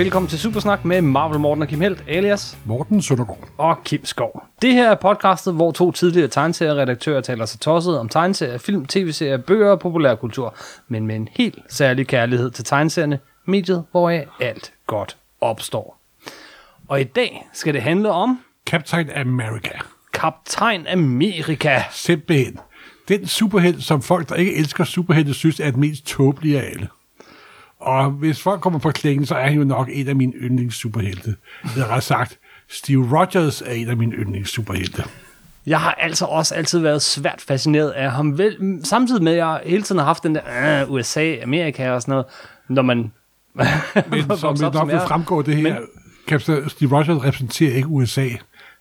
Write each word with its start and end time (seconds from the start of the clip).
Velkommen 0.00 0.28
til 0.28 0.38
Supersnak 0.38 0.84
med 0.84 1.02
Marvel 1.02 1.40
Morten 1.40 1.62
og 1.62 1.68
Kim 1.68 1.80
Helt, 1.80 2.04
alias 2.08 2.58
Morten 2.64 3.02
Søndergaard. 3.02 3.48
og 3.58 3.84
Kim 3.84 4.04
Skov. 4.04 4.42
Det 4.62 4.72
her 4.72 4.90
er 4.90 4.94
podcastet, 4.94 5.54
hvor 5.54 5.72
to 5.72 5.92
tidligere 5.92 6.28
tegneserieredaktører 6.28 7.20
taler 7.20 7.44
sig 7.46 7.60
tosset 7.60 7.98
om 7.98 8.08
tegneserier, 8.08 8.58
film, 8.58 8.86
tv-serier, 8.86 9.36
bøger 9.36 9.70
og 9.70 9.80
populærkultur, 9.80 10.54
men 10.88 11.06
med 11.06 11.16
en 11.16 11.28
helt 11.32 11.58
særlig 11.68 12.06
kærlighed 12.06 12.50
til 12.50 12.64
tegneserierne, 12.64 13.18
mediet, 13.44 13.84
hvoraf 13.90 14.26
alt 14.40 14.72
godt 14.86 15.16
opstår. 15.40 16.00
Og 16.88 17.00
i 17.00 17.04
dag 17.04 17.48
skal 17.52 17.74
det 17.74 17.82
handle 17.82 18.10
om 18.10 18.40
Captain 18.66 19.10
America. 19.10 19.78
Kaptajn 20.12 20.86
Amerika. 20.86 21.82
Simpelthen. 21.90 22.58
Den 23.08 23.26
superhelt, 23.26 23.82
som 23.82 24.02
folk, 24.02 24.28
der 24.28 24.34
ikke 24.34 24.56
elsker 24.56 24.84
superhelte, 24.84 25.34
synes 25.34 25.60
er 25.60 25.70
den 25.70 25.80
mest 25.80 26.06
tåbelige 26.06 26.60
af 26.60 26.70
alle. 26.70 26.88
Og 27.80 28.10
hvis 28.10 28.42
folk 28.42 28.60
kommer 28.60 28.78
på 28.78 28.90
klingen, 28.90 29.26
så 29.26 29.34
er 29.34 29.46
han 29.46 29.56
jo 29.56 29.64
nok 29.64 29.88
en 29.92 30.08
af 30.08 30.16
mine 30.16 30.32
yndlingssuperhelte. 30.32 31.36
Eller 31.74 31.86
ret 31.86 32.02
sagt, 32.02 32.38
Steve 32.68 33.18
Rogers 33.18 33.62
er 33.62 33.72
en 33.72 33.88
af 33.88 33.96
mine 33.96 34.12
yndlingssuperhelte. 34.12 35.04
Jeg 35.66 35.80
har 35.80 35.92
altså 35.92 36.24
også 36.24 36.54
altid 36.54 36.78
været 36.78 37.02
svært 37.02 37.40
fascineret 37.40 37.90
af 37.90 38.10
ham, 38.10 38.38
vel, 38.38 38.80
samtidig 38.84 39.22
med, 39.22 39.32
at 39.32 39.38
jeg 39.38 39.60
hele 39.64 39.82
tiden 39.82 39.98
har 39.98 40.06
haft 40.06 40.22
den 40.22 40.34
der 40.34 40.82
øh, 40.82 40.90
USA, 40.90 41.36
Amerika 41.42 41.90
og 41.90 42.02
sådan 42.02 42.12
noget, 42.12 42.26
når 42.68 42.82
man 42.82 43.12
Men 44.10 44.36
som 44.38 44.56
det 44.56 44.74
nok 44.74 44.88
vil 44.88 45.00
fremgå, 45.08 45.42
det 45.42 45.56
her, 45.56 45.80
Captain 46.28 46.68
Steve 46.68 46.96
Rogers 46.96 47.24
repræsenterer 47.24 47.74
ikke 47.74 47.88
USA. 47.88 48.28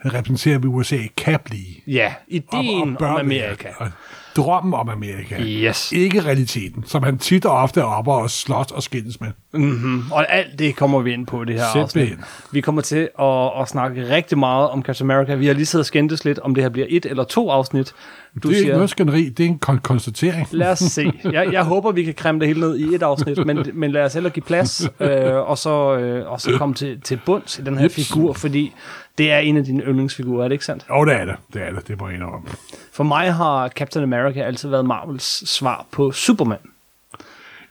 Han 0.02 0.14
repræsenterer 0.14 0.60
USA 0.66 0.98
Cap 1.18 1.50
League. 1.50 1.74
Ja, 1.88 2.14
ideen 2.28 2.96
bør 2.96 3.08
om. 3.08 3.20
Amerika. 3.20 3.68
Og 3.78 3.88
drømmen 4.36 4.74
om 4.74 4.90
Amerika. 4.90 5.42
Yes. 5.42 5.92
Ikke 5.92 6.26
realiteten, 6.26 6.84
som 6.88 7.04
han 7.04 7.18
tit 7.18 7.46
og 7.46 7.52
ofte 7.52 7.80
er 7.80 7.86
oppe 7.86 8.12
og 8.12 8.30
slås 8.32 8.72
og 8.72 8.84
skændes 8.84 9.22
med. 9.22 9.32
Mm-hmm. 9.54 10.12
Og 10.12 10.32
alt 10.34 10.60
det 10.60 10.76
kommer 10.76 11.00
vi 11.00 11.14
ind 11.14 11.28
på 11.28 11.44
det 11.44 11.56
her 11.56 11.66
afsnit. 11.82 12.10
Vi 12.52 12.62
kommer 12.62 12.82
til 12.82 13.10
at, 13.20 13.62
at 13.62 13.68
snakke 13.70 14.10
rigtig 14.16 14.38
meget 14.38 14.70
om 14.70 14.84
Captain 14.84 15.12
America. 15.12 15.36
Vi 15.36 15.48
har 15.48 15.54
lige 15.54 15.66
siddet 15.66 15.82
og 15.84 15.86
skændtes 15.86 16.26
lidt, 16.26 16.40
om 16.40 16.56
det 16.56 16.64
her 16.64 16.70
bliver 16.70 16.88
et 16.90 17.06
eller 17.06 17.24
to 17.24 17.50
afsnit. 17.50 17.88
Du 17.90 17.94
det 18.36 18.46
er 18.46 18.50
ikke 18.50 18.60
siger, 18.62 18.74
noget 18.76 18.90
skænderi, 18.90 19.30
det 19.30 19.46
er 19.46 19.48
en 19.50 19.60
kon- 19.70 19.80
konstatering. 19.80 20.48
lad 20.52 20.72
os 20.72 20.80
se. 20.80 21.12
Jeg, 21.24 21.54
jeg 21.54 21.64
håber, 21.64 21.92
vi 21.92 22.04
kan 22.04 22.14
kremme 22.14 22.40
det 22.40 22.48
hele 22.48 22.60
ned 22.60 22.78
i 22.78 22.96
et 22.96 23.04
afsnit, 23.04 23.46
men, 23.46 23.66
men 23.74 23.92
lad 23.92 24.04
os 24.06 24.14
heller 24.14 24.30
give 24.30 24.44
plads, 24.44 24.82
øh, 25.00 25.34
og, 25.36 25.58
så, 25.58 25.98
øh, 25.98 26.32
og 26.32 26.42
så 26.42 26.52
komme 26.58 26.76
til, 26.76 27.02
til 27.02 27.20
bunds 27.26 27.60
i 27.60 27.62
den 27.62 27.76
her 27.78 27.84
Jeps. 27.84 27.96
figur, 27.96 28.34
fordi 28.34 28.74
det 29.18 29.32
er 29.32 29.38
en 29.38 29.58
af 29.58 29.64
dine 29.64 29.84
yndlingsfigurer, 29.84 30.44
er 30.44 30.48
det 30.48 30.54
ikke 30.54 30.66
sandt? 30.66 30.86
Jo, 30.90 31.06
det 31.06 31.14
er 31.14 31.26
det. 31.26 31.36
Det 31.54 31.62
er 31.62 31.72
det, 31.72 31.88
det 31.88 32.00
må 32.00 32.08
jeg 32.08 32.16
indrømme. 32.16 32.48
For 32.92 33.04
mig 33.04 33.34
har 33.34 33.68
Captain 33.70 34.04
America 34.14 34.40
altid 34.40 34.70
været 34.70 34.86
Marvels 34.86 35.50
svar 35.50 35.86
på 35.92 36.12
Superman. 36.12 36.58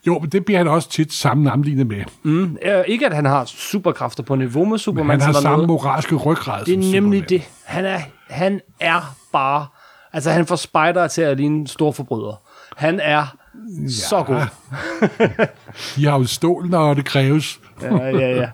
Jo, 0.09 0.19
men 0.19 0.31
det 0.31 0.45
bliver 0.45 0.59
han 0.59 0.69
også 0.69 0.91
tit 0.91 1.13
sammenlignet 1.13 1.87
med. 1.87 2.03
Mm, 2.23 2.57
øh, 2.63 2.85
ikke 2.87 3.07
at 3.07 3.15
han 3.15 3.25
har 3.25 3.45
superkræfter 3.45 4.23
på 4.23 4.35
niveau 4.35 4.65
med 4.65 4.79
Superman. 4.79 5.21
han 5.21 5.35
har 5.35 5.41
samme 5.41 5.49
noget. 5.57 5.69
moralske 5.69 6.15
ryggrad 6.15 6.65
Det 6.65 6.75
er 6.75 6.79
nemlig 6.79 6.93
Superman. 7.23 7.29
det. 7.29 7.43
Han 7.65 7.85
er, 7.85 8.01
han 8.31 8.61
er 8.81 9.17
bare... 9.33 9.67
Altså, 10.13 10.31
han 10.31 10.47
får 10.47 10.57
spider 10.57 11.07
til 11.09 11.23
at 11.23 11.37
ligne 11.37 11.57
en 11.61 11.67
stor 11.67 11.93
forbryder. 11.93 12.41
Han 12.77 13.01
er 13.01 13.37
ja. 13.83 13.89
så 13.91 14.23
god. 14.23 14.41
De 15.97 16.05
har 16.07 16.19
jo 16.19 16.25
stål, 16.27 16.67
når 16.69 16.95
det 16.95 17.05
kræves. 17.05 17.61
Ja, 17.83 17.95
ja, 17.97 18.35
ja. 18.37 18.49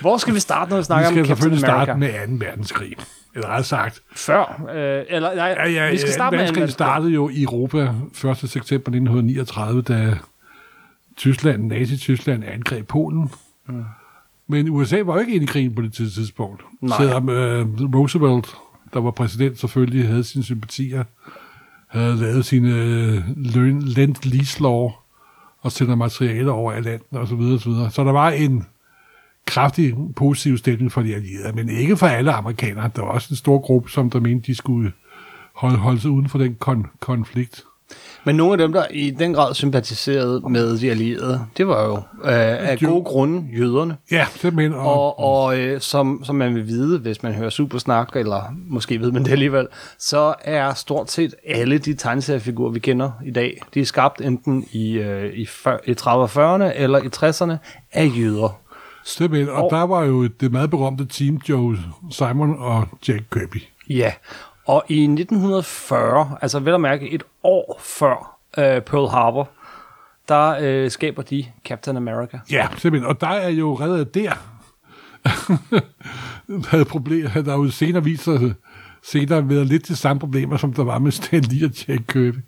Hvor 0.00 0.16
skal 0.18 0.34
vi 0.34 0.40
starte, 0.40 0.70
når 0.70 0.76
vi 0.76 0.80
Vi 0.80 0.84
snakker 0.84 1.08
om 1.08 1.14
skal 1.14 1.26
Captain 1.26 1.36
selvfølgelig 1.36 1.68
America? 1.68 1.84
starte 1.84 2.28
med 2.28 2.38
2. 2.40 2.44
verdenskrig. 2.46 2.92
Eller 3.34 3.48
ret 3.48 3.66
sagt. 3.66 4.02
Før. 4.16 4.62
Øh, 4.74 5.04
eller, 5.08 5.34
nej, 5.34 5.46
Ja, 5.46 5.68
ja, 5.68 5.90
vi 5.90 5.96
skal 5.96 6.08
2. 6.10 6.14
starte 6.14 6.36
med... 6.36 6.44
verdenskrig 6.44 6.70
startede 6.70 7.10
jo 7.12 7.28
i 7.28 7.42
Europa 7.42 7.80
1. 7.82 8.36
september 8.36 8.88
1939, 8.88 9.82
da 9.82 10.18
Tyskland, 11.16 11.64
Nazi-Tyskland 11.72 12.44
angreb 12.44 12.88
Polen. 12.88 13.30
Mm. 13.68 13.84
Men 14.46 14.68
USA 14.70 15.02
var 15.02 15.14
jo 15.14 15.20
ikke 15.20 15.32
inde 15.34 15.44
i 15.44 15.46
krigen 15.46 15.74
på 15.74 15.82
det 15.82 15.92
tidspunkt. 15.92 16.62
Nej. 16.80 16.98
Selvom 16.98 17.28
øh, 17.28 17.66
Roosevelt, 17.94 18.54
der 18.94 19.00
var 19.00 19.10
præsident, 19.10 19.58
selvfølgelig 19.60 20.08
havde 20.08 20.24
sine 20.24 20.44
sympatier, 20.44 21.04
havde 21.88 22.16
lavet 22.16 22.44
sine 22.44 22.68
øh, 22.74 23.28
løn- 23.36 23.82
lend-lease-law 23.94 24.90
og 25.60 25.72
sender 25.72 25.94
materialer 25.94 26.52
over 26.52 26.72
Atlanten 26.72 27.16
osv. 27.16 27.28
Så, 27.28 27.34
videre, 27.36 27.54
og 27.54 27.60
så, 27.60 27.68
videre. 27.70 27.90
så 27.90 28.04
der 28.04 28.12
var 28.12 28.30
en 28.30 28.66
kraftig 29.46 29.94
positiv 30.16 30.58
stemning 30.58 30.92
for 30.92 31.02
de 31.02 31.14
allierede, 31.14 31.52
men 31.56 31.68
ikke 31.68 31.96
for 31.96 32.06
alle 32.06 32.32
amerikanere. 32.32 32.90
Der 32.96 33.02
var 33.02 33.08
også 33.08 33.28
en 33.30 33.36
stor 33.36 33.58
gruppe, 33.58 33.90
som 33.90 34.10
der 34.10 34.20
mente, 34.20 34.46
de 34.46 34.54
skulle 34.54 34.92
holde, 35.54 35.76
holde 35.76 36.00
sig 36.00 36.10
uden 36.10 36.28
for 36.28 36.38
den 36.38 36.56
kon- 36.64 36.96
konflikt. 37.00 37.64
Men 38.26 38.36
nogle 38.36 38.52
af 38.52 38.58
dem, 38.58 38.72
der 38.72 38.84
i 38.90 39.10
den 39.10 39.34
grad 39.34 39.54
sympatiserede 39.54 40.40
med 40.50 40.78
de 40.78 40.90
allierede, 40.90 41.40
det 41.56 41.68
var 41.68 41.84
jo 41.84 41.94
øh, 41.96 42.68
af 42.70 42.78
gode 42.78 43.04
grunde 43.04 43.44
jøderne. 43.58 43.96
Ja, 44.10 44.26
simpelthen. 44.36 44.74
Og, 44.74 45.18
Og, 45.18 45.18
og 45.18 45.58
øh, 45.58 45.80
som, 45.80 46.22
som 46.24 46.36
man 46.36 46.54
vil 46.54 46.66
vide, 46.66 46.98
hvis 46.98 47.22
man 47.22 47.32
hører 47.34 47.50
Supersnak, 47.50 48.16
eller 48.16 48.54
måske 48.68 49.00
ved 49.00 49.12
man 49.12 49.24
det 49.24 49.32
alligevel, 49.32 49.66
så 49.98 50.34
er 50.40 50.74
stort 50.74 51.10
set 51.10 51.34
alle 51.46 51.78
de 51.78 51.94
tegneseriefigurer, 51.94 52.72
vi 52.72 52.78
kender 52.78 53.10
i 53.24 53.30
dag, 53.30 53.60
de 53.74 53.80
er 53.80 53.84
skabt 53.84 54.20
enten 54.20 54.66
i, 54.72 54.92
øh, 54.92 55.32
i, 55.34 55.46
før, 55.46 55.78
i 55.86 55.92
30'erne 55.92 56.08
og 56.08 56.54
40'erne 56.54 56.72
eller 56.82 56.98
i 56.98 57.06
60'erne 57.16 57.56
af 57.92 58.10
jøder. 58.16 58.60
Simpelthen. 59.04 59.48
og 59.54 59.64
og- 59.64 59.70
der 59.70 59.82
var 59.82 60.02
jo 60.04 60.26
det 60.26 60.52
meget 60.52 60.70
berømte 60.70 61.06
team, 61.06 61.36
Joe 61.48 61.78
Simon 62.10 62.56
og 62.58 62.88
Jack 63.08 63.22
Kirby. 63.32 63.62
Ja, 63.90 64.12
og 64.66 64.84
i 64.88 65.06
1940, 65.06 66.36
altså 66.42 66.58
vel 66.60 66.74
at 66.74 66.80
mærke 66.80 67.10
et 67.10 67.22
år 67.42 67.80
før 67.84 68.36
øh, 68.58 68.80
Pearl 68.82 69.08
Harbor, 69.10 69.48
der 70.28 70.56
øh, 70.60 70.90
skaber 70.90 71.22
de 71.22 71.44
Captain 71.64 71.96
America. 71.96 72.38
Ja, 72.50 72.68
simpelthen. 72.78 73.08
Og 73.10 73.20
der 73.20 73.26
er 73.28 73.48
jo 73.48 73.74
reddet 73.74 74.14
der. 74.14 74.32
havde 76.70 76.84
problemer. 76.84 77.28
Der 77.42 77.52
er 77.52 77.56
jo 77.56 77.70
senere 77.70 78.04
vist 78.04 78.24
sig 78.24 78.54
senere 79.02 79.48
været 79.48 79.66
lidt 79.66 79.88
de 79.88 79.96
samme 79.96 80.20
problemer, 80.20 80.56
som 80.56 80.72
der 80.72 80.84
var 80.84 80.98
med 80.98 81.12
Stan 81.12 81.40
Lee 81.42 81.66
og 81.66 81.70
Jack 81.88 82.02
Kirby. 82.08 82.38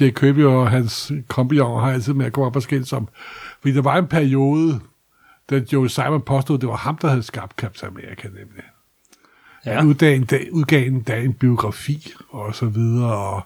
Jack 0.00 0.14
Kirby 0.20 0.44
og 0.44 0.70
hans 0.70 1.12
kompagnoner 1.28 1.80
har 1.80 1.92
altid 1.92 2.12
med 2.12 2.26
at 2.26 2.32
gå 2.32 2.44
op 2.46 2.56
og 2.56 2.62
skændes 2.62 2.92
om. 2.92 3.08
Fordi 3.60 3.74
der 3.74 3.82
var 3.82 3.96
en 3.96 4.06
periode, 4.06 4.80
da 5.52 5.64
Joe 5.72 5.88
Simon 5.88 6.22
påstod, 6.22 6.56
at 6.56 6.60
det 6.60 6.68
var 6.68 6.76
ham, 6.76 6.98
der 6.98 7.08
havde 7.08 7.22
skabt 7.22 7.56
Captain 7.56 7.92
America, 7.92 8.28
nemlig. 8.28 8.64
Ja. 9.66 9.74
Han 9.74 9.86
udgav 9.86 10.16
en, 10.16 10.24
dag, 10.24 10.48
udgav 10.52 10.86
en 10.86 11.02
dag 11.02 11.24
en 11.24 11.34
biografi 11.34 12.12
og 12.30 12.54
så 12.54 12.66
videre, 12.66 13.16
og 13.16 13.42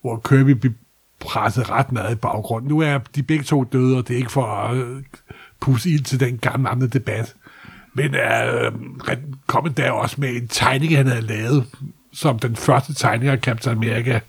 hvor 0.00 0.20
Kirby 0.28 0.50
blev 0.50 0.72
presset 1.20 1.70
ret 1.70 1.92
meget 1.92 2.12
i 2.12 2.18
baggrunden. 2.18 2.68
Nu 2.68 2.80
er 2.80 2.98
de 2.98 3.22
begge 3.22 3.44
to 3.44 3.64
døde, 3.64 3.98
og 3.98 4.08
det 4.08 4.14
er 4.14 4.18
ikke 4.18 4.32
for 4.32 4.46
at 4.46 4.76
øh, 4.76 5.02
pusse 5.60 5.90
ild 5.90 6.04
til 6.04 6.20
den 6.20 6.38
gamle 6.38 6.68
andre 6.68 6.86
debat. 6.86 7.34
Men 7.94 8.14
øh, 8.14 8.72
han 9.06 9.34
kom 9.46 9.66
endda 9.66 9.90
også 9.90 10.16
med 10.18 10.36
en 10.36 10.48
tegning, 10.48 10.96
han 10.96 11.06
havde 11.06 11.22
lavet, 11.22 11.66
som 12.12 12.38
den 12.38 12.56
første 12.56 12.94
tegning 12.94 13.30
af 13.30 13.38
Captain 13.38 13.76
America. 13.76 14.20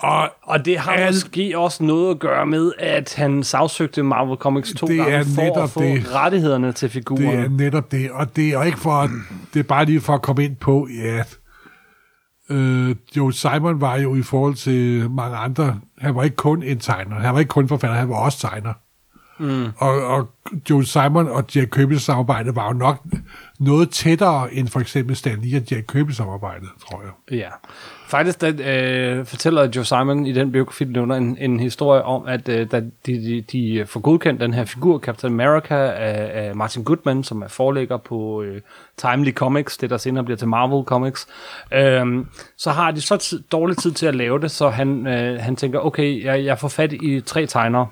Og 0.00 0.30
Og 0.42 0.64
det 0.64 0.78
har 0.78 0.92
Al- 0.92 1.06
måske 1.14 1.58
også 1.58 1.84
noget 1.84 2.10
at 2.10 2.18
gøre 2.18 2.46
med, 2.46 2.72
at 2.78 3.14
han 3.14 3.42
sagsøgte 3.42 4.02
Marvel 4.02 4.36
Comics 4.36 4.72
to 4.76 4.86
Det 4.86 4.96
gange 4.96 5.12
er 5.12 5.24
for 5.34 5.42
at 5.42 5.48
netop 5.48 5.70
få 5.70 5.82
det. 5.82 6.14
rettighederne 6.14 6.72
til 6.72 6.86
det 6.88 6.92
figuren. 6.92 7.24
er 7.38 7.48
netop 7.48 7.92
det. 7.92 8.10
Og 8.10 8.36
det 8.36 8.48
er 8.48 8.62
ikke 8.62 8.78
for, 8.78 9.08
det 9.54 9.60
er 9.60 9.64
bare 9.64 9.84
lige 9.84 10.00
for 10.00 10.12
at 10.14 10.22
komme 10.22 10.44
ind 10.44 10.56
på, 10.56 10.88
at 11.04 11.38
øh, 12.50 12.94
Joe 13.16 13.32
Simon 13.32 13.80
var 13.80 13.96
jo 13.96 14.14
i 14.16 14.22
forhold 14.22 14.54
til 14.54 15.10
mange 15.10 15.36
andre, 15.36 15.80
han 15.98 16.14
var 16.14 16.22
ikke 16.22 16.36
kun 16.36 16.62
en 16.62 16.78
tegner, 16.78 17.16
han 17.20 17.32
var 17.34 17.38
ikke 17.40 17.48
kun 17.48 17.68
forfatter, 17.68 17.96
han 17.96 18.08
var 18.08 18.16
også 18.16 18.38
tegner. 18.48 18.72
Mm. 19.40 19.66
Og, 19.78 20.06
og 20.06 20.28
Joe 20.70 20.84
Simon 20.84 21.28
og 21.28 21.44
Jack 21.54 21.78
Kirby's 21.78 21.98
samarbejde 21.98 22.56
var 22.56 22.66
jo 22.66 22.72
nok 22.72 23.04
noget 23.58 23.90
tættere 23.90 24.54
end 24.54 24.68
for 24.68 24.80
eksempel 24.80 25.16
Stan 25.16 25.38
Lee 25.42 25.60
og 25.60 25.70
Jack 25.70 25.86
Kirby 25.92 26.10
samarbejdet, 26.10 26.68
tror 26.88 27.02
jeg. 27.02 27.38
Ja. 27.38 27.48
Faktisk 28.08 28.40
den, 28.40 28.60
øh, 28.60 29.26
fortæller 29.26 29.68
Joe 29.76 29.84
Simon 29.84 30.26
i 30.26 30.32
den 30.32 30.52
biografi, 30.52 30.84
der 30.84 30.90
nævner 30.90 31.14
en, 31.16 31.36
en 31.40 31.60
historie 31.60 32.02
om, 32.02 32.26
at 32.26 32.48
øh, 32.48 32.70
da 32.70 32.80
de, 32.80 32.90
de, 33.06 33.40
de 33.52 33.86
får 33.86 34.00
godkendt 34.00 34.40
den 34.40 34.54
her 34.54 34.64
figur, 34.64 34.98
Captain 34.98 35.32
America, 35.32 35.74
af, 35.74 36.46
af 36.46 36.56
Martin 36.56 36.84
Goodman, 36.84 37.24
som 37.24 37.42
er 37.42 37.48
forlægger 37.48 37.96
på 37.96 38.42
øh, 38.42 38.60
Timely 38.96 39.32
Comics, 39.32 39.76
det 39.76 39.90
der 39.90 39.96
senere 39.96 40.24
bliver 40.24 40.36
til 40.36 40.48
Marvel 40.48 40.84
Comics, 40.84 41.26
øh, 41.72 42.24
så 42.56 42.70
har 42.70 42.90
de 42.90 43.00
så 43.00 43.16
tid, 43.16 43.42
dårlig 43.52 43.76
tid 43.76 43.92
til 43.92 44.06
at 44.06 44.14
lave 44.14 44.38
det, 44.40 44.50
så 44.50 44.68
han, 44.68 45.06
øh, 45.06 45.40
han 45.40 45.56
tænker, 45.56 45.78
okay, 45.78 46.24
jeg, 46.24 46.44
jeg 46.44 46.58
får 46.58 46.68
fat 46.68 46.92
i 46.92 47.20
tre 47.20 47.46
tegnere, 47.46 47.86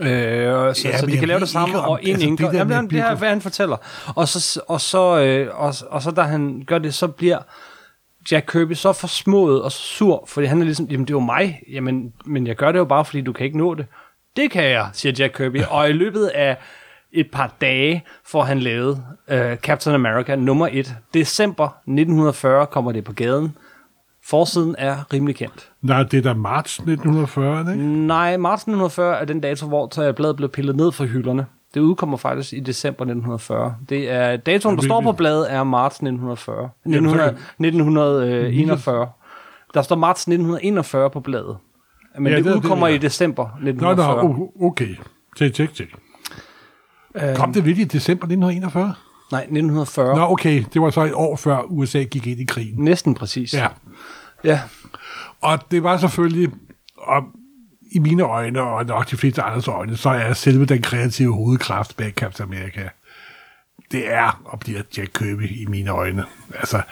Øh, 0.00 0.74
så, 0.74 0.88
Ja, 0.88 0.98
så 0.98 1.06
de 1.06 1.18
kan 1.18 1.28
lave 1.28 1.40
det 1.40 1.48
samme, 1.48 1.80
og 1.80 1.98
en 2.02 2.10
altså, 2.10 2.28
altså, 2.28 2.44
det 2.44 2.52
der 2.52 2.58
Jamen, 2.58 2.84
det, 2.84 2.90
det 2.90 3.00
er, 3.00 3.14
hvad 3.14 3.28
han 3.28 3.40
fortæller. 3.40 3.76
Og 4.16 4.28
så, 4.28 4.60
og, 4.68 4.80
så, 4.80 5.20
øh, 5.20 5.60
og, 5.60 5.74
og 5.90 6.02
så 6.02 6.10
da 6.10 6.22
han 6.22 6.64
gør 6.66 6.78
det, 6.78 6.94
så 6.94 7.08
bliver 7.08 7.38
Jack 8.32 8.46
Kirby 8.52 8.72
så 8.72 8.92
forsmået 8.92 9.62
og 9.62 9.72
så 9.72 9.78
sur, 9.78 10.24
fordi 10.28 10.46
han 10.46 10.60
er 10.60 10.64
ligesom, 10.64 10.86
jamen 10.90 11.06
det 11.06 11.10
er 11.10 11.14
jo 11.14 11.20
mig, 11.20 11.60
jamen, 11.72 12.12
men 12.24 12.46
jeg 12.46 12.56
gør 12.56 12.72
det 12.72 12.78
jo 12.78 12.84
bare, 12.84 13.04
fordi 13.04 13.20
du 13.20 13.32
kan 13.32 13.46
ikke 13.46 13.58
nå 13.58 13.74
det. 13.74 13.86
Det 14.36 14.50
kan 14.50 14.64
jeg, 14.64 14.88
siger 14.92 15.12
Jack 15.18 15.36
Kirby, 15.36 15.62
og 15.70 15.90
i 15.90 15.92
løbet 15.92 16.26
af 16.26 16.56
et 17.12 17.30
par 17.32 17.54
dage 17.60 18.04
får 18.26 18.42
han 18.42 18.60
lavet 18.60 19.04
øh, 19.28 19.56
Captain 19.56 19.94
America 19.94 20.36
nummer 20.36 20.68
1. 20.72 20.96
December 21.14 21.64
1940 21.64 22.66
kommer 22.66 22.92
det 22.92 23.04
på 23.04 23.12
gaden. 23.12 23.56
Forsiden 24.26 24.74
er 24.78 25.12
rimelig 25.12 25.36
kendt. 25.36 25.70
Nej, 25.82 26.02
det 26.02 26.18
er 26.18 26.22
da 26.22 26.34
marts 26.34 26.78
1940, 26.78 27.72
ikke? 27.72 27.84
Nej, 28.06 28.36
marts 28.36 28.62
1940 28.62 29.20
er 29.20 29.24
den 29.24 29.40
dato, 29.40 29.66
hvor 29.66 30.12
bladet 30.16 30.36
blev 30.36 30.48
pillet 30.48 30.76
ned 30.76 30.92
fra 30.92 31.04
hylderne. 31.04 31.46
Det 31.74 31.80
udkommer 31.80 32.16
faktisk 32.16 32.52
i 32.52 32.60
december 32.60 33.04
1940. 33.04 33.76
Det 33.88 34.10
er 34.10 34.36
datoen, 34.36 34.76
der 34.76 34.82
står 34.82 35.00
på 35.00 35.12
bladet, 35.12 35.52
er 35.52 35.64
marts 35.64 35.96
1940. 35.96 36.70
1900, 36.86 37.28
1941. 37.28 39.08
Der 39.74 39.82
står 39.82 39.96
marts 39.96 40.22
1941 40.22 41.10
på 41.10 41.20
bladet. 41.20 41.56
Men 42.18 42.32
ja, 42.32 42.36
det, 42.36 42.44
det 42.44 42.54
udkommer 42.54 42.86
det, 42.86 42.94
ja. 42.94 42.98
i 42.98 43.00
december 43.00 43.44
1940. 43.44 44.24
Nå, 44.24 44.28
nå, 44.28 44.66
okay. 44.66 44.96
Tjek, 45.36 45.54
tjek, 45.54 45.74
tjek. 45.74 45.94
Øhm, 47.14 47.36
Kom 47.36 47.52
det 47.52 47.64
virkelig 47.64 47.84
i 47.84 47.88
december 47.88 48.24
1941? 48.26 48.94
Nej, 49.32 49.40
1940. 49.40 50.16
Nå, 50.16 50.22
okay. 50.22 50.64
Det 50.74 50.82
var 50.82 50.90
så 50.90 51.02
et 51.02 51.14
år 51.14 51.36
før 51.36 51.62
USA 51.62 52.02
gik 52.02 52.26
ind 52.26 52.40
i 52.40 52.44
krigen. 52.44 52.84
Næsten 52.84 53.14
præcis. 53.14 53.54
Ja. 53.54 53.68
Ja. 54.44 54.60
Og 55.40 55.58
det 55.70 55.82
var 55.82 55.96
selvfølgelig, 55.96 56.50
og 56.96 57.22
i 57.92 57.98
mine 57.98 58.22
øjne, 58.22 58.62
og 58.62 58.86
nok 58.86 59.10
de 59.10 59.16
fleste 59.16 59.42
andres 59.42 59.68
øjne, 59.68 59.96
så 59.96 60.10
er 60.10 60.32
selve 60.32 60.64
den 60.64 60.82
kreative 60.82 61.34
hovedkraft 61.34 61.96
bag 61.96 62.12
Captain 62.12 62.48
America, 62.48 62.88
det 63.92 64.12
er 64.12 64.42
og 64.44 64.60
bliver 64.60 64.82
Jack 64.96 65.10
Kirby 65.14 65.62
i 65.62 65.66
mine 65.66 65.90
øjne. 65.90 66.24
Altså, 66.54 66.82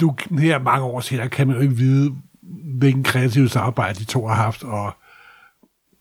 du, 0.00 0.14
her 0.38 0.58
mange 0.58 0.84
år 0.84 1.00
senere 1.00 1.28
kan 1.28 1.46
man 1.46 1.56
jo 1.56 1.62
ikke 1.62 1.76
vide, 1.76 2.14
hvilken 2.78 3.04
kreativ 3.04 3.48
samarbejde 3.48 3.98
de 3.98 4.04
to 4.04 4.26
har 4.26 4.34
haft, 4.34 4.62
og 4.62 4.92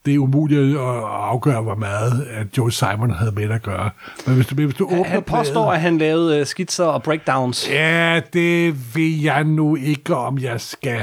det 0.05 0.13
er 0.15 0.19
umuligt 0.19 0.61
at 0.61 0.85
afgøre, 1.03 1.61
hvor 1.61 1.75
meget 1.75 2.27
at 2.29 2.57
Joe 2.57 2.71
Simon 2.71 3.11
havde 3.11 3.31
med 3.31 3.49
at 3.49 3.61
gøre. 3.61 3.89
Men 4.25 4.35
hvis 4.35 4.47
du, 4.47 4.55
hvis 4.55 4.75
du 4.75 4.85
åbner 4.85 5.03
Han 5.03 5.23
påstår, 5.23 5.63
pladen, 5.63 5.75
at 5.75 5.81
han 5.81 5.97
lavede 5.97 6.41
uh, 6.41 6.47
skitser 6.47 6.85
og 6.85 7.03
breakdowns. 7.03 7.69
Ja, 7.69 8.21
det 8.33 8.75
ved 8.95 9.21
jeg 9.23 9.43
nu 9.43 9.75
ikke, 9.75 10.15
om 10.15 10.37
jeg 10.37 10.61
skal 10.61 11.01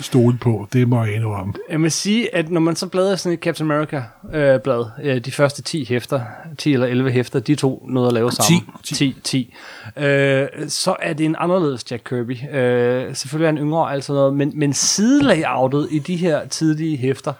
stole 0.00 0.38
på. 0.38 0.68
Det 0.72 0.88
må 0.88 1.04
jeg 1.04 1.14
endnu 1.14 1.34
om. 1.34 1.54
Jeg 1.70 1.80
må 1.80 1.88
sige, 1.88 2.34
at 2.34 2.50
når 2.50 2.60
man 2.60 2.76
så 2.76 2.86
bladrer 2.86 3.16
sådan 3.16 3.34
et 3.34 3.40
Captain 3.40 3.70
America-blad, 3.70 4.84
øh, 5.02 5.24
de 5.24 5.32
første 5.32 5.62
10 5.62 5.84
hæfter, 5.88 6.20
10 6.58 6.72
eller 6.72 6.86
11 6.86 7.10
hæfter, 7.10 7.40
de 7.40 7.54
to 7.54 7.86
noget 7.88 8.08
at 8.08 8.12
lave 8.12 8.32
sammen. 8.32 8.62
10. 8.82 8.94
10, 8.94 9.16
10. 9.24 9.54
Øh, 9.96 10.46
så 10.68 10.96
er 11.02 11.12
det 11.12 11.26
en 11.26 11.36
anderledes 11.38 11.90
Jack 11.90 12.02
Kirby. 12.04 12.54
Øh, 12.54 13.14
selvfølgelig 13.16 13.46
er 13.46 13.52
han 13.52 13.58
yngre 13.58 13.80
og 13.80 13.92
alt 13.92 14.04
sådan 14.04 14.18
noget, 14.18 14.34
men, 14.34 14.52
men 14.54 14.72
sidelayoutet 14.72 15.88
i 15.90 15.98
de 15.98 16.16
her 16.16 16.48
tidlige 16.48 16.96
hæfter, 16.96 17.32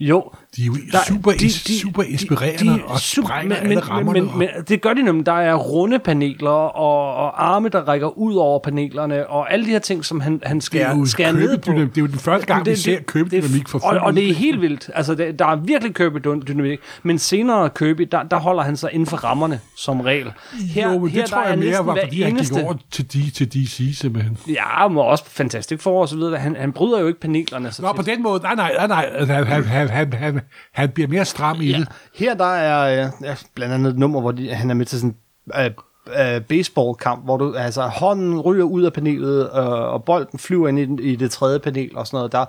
jo. 0.00 0.30
De 0.56 0.62
er 0.62 0.66
jo 0.66 0.76
der, 0.92 0.98
super, 1.08 1.32
de, 1.32 1.38
de, 1.38 1.80
super 1.80 2.02
inspirerende 2.02 2.72
de, 2.72 2.78
de, 2.78 2.84
og 2.84 3.00
super, 3.00 3.28
sprænger 3.28 3.56
men, 3.62 3.70
alle 3.70 3.80
rammerne. 3.80 4.20
Men, 4.20 4.30
men, 4.30 4.38
men 4.38 4.64
det 4.68 4.80
gør 4.80 4.92
de 4.94 5.02
nemlig. 5.02 5.26
Der 5.26 5.32
er 5.32 5.54
runde 5.54 5.98
paneler 5.98 6.50
og, 6.50 7.14
og 7.14 7.54
arme, 7.54 7.68
der 7.68 7.80
rækker 7.80 8.18
ud 8.18 8.34
over 8.34 8.58
panelerne, 8.58 9.26
og 9.26 9.52
alle 9.52 9.66
de 9.66 9.70
her 9.70 9.78
ting, 9.78 10.04
som 10.04 10.20
han, 10.20 10.40
han 10.42 10.60
skærer, 10.60 11.04
skærer 11.04 11.32
ned 11.32 11.58
på. 11.58 11.72
Det 11.72 11.80
er 11.80 12.00
jo 12.00 12.06
den 12.06 12.18
første 12.18 12.46
gang, 12.46 12.64
det, 12.64 12.70
vi 12.70 12.76
ser 12.76 13.00
købedynamik 13.00 13.68
for 13.68 13.78
og, 13.84 13.98
og 13.98 14.12
det 14.14 14.30
er 14.30 14.34
helt 14.34 14.60
vildt. 14.60 14.90
Altså, 14.94 15.14
det, 15.14 15.38
der 15.38 15.46
er 15.46 15.56
virkelig 15.56 15.94
købedynamik. 15.94 16.78
Men 17.02 17.18
senere 17.18 17.70
Købe, 17.70 18.04
der, 18.04 18.22
der 18.22 18.36
holder 18.36 18.62
han 18.62 18.76
sig 18.76 18.90
inden 18.92 19.06
for 19.06 19.16
rammerne, 19.16 19.60
som 19.76 20.00
regel. 20.00 20.32
Her, 20.74 20.92
jo, 20.92 20.98
men 20.98 21.08
her, 21.08 21.20
det 21.20 21.30
tror 21.30 21.46
jeg 21.46 21.58
mere 21.58 21.86
var, 21.86 21.98
fordi 22.02 22.22
eneste, 22.22 22.54
han 22.54 22.62
gik 22.62 22.66
over 22.66 22.74
til, 22.90 23.12
de, 23.12 23.30
til 23.30 23.52
DC, 23.52 23.98
simpelthen. 23.98 24.38
Ja, 24.48 24.88
og 24.96 25.06
også 25.06 25.24
fantastisk 25.26 25.82
for 25.82 26.00
og 26.00 26.08
så 26.08 26.16
videre. 26.16 26.36
Han, 26.36 26.56
han 26.56 26.72
bryder 26.72 27.00
jo 27.00 27.06
ikke 27.06 27.20
panelerne. 27.20 27.72
Så 27.72 27.82
Nå, 27.82 27.92
på 27.92 28.02
den 28.02 28.22
måde. 28.22 28.42
Nej, 28.42 28.54
nej, 28.54 28.86
nej. 28.86 29.26
nej. 29.26 29.44
Han, 29.44 29.64
han, 29.64 29.87
han, 29.88 30.12
han, 30.12 30.32
han, 30.32 30.40
han 30.72 30.88
bliver 30.88 31.08
mere 31.08 31.24
stram 31.24 31.60
i 31.60 31.70
ja. 31.70 31.78
det. 31.78 31.88
Her 32.14 32.34
der 32.34 32.54
er 32.54 33.10
ja, 33.22 33.34
blandt 33.54 33.74
andet 33.74 33.90
et 33.90 33.98
nummer, 33.98 34.20
hvor 34.20 34.32
de, 34.32 34.54
han 34.54 34.70
er 34.70 34.74
med 34.74 34.86
til 34.86 35.00
sådan 35.00 35.14
uh, 35.58 35.64
uh, 36.06 36.42
baseballkamp, 36.42 37.24
hvor 37.24 37.36
du, 37.36 37.54
altså, 37.54 37.82
hånden 37.82 38.40
ryger 38.40 38.64
ud 38.64 38.82
af 38.82 38.92
panelet, 38.92 39.50
uh, 39.50 39.58
og 39.68 40.04
bolden 40.04 40.38
flyver 40.38 40.68
ind 40.68 41.00
i, 41.00 41.12
i 41.12 41.16
det 41.16 41.30
tredje 41.30 41.58
panel 41.58 41.96
og 41.96 42.06
sådan 42.06 42.16
noget. 42.16 42.32
Der, 42.32 42.44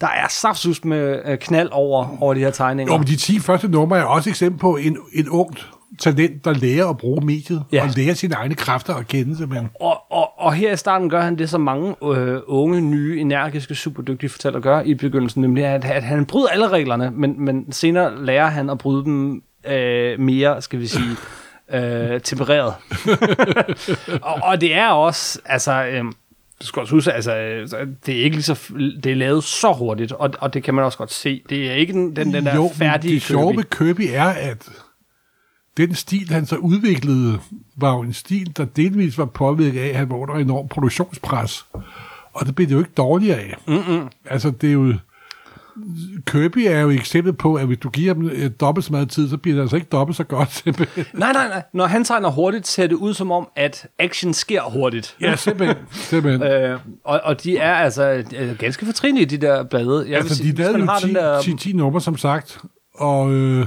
der 0.00 0.06
er 0.06 0.28
saftsus 0.30 0.84
med 0.84 1.20
uh, 1.28 1.34
knald 1.34 1.68
over, 1.72 2.16
over 2.20 2.34
de 2.34 2.40
her 2.40 2.50
tegninger. 2.50 2.94
Jo, 2.94 2.98
men 2.98 3.06
de 3.06 3.16
10 3.16 3.40
første 3.40 3.68
numre 3.68 3.98
er 3.98 4.04
også 4.04 4.30
eksempel 4.30 4.60
på 4.60 4.76
en, 4.76 4.98
en 5.12 5.28
ungt 5.28 5.68
talent, 5.98 6.44
der 6.44 6.52
lærer 6.52 6.88
at 6.88 6.96
bruge 6.96 7.26
mediet, 7.26 7.64
ja. 7.72 7.82
og 7.82 7.88
lærer 7.96 8.14
sine 8.14 8.34
egne 8.34 8.54
kræfter 8.54 8.94
at 8.94 9.08
kende, 9.08 9.36
simpelthen. 9.36 9.70
Og, 9.80 10.12
og, 10.12 10.38
og 10.38 10.54
her 10.54 10.72
i 10.72 10.76
starten 10.76 11.10
gør 11.10 11.20
han 11.20 11.38
det, 11.38 11.50
som 11.50 11.60
mange 11.60 11.94
øh, 12.04 12.40
unge, 12.46 12.80
nye, 12.80 13.20
energiske, 13.20 13.74
superdygtige 13.74 14.30
fortæller 14.30 14.60
gør 14.60 14.80
i 14.80 14.94
begyndelsen, 14.94 15.42
nemlig 15.42 15.64
at, 15.64 15.84
at 15.84 16.02
han 16.02 16.26
bryder 16.26 16.48
alle 16.48 16.68
reglerne, 16.68 17.10
men, 17.10 17.44
men 17.44 17.72
senere 17.72 18.24
lærer 18.24 18.46
han 18.46 18.70
at 18.70 18.78
bryde 18.78 19.04
dem 19.04 19.42
øh, 19.66 20.20
mere, 20.20 20.62
skal 20.62 20.80
vi 20.80 20.86
sige, 20.86 21.16
øh, 21.74 22.20
tempereret. 22.20 22.74
og, 24.22 24.38
og 24.42 24.60
det 24.60 24.74
er 24.74 24.88
også, 24.88 25.40
altså... 25.44 25.84
Øh, 25.84 26.04
du 26.62 26.66
skal 26.66 26.80
også 26.80 26.94
huske, 26.94 27.12
altså, 27.12 27.34
det 28.06 28.20
er 28.20 28.24
ikke 28.24 28.36
lige 28.36 28.42
så, 28.42 28.58
det 29.04 29.12
er 29.12 29.16
lavet 29.16 29.44
så 29.44 29.72
hurtigt, 29.72 30.12
og, 30.12 30.30
og 30.38 30.54
det 30.54 30.62
kan 30.62 30.74
man 30.74 30.84
også 30.84 30.98
godt 30.98 31.12
se. 31.12 31.42
Det 31.48 31.70
er 31.70 31.74
ikke 31.74 31.92
den, 31.92 32.16
den, 32.16 32.34
den 32.34 32.46
der 32.46 32.54
jo, 32.54 32.70
færdige 32.74 33.14
det 33.14 33.22
sjove 33.22 33.56
ved 33.56 33.64
Kirby 33.64 34.08
er, 34.12 34.24
at 34.24 34.68
den 35.76 35.94
stil, 35.94 36.28
han 36.28 36.46
så 36.46 36.56
udviklede, 36.56 37.38
var 37.76 37.94
jo 37.94 38.00
en 38.00 38.12
stil, 38.12 38.56
der 38.56 38.64
delvis 38.64 39.18
var 39.18 39.24
påvirket 39.24 39.80
af, 39.80 39.88
at 39.88 39.96
han 39.96 40.10
var 40.10 40.16
under 40.16 40.34
enorm 40.34 40.68
produktionspres. 40.68 41.66
Og 42.32 42.46
det 42.46 42.54
blev 42.54 42.68
det 42.68 42.74
jo 42.74 42.78
ikke 42.78 42.92
dårligere 42.96 43.38
af. 43.38 43.56
Mm-mm. 43.66 44.08
Altså, 44.24 44.50
det 44.50 44.68
er 44.68 44.72
jo... 44.72 44.94
Kirby 46.26 46.58
er 46.58 46.80
jo 46.80 46.90
et 46.90 46.94
eksempel 46.94 47.32
på, 47.32 47.54
at 47.54 47.66
hvis 47.66 47.78
du 47.78 47.90
giver 47.90 48.14
dem 48.14 48.30
et 48.34 48.60
dobbelt 48.60 48.86
så 48.86 48.92
meget 48.92 49.10
tid, 49.10 49.28
så 49.28 49.36
bliver 49.36 49.54
det 49.54 49.62
altså 49.62 49.76
ikke 49.76 49.88
dobbelt 49.92 50.16
så 50.16 50.24
godt. 50.24 50.62
Nej, 50.66 51.32
nej, 51.32 51.48
nej. 51.48 51.62
Når 51.72 51.86
han 51.86 52.04
tegner 52.04 52.30
hurtigt, 52.30 52.66
ser 52.66 52.86
det 52.86 52.94
ud 52.94 53.14
som 53.14 53.30
om, 53.30 53.48
at 53.56 53.86
action 53.98 54.34
sker 54.34 54.62
hurtigt. 54.62 55.16
Ja, 55.20 55.36
simpelthen. 55.36 55.76
simpelthen. 55.92 56.42
øh, 56.52 56.78
og, 57.04 57.20
og 57.24 57.42
de 57.42 57.58
er 57.58 57.74
altså 57.74 58.24
øh, 58.36 58.58
ganske 58.58 58.86
fortrinlige, 58.86 59.26
de 59.26 59.36
der 59.36 59.62
blade. 59.62 60.04
Jeg 60.08 60.18
altså, 60.18 60.36
sige, 60.36 60.52
de 60.52 60.56
lavede 60.56 60.78
jo 60.78 60.88
10, 61.00 61.12
der... 61.12 61.42
10, 61.42 61.56
10 61.56 61.72
numre, 61.72 62.00
som 62.00 62.16
sagt. 62.16 62.60
Og... 62.94 63.32
Øh, 63.32 63.66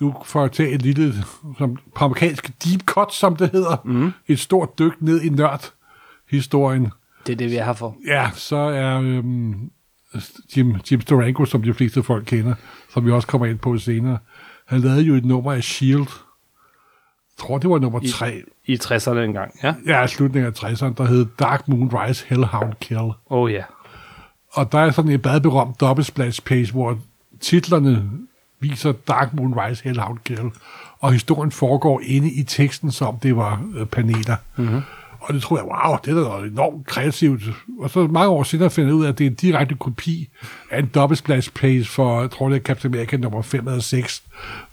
du 0.00 0.14
får 0.24 0.48
tage 0.48 0.70
et 0.70 0.82
lille, 0.82 1.14
som, 1.58 1.76
på 1.94 2.04
amerikansk 2.04 2.50
deep 2.64 2.84
cut, 2.84 3.12
som 3.12 3.36
det 3.36 3.50
hedder, 3.52 3.76
mm. 3.84 4.12
et 4.26 4.38
stort 4.38 4.78
dyk 4.78 4.92
ned 5.00 5.20
i 5.20 5.28
nørd-historien. 5.28 6.88
Det 7.26 7.32
er 7.32 7.36
det, 7.36 7.50
vi 7.50 7.56
er 7.56 7.64
her 7.64 7.72
for. 7.72 7.96
Ja, 8.06 8.30
så 8.34 8.56
er 8.56 9.00
øhm, 9.00 9.70
Jim, 10.56 10.76
Jim 10.90 11.00
Storanko, 11.00 11.44
som 11.44 11.62
de 11.62 11.74
fleste 11.74 12.02
folk 12.02 12.24
kender, 12.26 12.54
som 12.88 13.06
vi 13.06 13.10
også 13.10 13.28
kommer 13.28 13.46
ind 13.46 13.58
på 13.58 13.78
senere, 13.78 14.18
han 14.66 14.80
lavede 14.80 15.02
jo 15.02 15.14
et 15.14 15.24
nummer 15.24 15.52
af 15.52 15.64
S.H.I.E.L.D., 15.64 16.10
jeg 17.40 17.46
tror, 17.46 17.58
det 17.58 17.70
var 17.70 17.78
nummer 17.78 18.00
3. 18.12 18.42
I 18.66 18.74
60'erne 18.74 19.18
engang, 19.18 19.54
ja? 19.62 19.74
Ja, 19.86 20.06
slutningen 20.06 20.52
af 20.52 20.64
60'erne, 20.64 20.94
der 20.94 21.04
hed 21.04 21.26
Dark 21.38 21.68
Moon 21.68 21.90
Rise 21.92 22.26
Hellhound 22.28 22.72
Kill. 22.80 23.10
Oh 23.26 23.52
ja. 23.52 23.56
Yeah. 23.56 23.66
Og 24.52 24.72
der 24.72 24.78
er 24.78 24.90
sådan 24.90 25.10
en 25.10 25.20
badberømt 25.20 25.80
dobbeltsplash 25.80 26.42
page, 26.42 26.72
hvor 26.72 26.98
titlerne 27.40 28.10
viser 28.60 28.92
Dark 28.92 29.34
Moon 29.34 29.54
Rise 29.56 29.84
Hellhound 29.84 30.18
Kill, 30.24 30.50
og 30.98 31.12
historien 31.12 31.52
foregår 31.52 32.00
inde 32.04 32.30
i 32.30 32.42
teksten, 32.42 32.90
som 32.90 33.18
det 33.22 33.36
var 33.36 33.62
øh, 33.76 33.86
paneler. 33.86 34.36
Mm-hmm. 34.56 34.80
Og 35.20 35.34
det 35.34 35.42
tror 35.42 35.56
jeg, 35.56 35.64
wow, 35.64 35.96
det 36.04 36.16
er 36.16 36.38
da 36.40 36.46
enormt 36.46 36.86
kreativt. 36.86 37.42
Og 37.78 37.90
så 37.90 38.06
mange 38.06 38.28
år 38.28 38.42
senere 38.42 38.70
finder 38.70 38.90
jeg 38.90 38.94
ud 38.94 39.04
af, 39.04 39.08
at 39.08 39.18
det 39.18 39.26
er 39.26 39.30
en 39.30 39.34
direkte 39.34 39.74
kopi 39.74 40.28
af 40.70 40.78
en 40.78 40.90
dobbeltsplash 40.94 41.52
page 41.52 41.84
for, 41.84 42.20
jeg 42.20 42.30
tror 42.30 42.48
det 42.48 42.56
er 42.56 42.60
Captain 42.60 42.94
America 42.94 43.16
nummer 43.16 43.42
5 43.42 43.68
eller 43.68 43.80
6, 43.80 44.22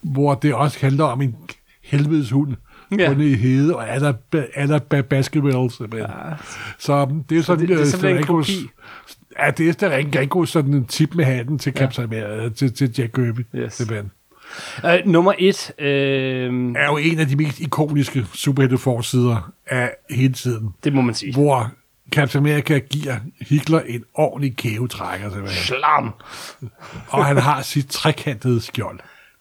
hvor 0.02 0.36
det 0.36 0.54
også 0.54 0.78
handler 0.82 1.04
om 1.04 1.22
en 1.22 1.36
helvedes 1.84 2.30
hund, 2.30 2.56
ja. 3.00 3.14
på 3.14 3.20
i 3.20 3.34
hede, 3.34 3.76
og 3.76 3.84
er 3.88 4.00
der, 4.00 4.14
er 4.54 4.68
der 4.68 5.02
basketballs. 5.02 5.82
Ja. 5.94 6.06
Så 6.80 7.10
det 7.30 7.38
er 7.38 7.42
sådan, 7.42 7.44
så 7.44 7.56
det, 7.56 7.70
det 7.70 7.82
er 7.82 7.86
sådan 7.86 8.18
en 8.18 8.24
kopi. 8.24 8.70
Ja, 9.40 9.52
det 9.52 9.84
er 9.84 9.90
der 9.90 9.98
ikke 9.98 10.28
god 10.28 10.46
sådan 10.46 10.74
en 10.74 10.86
tip 10.86 11.16
med 11.16 11.26
hatten 11.26 11.60
til, 11.60 11.74
Captain 11.74 12.14
ja. 12.14 12.50
til, 12.50 12.74
til 12.74 12.94
Jack 12.98 13.14
Kirby. 13.14 13.46
Yes. 13.56 13.82
Uh, 14.84 14.90
nummer 15.06 15.34
et... 15.38 15.72
Uh... 15.80 15.86
Er 15.86 16.86
jo 16.86 16.98
en 16.98 17.20
af 17.20 17.28
de 17.28 17.36
mest 17.36 17.60
ikoniske 17.60 18.26
superhelte-forsider 18.34 19.52
af 19.68 19.92
hele 20.10 20.34
tiden. 20.34 20.70
Det 20.84 20.94
må 20.94 21.02
man 21.02 21.16
sige. 21.16 21.34
Hvor 21.34 21.72
Captain 22.12 22.46
America 22.46 22.80
giver 22.80 23.16
Hitler 23.42 23.80
en 23.80 24.04
ordentlig 24.14 24.56
kævetrækker. 24.56 25.30
Slam! 25.48 26.12
og 27.08 27.26
han 27.26 27.38
har 27.38 27.62
sit 27.62 27.88
trekantede 27.88 28.62
skjold. 28.62 29.00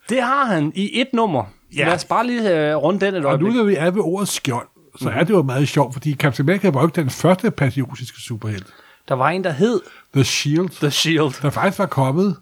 Det 0.09 0.23
har 0.23 0.45
han 0.45 0.73
i 0.75 1.01
et 1.01 1.09
nummer. 1.13 1.45
Ja. 1.77 1.85
Lad 1.85 1.95
os 1.95 2.05
bare 2.05 2.27
lige 2.27 2.41
uh, 2.41 2.83
runde 2.83 3.07
den 3.07 3.15
et 3.15 3.25
øjeblik. 3.25 3.49
Og 3.49 3.55
nu 3.55 3.59
når 3.59 3.65
vi 3.65 3.75
er 3.75 3.91
ved 3.91 4.03
ordet 4.03 4.29
skjold, 4.29 4.67
så 4.99 5.05
mm-hmm. 5.05 5.21
er 5.21 5.25
det 5.25 5.31
jo 5.31 5.43
meget 5.43 5.69
sjovt, 5.69 5.93
fordi 5.93 6.15
Captain 6.15 6.49
America 6.49 6.71
var 6.71 6.81
jo 6.81 6.87
ikke 6.87 7.01
den 7.01 7.11
første 7.11 7.51
patriotiske 7.51 8.21
superhelt. 8.21 8.67
Der 9.09 9.15
var 9.15 9.31
en, 9.31 9.45
der 9.45 9.51
hed... 9.51 9.81
The 10.15 10.25
Shield. 10.25 10.69
The 10.69 10.91
Shield. 10.91 11.43
Der 11.43 11.51
faktisk 11.51 11.79
var 11.79 11.87
kommet 11.87 12.37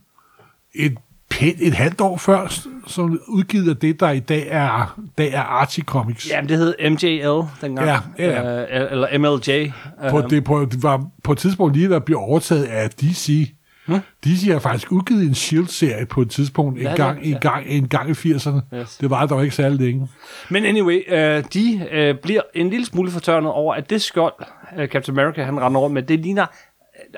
et, 0.75 0.99
pænt, 1.31 1.57
et 1.61 1.75
halvt 1.75 2.01
år 2.01 2.17
før, 2.17 2.63
som 2.87 3.21
udgivet 3.29 3.71
af 3.71 3.77
det, 3.77 4.01
der 4.01 4.11
i 4.11 4.21
dag 4.21 4.49
er, 4.51 5.01
dag 5.19 5.33
er 5.33 5.43
Archie 5.43 5.85
Comics. 5.85 6.31
Jamen, 6.31 6.49
det 6.49 6.59
hed 6.59 6.91
MJL 6.91 7.67
dengang. 7.67 7.89
Ja, 8.19 8.25
ja. 8.25 8.63
Uh, 8.63 8.93
eller 8.93 9.19
MLJ. 9.19 9.71
På, 10.11 10.19
uh, 10.19 10.31
det, 10.31 10.45
på, 10.45 10.65
det 10.65 10.83
var 10.83 11.07
på 11.25 11.33
et 11.33 11.39
tidspunkt 11.39 11.77
lige, 11.77 11.89
der 11.89 11.99
blev 11.99 12.19
overtaget 12.19 12.65
af 12.65 12.91
DC. 12.91 13.53
Hmm? 13.87 14.01
DC 14.25 14.49
har 14.53 14.59
faktisk 14.59 14.93
udgivet 14.93 15.23
en 15.23 15.35
Shield-serie 15.35 16.07
på 16.07 16.21
et 16.21 16.31
tidspunkt, 16.31 16.79
en, 16.79 16.85
ja, 16.85 16.95
gang, 16.95 17.23
ja. 17.23 17.35
en, 17.35 17.41
gang, 17.41 17.67
en 17.67 17.89
gang 17.89 18.11
i 18.11 18.13
80'erne. 18.13 18.77
Yes. 18.77 18.97
Det 18.97 19.11
var 19.11 19.27
dog 19.27 19.43
ikke 19.43 19.55
særlig 19.55 19.81
længe. 19.81 20.09
Men 20.49 20.65
anyway, 20.65 21.03
uh, 21.09 21.45
de 21.55 22.13
uh, 22.15 22.21
bliver 22.23 22.41
en 22.55 22.71
lille 22.71 22.87
smule 22.87 23.11
fortørnet 23.11 23.51
over, 23.51 23.75
at 23.75 23.91
det 23.91 24.03
skjold, 24.03 24.35
uh, 24.79 24.87
Captain 24.87 25.19
America 25.19 25.43
han 25.43 25.61
render 25.61 25.81
rundt 25.81 25.95
med, 25.95 26.03
det 26.03 26.21
ligner 26.21 26.47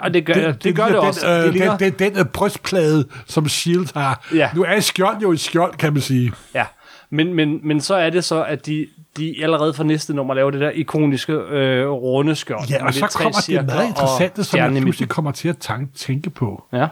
Og 0.01 0.15
det 0.15 0.27
gør 0.27 0.35
det, 0.35 0.65
det, 0.65 0.77
gør 0.77 0.85
det 0.85 0.93
ligner 0.93 1.09
også. 1.09 1.27
Den, 1.27 1.39
øh, 1.39 1.45
det 1.45 1.53
ligner, 1.53 1.77
den, 1.77 1.93
den, 1.93 2.13
den 2.13 2.19
øh, 2.19 2.27
brystplade, 2.27 3.05
som 3.27 3.49
S.H.I.E.L.D. 3.49 3.89
har. 3.95 4.27
Ja. 4.35 4.51
Nu 4.55 4.65
er 4.65 4.81
skjold 4.81 5.21
jo 5.23 5.33
et 5.33 5.41
skjold, 5.41 5.75
kan 5.75 5.93
man 5.93 6.03
sige. 6.03 6.33
Ja, 6.55 6.65
men, 7.11 7.35
men, 7.35 7.61
men 7.63 7.81
så 7.81 7.95
er 7.95 8.11
det 8.11 8.25
så, 8.25 8.45
at 8.45 8.67
de, 8.67 8.87
de 9.17 9.43
allerede 9.43 9.75
fra 9.75 9.85
næste 9.85 10.15
nummer 10.15 10.35
laver 10.35 10.51
det 10.51 10.61
der 10.61 10.71
ikoniske 10.71 11.33
øh, 11.33 11.89
runde 11.89 12.35
skjold. 12.35 12.69
Ja, 12.69 12.87
og 12.87 12.95
så 12.95 13.17
kommer 13.17 13.41
det 13.47 13.67
meget 13.67 13.89
interessante, 13.89 14.45
som 14.45 14.61
jeg 14.61 14.83
pludselig 14.83 15.09
kommer 15.09 15.31
til 15.31 15.49
at 15.49 15.69
tænke 15.95 16.31
på. 16.31 16.65
Ja. 16.73 16.89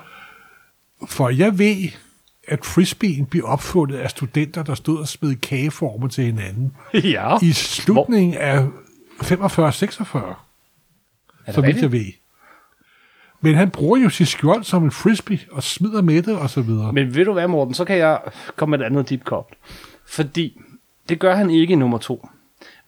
For 1.06 1.28
jeg 1.28 1.58
ved, 1.58 1.76
at 2.48 2.64
frisbeen 2.64 3.26
blev 3.26 3.44
opfundet 3.46 3.96
af 3.96 4.10
studenter, 4.10 4.62
der 4.62 4.74
stod 4.74 4.98
og 4.98 5.08
smed 5.08 5.36
kageformer 5.36 6.08
til 6.08 6.24
hinanden. 6.24 6.72
ja. 6.94 7.38
I 7.42 7.52
slutningen 7.52 8.34
af 8.34 8.66
45-46, 9.22 9.28
Er 9.28 10.34
det 11.46 11.54
så 11.54 11.60
vidt 11.60 11.82
jeg 11.82 11.92
ved. 11.92 12.12
Men 13.40 13.54
han 13.54 13.70
bruger 13.70 13.98
jo 13.98 14.08
sit 14.08 14.28
skjold 14.28 14.64
som 14.64 14.84
en 14.84 14.90
frisbee, 14.90 15.38
og 15.50 15.62
smider 15.62 16.02
med 16.02 16.22
det, 16.22 16.38
og 16.38 16.50
så 16.50 16.62
videre. 16.62 16.92
Men 16.92 17.14
ved 17.14 17.24
du 17.24 17.32
hvad, 17.32 17.48
Morten, 17.48 17.74
så 17.74 17.84
kan 17.84 17.96
jeg 17.98 18.20
komme 18.56 18.76
med 18.76 18.84
et 18.86 18.88
andet 18.88 19.08
deep 19.10 19.22
cut. 19.24 19.44
Fordi 20.06 20.60
det 21.08 21.18
gør 21.18 21.34
han 21.36 21.50
ikke 21.50 21.72
i 21.72 21.76
nummer 21.76 21.98
to. 21.98 22.28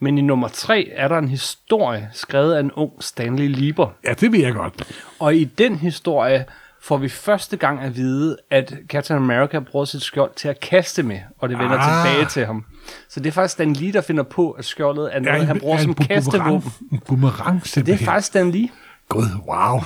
Men 0.01 0.19
i 0.19 0.21
nummer 0.21 0.49
tre 0.49 0.89
er 0.95 1.09
der 1.09 1.19
en 1.19 1.29
historie, 1.29 2.09
skrevet 2.13 2.55
af 2.55 2.61
en 2.61 2.73
ung 2.73 2.93
Stanley 3.01 3.49
Lieber. 3.49 3.89
Ja, 4.05 4.13
det 4.13 4.33
ved 4.33 4.41
jeg 4.41 4.53
godt. 4.55 4.75
Og 5.19 5.35
i 5.37 5.45
den 5.45 5.77
historie 5.77 6.45
får 6.83 6.97
vi 6.97 7.09
første 7.09 7.57
gang 7.57 7.81
at 7.81 7.97
vide, 7.97 8.37
at 8.51 8.75
Captain 8.89 9.17
America 9.17 9.59
bruger 9.59 9.85
sit 9.85 10.03
skjold 10.03 10.31
til 10.37 10.49
at 10.49 10.61
kaste 10.61 11.03
med, 11.03 11.19
og 11.39 11.49
det 11.49 11.59
vender 11.59 11.79
Ah. 11.79 12.07
tilbage 12.07 12.29
til 12.29 12.47
ham. 12.47 12.65
Så 13.09 13.21
det 13.21 13.27
er 13.29 13.33
faktisk 13.33 13.53
Stan 13.53 13.73
Lee, 13.73 13.93
der 13.93 14.01
finder 14.01 14.23
på, 14.23 14.51
at 14.51 14.65
skjoldet 14.65 15.17
er 15.17 15.21
noget, 15.21 15.41
en- 15.41 15.47
han 15.47 15.61
bruger 15.61 15.77
er 15.77 15.83
som 15.83 15.91
bu- 16.01 16.07
kastevåben. 16.07 16.71
En 16.93 17.01
boomerang, 17.07 17.57
Det 17.61 17.65
er 17.65 17.69
simpelthen. 17.69 18.05
faktisk 18.07 18.27
Stan 18.27 18.51
Lee. 18.51 18.69
Gud, 19.09 19.25
wow. 19.49 19.81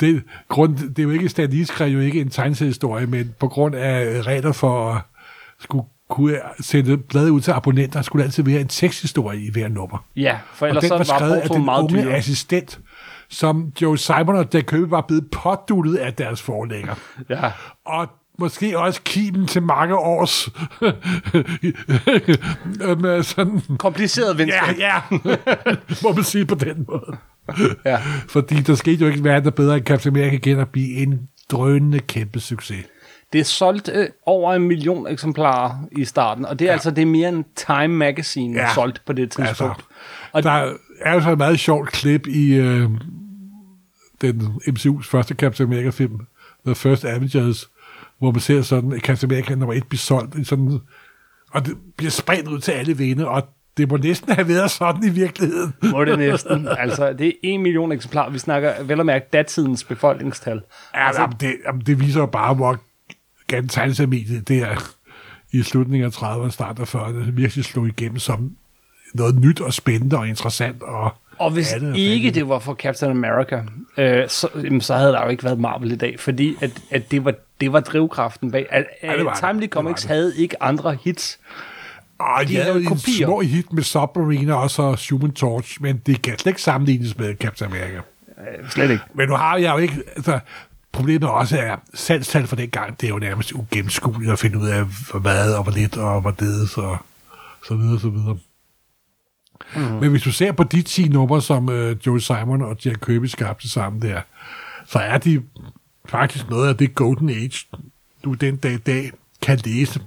det, 0.00 0.22
grund, 0.48 0.76
det 0.78 0.98
er 0.98 1.02
jo 1.02 1.10
ikke, 1.10 1.28
Stan 1.28 1.50
Lee 1.50 1.66
skrev 1.66 1.88
jo 1.88 2.00
ikke 2.00 2.20
en 2.20 2.30
tegneseriehistorie, 2.30 3.06
men 3.06 3.34
på 3.38 3.48
grund 3.48 3.74
af 3.74 4.22
regler 4.26 4.52
for 4.52 5.06
skulle 5.60 5.84
kunne 6.08 6.38
sende 6.60 6.96
bladet 6.98 7.30
ud 7.30 7.40
til 7.40 7.50
abonnenter, 7.50 8.02
skulle 8.02 8.24
altid 8.24 8.42
være 8.42 8.60
en 8.60 8.68
teksthistorie 8.68 9.40
i 9.46 9.50
hver 9.52 9.68
nummer. 9.68 10.04
Ja, 10.16 10.38
for 10.52 10.66
Og 10.66 10.68
ellers 10.70 10.82
den 10.82 10.88
så 10.88 10.94
var 10.94 10.98
var 10.98 11.18
skrevet 11.18 11.36
af 11.36 11.48
den 11.50 11.64
meget 11.64 11.82
unge 11.82 12.02
dyre. 12.02 12.14
assistent, 12.14 12.80
som 13.28 13.72
Joe 13.82 13.98
Simon 13.98 14.36
og 14.36 14.46
Jack 14.54 14.66
Kirby 14.66 14.88
var 14.90 15.00
blevet 15.00 15.30
påduttet 15.30 15.96
af 15.96 16.14
deres 16.14 16.42
forlægger. 16.42 16.94
Ja. 17.30 17.52
Og 17.86 18.08
måske 18.38 18.78
også 18.78 19.00
kimen 19.04 19.46
til 19.46 19.62
mange 19.62 19.96
års 19.96 20.48
med 23.02 23.22
sådan, 23.22 23.60
Kompliceret 23.78 24.38
venskab. 24.38 24.78
ja, 24.78 25.00
ja, 25.14 25.16
må 26.02 26.12
man 26.12 26.24
sige 26.24 26.46
på 26.46 26.54
den 26.54 26.84
måde. 26.88 27.16
Ja. 27.84 27.98
Fordi 28.28 28.54
der 28.54 28.74
skete 28.74 29.04
jo 29.04 29.10
ikke 29.10 29.24
verden 29.24 29.44
der 29.44 29.50
bedre 29.50 29.76
end 29.76 29.84
Captain 29.84 30.16
America 30.16 30.36
igen 30.36 30.58
at 30.58 30.68
blive 30.68 30.94
en 30.96 31.28
drønende 31.50 31.98
kæmpe 31.98 32.40
succes. 32.40 32.84
Det 33.36 33.40
er 33.40 33.44
solgt 33.44 33.90
øh, 33.94 34.08
over 34.26 34.54
en 34.54 34.62
million 34.62 35.06
eksemplarer 35.08 35.78
i 35.92 36.04
starten, 36.04 36.46
og 36.46 36.58
det 36.58 36.64
er 36.64 36.68
ja. 36.68 36.72
altså 36.72 36.90
det 36.90 37.02
er 37.02 37.06
mere 37.06 37.28
end 37.28 37.44
Time 37.56 37.88
Magazine 37.88 38.60
ja. 38.60 38.74
Solgt 38.74 39.02
på 39.06 39.12
det 39.12 39.30
tidspunkt. 39.30 39.60
Altså, 39.60 39.82
og 40.32 40.42
Der 40.42 40.72
er 41.00 41.14
jo 41.14 41.20
så 41.20 41.30
et 41.30 41.38
meget 41.38 41.60
sjovt 41.60 41.92
klip 41.92 42.26
i 42.26 42.54
øh, 42.54 42.90
den 44.20 44.40
MCU's 44.68 45.02
første 45.10 45.34
Captain 45.34 45.68
America-film, 45.68 46.20
The 46.66 46.74
First 46.74 47.04
Avengers, 47.04 47.68
hvor 48.18 48.30
man 48.30 48.40
ser 48.40 48.62
sådan, 48.62 48.92
at 48.92 49.00
Captain 49.00 49.32
America 49.32 49.54
nummer 49.54 49.74
1 49.74 49.86
bliver 49.88 49.98
solgt, 49.98 50.46
sådan, 50.46 50.80
og 51.50 51.66
det 51.66 51.76
bliver 51.96 52.10
spredt 52.10 52.48
ud 52.48 52.58
til 52.58 52.72
alle 52.72 52.96
vinde, 52.96 53.28
og 53.28 53.42
det 53.76 53.90
må 53.90 53.96
næsten 53.96 54.32
have 54.32 54.48
været 54.48 54.70
sådan 54.70 55.04
i 55.04 55.10
virkeligheden. 55.10 55.74
må 55.82 56.04
det 56.04 56.18
næsten. 56.18 56.68
altså, 56.78 57.12
det 57.12 57.26
er 57.26 57.32
en 57.42 57.62
million 57.62 57.92
eksemplarer. 57.92 58.30
Vi 58.30 58.38
snakker 58.38 58.82
vel 58.82 59.00
at 59.00 59.06
mærke 59.06 59.26
datidens 59.32 59.84
befolkningstal. 59.84 60.60
Ja, 60.94 61.06
altså, 61.06 61.20
jamen, 61.22 61.36
det, 61.40 61.54
jamen, 61.66 61.80
det 61.80 62.00
viser 62.00 62.20
jo 62.20 62.26
bare, 62.26 62.54
hvor 62.54 62.78
gerne 63.48 63.68
tegnesermediet 63.68 64.48
det 64.48 64.58
er 64.58 64.92
i 65.52 65.62
slutningen 65.62 66.06
af 66.06 66.10
30'erne, 66.22 66.50
starten 66.50 66.82
af 66.82 66.94
40'erne, 66.94 67.30
virkelig 67.30 67.64
slog 67.64 67.86
igennem 67.88 68.18
som 68.18 68.50
noget 69.14 69.34
nyt 69.40 69.60
og 69.60 69.72
spændende 69.72 70.18
og 70.18 70.28
interessant. 70.28 70.82
Og, 70.82 71.14
Og 71.38 71.50
hvis 71.50 71.72
Ja, 71.72 71.78
det 71.78 71.96
ikke 71.96 72.30
det 72.30 72.48
var 72.48 72.58
for 72.58 72.74
Captain 72.74 73.10
America, 73.10 73.62
øh, 73.96 74.28
så, 74.28 74.48
jamen, 74.56 74.80
så 74.80 74.94
havde 74.96 75.12
der 75.12 75.22
jo 75.22 75.28
ikke 75.28 75.44
været 75.44 75.58
Marvel 75.60 75.92
i 75.92 75.96
dag, 75.96 76.20
fordi 76.20 76.56
at, 76.60 76.70
at 76.90 77.10
det, 77.10 77.24
var, 77.24 77.34
det 77.60 77.72
var 77.72 77.80
drivkraften 77.80 78.50
bag. 78.50 78.66
At, 78.70 78.84
Ja, 79.02 79.16
det 79.16 79.24
var 79.24 79.30
at 79.30 79.36
det. 79.42 79.48
Timely 79.48 79.62
Det 79.62 79.70
Comics 79.70 80.04
var 80.04 80.08
det. 80.08 80.16
havde 80.16 80.32
ikke 80.36 80.62
andre 80.62 80.94
hits. 81.04 81.38
og 82.18 82.42
De 82.42 82.48
de 82.48 82.56
havde 82.56 82.76
en 82.80 82.98
små 82.98 83.40
hit 83.40 83.72
med 83.72 83.82
Submarine 83.82 84.56
og 84.56 84.70
så 84.70 85.06
Human 85.10 85.32
Torch, 85.32 85.82
men 85.82 86.02
det 86.06 86.22
kan 86.22 86.38
slet 86.38 86.50
ikke 86.50 86.62
sammenlignes 86.62 87.18
med 87.18 87.34
Captain 87.36 87.70
America. 87.72 87.96
Øh, 88.38 88.70
slet 88.70 88.90
ikke. 88.90 89.02
Men 89.14 89.28
nu 89.28 89.34
har 89.34 89.56
jeg 89.56 89.72
jo 89.72 89.78
ikke... 89.78 89.94
Altså, 90.16 90.38
problemet 90.96 91.28
også 91.28 91.58
er, 91.58 91.76
salgstal 91.94 92.46
for 92.46 92.56
den 92.56 92.70
gang, 92.70 93.00
det 93.00 93.06
er 93.06 93.10
jo 93.10 93.18
nærmest 93.18 93.52
ugennemskueligt 93.52 94.32
at 94.32 94.38
finde 94.38 94.58
ud 94.58 94.68
af, 94.68 94.84
meget 95.22 95.56
og 95.56 95.62
hvor 95.62 95.72
lidt 95.72 95.96
og 95.96 96.20
hvor 96.20 96.30
det 96.30 96.62
og 96.76 96.98
så 97.68 97.74
videre, 97.74 98.00
så 98.00 98.08
videre. 98.08 98.38
Mm. 99.76 99.82
Men 99.82 100.10
hvis 100.10 100.22
du 100.22 100.32
ser 100.32 100.52
på 100.52 100.64
de 100.64 100.82
10 100.82 101.08
numre, 101.08 101.42
som 101.42 101.68
øh, 101.68 101.96
Joe 102.06 102.20
Simon 102.20 102.62
og 102.62 102.76
Jack 102.84 103.00
Kirby 103.06 103.24
skabte 103.24 103.68
sammen 103.68 104.02
der, 104.02 104.20
så 104.86 104.98
er 104.98 105.18
de 105.18 105.42
faktisk 106.08 106.50
noget 106.50 106.68
af 106.68 106.76
det 106.76 106.94
golden 106.94 107.30
age, 107.30 107.66
du 108.24 108.34
den 108.34 108.56
dag 108.56 108.72
i 108.72 108.76
dag 108.76 109.10
kan 109.42 109.58
læse. 109.64 110.00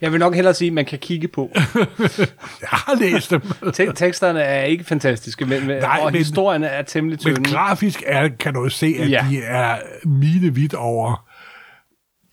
Jeg 0.00 0.12
vil 0.12 0.20
nok 0.20 0.34
hellere 0.34 0.54
sige, 0.54 0.66
at 0.68 0.72
man 0.74 0.84
kan 0.84 0.98
kigge 0.98 1.28
på. 1.28 1.50
Jeg 2.62 2.68
har 2.70 2.98
læst 3.00 3.30
dem. 3.30 3.40
Te- 3.74 3.92
teksterne 3.92 4.40
er 4.40 4.62
ikke 4.64 4.84
fantastiske, 4.84 5.44
men, 5.46 5.66
men, 5.66 5.76
Nej, 5.78 5.98
og 6.02 6.12
men- 6.12 6.18
historierne 6.18 6.66
er 6.66 6.82
temmelig 6.82 7.18
Men 7.24 7.34
tynde. 7.36 7.50
grafisk 7.50 8.02
er, 8.06 8.28
kan 8.28 8.54
du 8.54 8.68
se, 8.68 8.94
at 8.98 9.10
ja. 9.10 9.26
de 9.30 9.42
er 9.42 9.78
milevidt 10.04 10.74
over. 10.74 11.28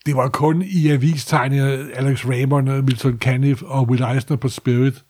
Det 0.06 0.16
var 0.16 0.28
kun 0.28 0.62
i 0.62 0.88
avistegnet 0.90 1.90
Alex 1.94 2.26
Raymond, 2.26 2.68
Milton 2.82 3.18
Caniff 3.18 3.62
og 3.62 3.88
Will 3.88 4.02
Eisner 4.02 4.36
på 4.36 4.48
Spirit, 4.48 5.04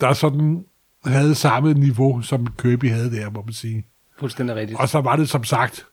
der 0.00 0.12
sådan 0.12 0.64
havde 1.04 1.34
samme 1.34 1.74
niveau, 1.74 2.22
som 2.22 2.46
Kirby 2.58 2.90
havde 2.90 3.10
der, 3.16 3.30
må 3.30 3.42
man 3.42 3.52
sige. 3.54 3.86
Fuldstændig 4.18 4.56
rigtigt. 4.56 4.80
Og 4.80 4.88
så 4.88 5.00
var 5.00 5.16
det 5.16 5.28
som 5.28 5.44
sagt, 5.44 5.86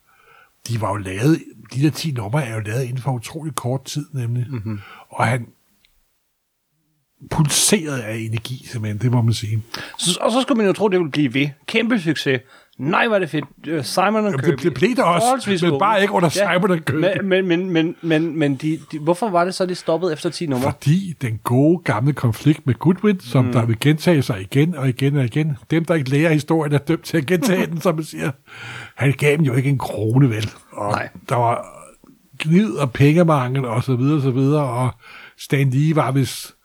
de 0.68 0.82
var 0.82 0.90
jo 0.90 0.96
lavet, 0.96 1.40
de 1.74 1.82
der 1.84 1.90
10 1.92 2.12
numre 2.12 2.46
er 2.46 2.54
jo 2.56 2.60
lavet 2.66 2.84
inden 2.84 2.98
for 3.02 3.12
utrolig 3.12 3.56
kort 3.56 3.84
tid, 3.86 4.06
nemlig. 4.14 4.46
Mm-hmm. 4.50 4.80
Og 5.10 5.26
han 5.28 5.48
pulserede 7.32 8.04
af 8.04 8.16
energi, 8.18 8.66
simpelthen, 8.72 8.98
det 9.02 9.12
må 9.12 9.22
man 9.22 9.34
sige. 9.34 9.64
Så, 9.98 10.18
og 10.22 10.32
så 10.32 10.42
skulle 10.42 10.58
man 10.58 10.68
jo 10.68 10.74
tro, 10.74 10.88
det 10.88 11.00
ville 11.00 11.12
blive 11.12 11.34
ved. 11.34 11.50
Kæmpe 11.68 12.00
succes. 12.00 12.40
Nej, 12.78 13.08
var 13.08 13.20
det 13.20 13.30
fedt. 13.30 13.46
Øh, 13.68 13.84
Simon 13.86 14.16
og 14.16 14.34
det- 14.34 14.44
Kirby. 14.44 14.64
det 14.64 14.74
blev 14.74 14.96
der 14.96 15.04
også, 15.04 15.60
men 15.72 15.80
bare 15.80 16.02
ikke 16.02 16.14
under 16.14 16.30
Simon 16.30 16.72
og 16.72 16.78
Kirby. 16.86 17.18
Men, 17.24 17.30
men, 17.30 17.48
men, 17.48 17.70
men, 17.74 17.96
men, 18.02 18.40
men 18.40 18.56
de, 18.56 18.80
de, 18.92 19.00
hvorfor 19.00 19.30
var 19.30 19.44
det 19.46 19.56
så, 19.56 19.66
de 19.66 19.76
stoppede 19.76 20.14
efter 20.14 20.30
10 20.30 20.46
numre? 20.46 20.64
Fordi 20.72 21.14
den 21.22 21.40
gode 21.44 21.82
gamle 21.84 22.14
konflikt 22.14 22.68
med 22.68 22.74
Goodwin, 22.74 23.20
som 23.20 23.46
mm. 23.46 23.52
der 23.52 23.66
vil 23.66 23.80
gentage 23.80 24.22
sig 24.22 24.42
igen 24.42 24.76
og 24.76 24.90
igen 24.90 25.18
og 25.18 25.26
igen, 25.26 25.58
dem 25.72 25.86
der 25.86 25.94
ikke 25.96 26.10
lærer 26.10 26.34
historien 26.34 26.74
er 26.74 26.78
dømt 26.78 27.04
til 27.04 27.18
at 27.18 27.26
gentage 27.26 27.66
den, 27.66 27.82
som 27.82 27.96
man 27.96 28.04
siger. 28.04 28.32
Han 28.96 29.12
gav 29.18 29.38
dem 29.38 29.42
jo 29.46 29.54
ikke 29.54 29.70
en 29.70 29.78
krone, 29.78 30.30
vel? 30.30 30.50
Og 30.72 30.92
Nej. 30.92 31.10
der 31.30 31.36
var 31.36 31.66
gnid 32.40 32.72
og 32.72 32.92
pengemangel 32.92 33.66
og 33.66 33.84
så 33.84 33.96
videre 33.96 34.16
og 34.16 34.22
så 34.22 34.32
videre, 34.32 34.64
og 34.64 34.90
Stan 35.40 35.70
Lee 35.70 35.96
var 35.96 36.12
vist 36.12 36.56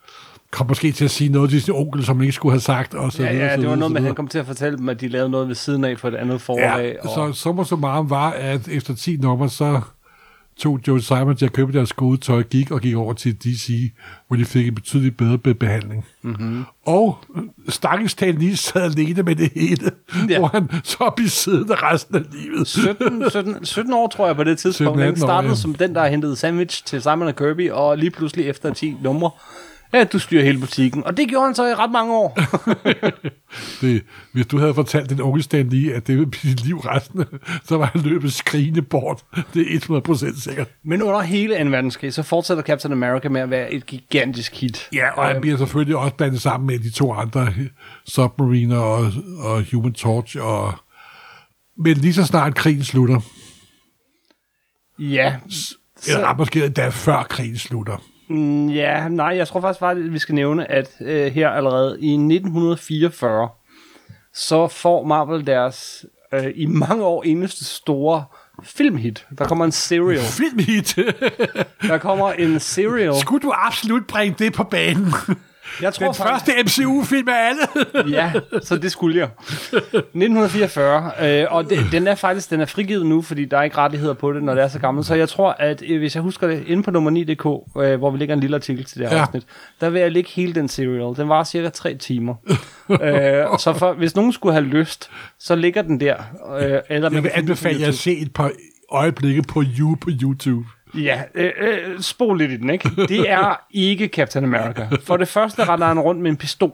kom 0.55 0.67
måske 0.69 0.93
til 0.93 1.05
at 1.05 1.11
sige 1.11 1.31
noget 1.33 1.51
til 1.51 1.63
sin 1.63 1.75
onkel, 1.75 2.05
som 2.05 2.17
han 2.17 2.23
ikke 2.23 2.33
skulle 2.33 2.53
have 2.53 2.61
sagt, 2.61 2.95
og 2.95 3.13
så 3.13 3.23
Ja, 3.23 3.33
videre, 3.33 3.45
ja, 3.47 3.55
så 3.57 3.61
det 3.61 3.71
var 3.71 3.77
noget 3.77 3.91
så 3.91 3.93
med, 3.93 4.01
at 4.01 4.07
han 4.07 4.15
kom 4.15 4.29
til 4.29 4.39
at 4.39 4.47
fortælle 4.47 4.79
dem, 4.79 4.89
at 4.89 5.01
de 5.01 5.09
lavede 5.09 5.29
noget 5.31 5.49
ved 5.49 5.55
siden 5.55 5.85
af 5.85 5.99
for 5.99 6.09
et 6.09 6.15
andet 6.15 6.41
forlag. 6.41 6.97
Ja, 7.05 7.09
og, 7.09 7.33
så 7.33 7.41
summa 7.41 7.65
summarum 7.65 8.11
var, 8.11 8.31
at 8.31 8.69
efter 8.69 8.95
10 8.95 9.17
numre, 9.17 9.49
så 9.49 9.81
tog 10.59 10.81
Joe 10.89 11.01
Simon 11.01 11.37
til 11.37 11.45
at 11.45 11.53
købe 11.53 11.73
deres 11.73 11.93
gode 11.93 12.17
tøj, 12.21 12.43
gik 12.43 12.71
og 12.71 12.81
gik 12.81 12.95
over 12.95 13.13
til 13.13 13.35
DC, 13.45 13.93
hvor 14.29 14.37
de 14.37 14.45
fik 14.45 14.67
en 14.69 14.75
betydeligt 14.75 15.17
bedre 15.17 15.39
be- 15.39 15.55
behandling. 15.55 16.05
Mm-hmm. 16.23 16.65
Og 16.87 17.19
stakkels 17.69 18.13
Stan 18.13 18.35
lige 18.35 18.57
sad 18.57 18.83
alene 18.83 19.23
med 19.23 19.37
det 19.37 19.51
hele, 19.55 19.91
Ja. 20.31 20.39
hvor 20.39 20.49
han 20.49 20.69
så 20.85 21.13
blev 21.17 21.29
siddende 21.29 21.75
resten 21.75 22.15
af 22.17 22.23
livet. 22.33 22.67
17, 22.69 23.31
17, 23.31 23.65
17 23.65 23.93
år, 23.93 24.09
tror 24.09 24.27
jeg, 24.27 24.37
på 24.37 24.45
det 24.45 24.59
tidspunkt. 24.59 25.01
17-18 25.01 25.03
Han 25.03 25.13
år, 25.13 25.17
startede 25.17 25.51
ja. 25.53 25.57
som 25.57 25.75
den, 25.75 25.95
der 25.95 26.07
hentede 26.07 26.37
sandwich 26.37 26.85
til 26.87 27.03
Simon 27.03 27.23
og 27.23 27.37
Kirby, 27.37 27.71
og 27.71 27.99
lige 27.99 28.11
pludselig 28.11 28.47
efter 28.47 28.73
10 28.75 28.97
numre, 29.03 29.31
ja, 29.95 30.05
du 30.05 30.19
styrer 30.19 30.45
hele 30.45 30.59
butikken. 30.59 31.05
Og 31.05 31.17
det 31.17 31.29
gjorde 31.29 31.47
han 31.47 31.55
så 31.55 31.67
i 31.67 31.75
ret 31.75 31.91
mange 31.91 32.13
år. 32.13 32.39
Det, 33.81 34.03
hvis 34.33 34.47
du 34.47 34.59
havde 34.59 34.75
fortalt 34.75 35.11
den 35.11 35.21
unge 35.21 35.43
Stan 35.43 35.69
lige, 35.69 35.95
at 35.95 36.07
det 36.07 36.15
ville 36.15 36.31
blive 36.31 36.55
liv 36.55 36.79
resten, 36.79 37.25
så 37.65 37.77
var 37.77 37.87
han 37.87 38.01
løbet 38.01 38.33
skrigende 38.33 38.83
bort. 38.83 39.25
Det 39.55 39.75
er 39.75 39.79
100% 40.35 40.41
sikkert. 40.41 40.69
Men 40.85 41.03
under 41.03 41.21
hele 41.21 41.65
2. 41.65 41.71
verdenskrig, 41.71 42.15
så 42.15 42.23
fortsætter 42.23 42.63
Captain 42.63 42.93
America 42.93 43.29
med 43.29 43.41
at 43.41 43.51
være 43.51 43.73
et 43.73 43.87
gigantisk 43.87 44.61
hit. 44.61 44.89
Ja, 44.93 45.11
og 45.11 45.27
han 45.27 45.41
bliver 45.41 45.57
selvfølgelig 45.57 45.97
også 45.97 46.15
blandet 46.15 46.43
sammen 46.43 46.67
med 46.67 46.79
de 46.79 46.91
to 46.91 47.13
andre, 47.13 47.49
Submariner 48.07 48.79
og, 48.79 49.13
og 49.39 49.65
Human 49.73 49.93
Torch. 49.93 50.37
Og... 50.41 50.75
Men 51.79 51.97
lige 51.97 52.15
så 52.15 52.25
snart 52.25 52.55
krigen 52.55 52.85
slutter, 52.85 53.21
Ja, 54.99 55.37
eller 56.09 56.35
måske 56.37 56.65
endda 56.65 56.89
før 56.89 57.23
krigen 57.23 57.59
slutter, 57.59 57.97
Mm, 58.29 58.69
Ja, 58.69 59.09
nej, 59.09 59.27
jeg 59.27 59.49
tror 59.49 59.61
faktisk 59.61 59.81
bare, 59.81 59.91
at 59.93 60.13
vi 60.13 60.19
skal 60.19 60.35
nævne, 60.35 60.71
at 60.71 60.91
øh, 61.01 61.33
her 61.33 61.49
allerede 61.49 61.97
i 62.01 62.13
1944, 62.13 63.49
så 64.35 64.69
får 64.69 65.05
Marvel 65.07 65.47
deres 65.47 66.07
øh, 66.35 66.47
i 66.55 66.67
mange 66.67 67.05
år 67.05 67.23
eneste 67.23 67.65
store 67.65 68.25
filmhit. 68.63 69.27
Der 69.39 69.45
kommer 69.45 69.65
en 69.65 69.73
serial. 69.73 70.21
Filmhit. 70.21 70.99
Der 71.83 71.99
kommer 71.99 72.33
en 72.33 72.61
serial. 72.61 73.15
Skulle 73.21 73.43
du 73.43 73.53
absolut 73.57 74.07
bringe 74.07 74.37
det 74.39 74.53
på 74.53 74.65
banen? 74.65 75.07
Jeg 75.83 75.95
tror 75.95 76.07
Den 76.07 76.15
første 76.15 76.53
MCU-film 76.65 77.29
af 77.29 77.49
alle. 77.49 78.11
Ja, 78.17 78.33
så 78.63 78.77
det 78.77 78.93
skulle 78.93 79.19
jeg. 79.19 79.29
1944, 79.99 81.11
øh, 81.23 81.47
og 81.51 81.71
det, 81.71 81.79
den 81.93 82.07
er 82.07 82.15
faktisk 82.15 82.51
den 82.51 82.61
er 82.61 82.67
frigivet 82.67 83.07
nu, 83.07 83.23
fordi 83.23 83.45
der 83.45 83.59
er 83.59 83.63
ikke 83.63 83.77
rettigheder 83.79 84.15
på 84.15 84.33
det, 84.33 84.43
når 84.43 84.55
det 84.55 84.63
er 84.65 84.69
så 84.69 84.79
gammelt. 84.79 85.07
Så 85.07 85.15
jeg 85.15 85.29
tror, 85.29 85.57
at 85.59 85.83
øh, 85.87 85.99
hvis 85.99 86.15
jeg 86.15 86.23
husker 86.23 86.47
det, 86.47 86.65
inde 86.67 86.83
på 86.83 86.91
nummer 86.91 87.11
9.dk, 87.11 87.77
øh, 87.83 87.99
hvor 87.99 88.11
vi 88.11 88.19
lægger 88.19 88.35
en 88.35 88.41
lille 88.41 88.57
artikel 88.57 88.85
til 88.85 88.99
det 89.01 89.09
her 89.09 89.17
Ja. 89.17 89.23
afsnit, 89.23 89.43
der 89.81 89.91
vil 89.91 90.01
jeg 90.01 90.13
lægge 90.13 90.31
hele 90.35 90.53
den 90.55 90.69
serial. 90.69 91.17
Den 91.17 91.29
var 91.29 91.45
cirka 91.45 91.69
tre 91.69 91.95
timer. 91.95 92.35
øh, 92.91 93.59
så 93.59 93.75
for, 93.79 93.93
hvis 93.93 94.17
nogen 94.17 94.33
skulle 94.33 94.53
have 94.53 94.65
lyst, 94.67 95.11
så 95.39 95.55
ligger 95.55 95.83
den 95.83 96.01
der. 96.01 96.15
Øh, 96.61 96.79
eller 96.89 97.11
Jeg 97.13 97.23
vil 97.23 97.31
anbefale 97.35 97.81
jer 97.81 97.89
at 97.89 97.95
se 97.95 98.19
et 98.19 98.33
par 98.35 98.51
øjeblikke 98.91 99.43
på 99.43 99.63
you 99.79 99.95
på 100.01 100.11
YouTube. 100.23 100.67
Ja, 100.97 101.23
øh, 101.35 101.53
øh, 101.61 102.01
spol 102.01 102.39
lidt 102.39 102.51
i 102.51 102.57
den, 102.57 102.71
ikke? 102.71 102.91
Det 103.09 103.31
er 103.31 103.61
ikke 103.71 104.07
Captain 104.07 104.45
America. 104.45 104.89
For 105.05 105.17
det 105.17 105.29
første 105.29 105.65
render 105.65 105.87
han 105.87 106.01
rundt 106.01 106.21
med 106.21 106.31
en 106.31 106.37
pistol. 106.37 106.73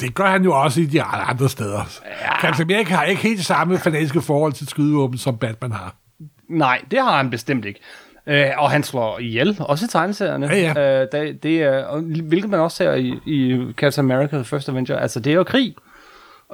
Det 0.00 0.14
gør 0.14 0.26
han 0.26 0.44
jo 0.44 0.62
også 0.62 0.80
i 0.80 0.84
de 0.84 1.02
andre 1.02 1.48
steder. 1.48 2.00
Ja. 2.04 2.40
Captain 2.40 2.70
America 2.70 2.94
har 2.94 3.04
ikke 3.04 3.22
helt 3.22 3.44
samme 3.44 3.78
fanatiske 3.78 4.22
forhold 4.22 4.52
til 4.52 4.66
skydevåben, 4.68 5.18
som 5.18 5.38
Batman 5.38 5.72
har. 5.72 5.94
Nej, 6.48 6.80
det 6.90 6.98
har 6.98 7.16
han 7.16 7.30
bestemt 7.30 7.64
ikke. 7.64 7.80
Øh, 8.26 8.46
og 8.58 8.70
han 8.70 8.82
slår 8.82 9.18
ihjel, 9.18 9.56
også 9.60 9.84
i 9.84 9.88
tegneserierne. 9.88 10.46
Ja, 10.46 10.72
ja. 10.74 11.02
Øh, 11.02 11.08
det, 11.12 11.42
det 11.42 11.62
er, 11.62 11.84
og 11.84 12.00
hvilket 12.00 12.50
man 12.50 12.60
også 12.60 12.76
ser 12.76 12.94
i, 12.94 13.18
i 13.26 13.66
Captain 13.76 14.10
America 14.10 14.36
The 14.36 14.44
First 14.44 14.68
Avenger. 14.68 14.96
Altså, 14.96 15.20
det 15.20 15.30
er 15.30 15.34
jo 15.34 15.44
krig, 15.44 15.74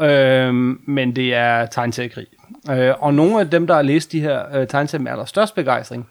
øh, 0.01 0.55
men 0.87 1.17
det 1.17 1.35
er 1.35 1.67
tegneseriekrig. 1.67 2.27
Øh, 2.71 2.95
og 2.99 3.15
nogle 3.15 3.41
af 3.41 3.51
dem, 3.51 3.67
der 3.67 3.75
har 3.75 3.83
læst 3.83 4.13
de 4.13 4.21
her 4.21 4.57
øh, 4.57 4.67
tegneserier 4.67 5.03
med 5.03 5.13
allerstørst 5.13 5.55
begejstring, 5.55 6.09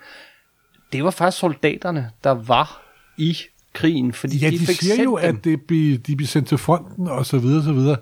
det 0.94 1.04
var 1.04 1.12
faktisk 1.12 1.40
soldaterne, 1.40 2.10
der 2.24 2.32
var 2.32 2.82
i 3.18 3.38
krigen, 3.74 4.14
fordi 4.14 4.38
Ja, 4.38 4.50
de, 4.50 4.60
de 4.60 4.66
fik 4.66 4.82
siger 4.82 5.04
jo, 5.04 5.20
dem. 5.22 5.36
at 5.38 5.44
det 5.44 5.62
bliver, 5.62 5.98
de 5.98 6.16
bliver 6.16 6.28
sendt 6.28 6.48
til 6.48 6.58
fronten, 6.58 7.08
og 7.08 7.26
så 7.26 7.38
videre, 7.38 7.64
så 7.64 7.74
videre. 7.74 7.98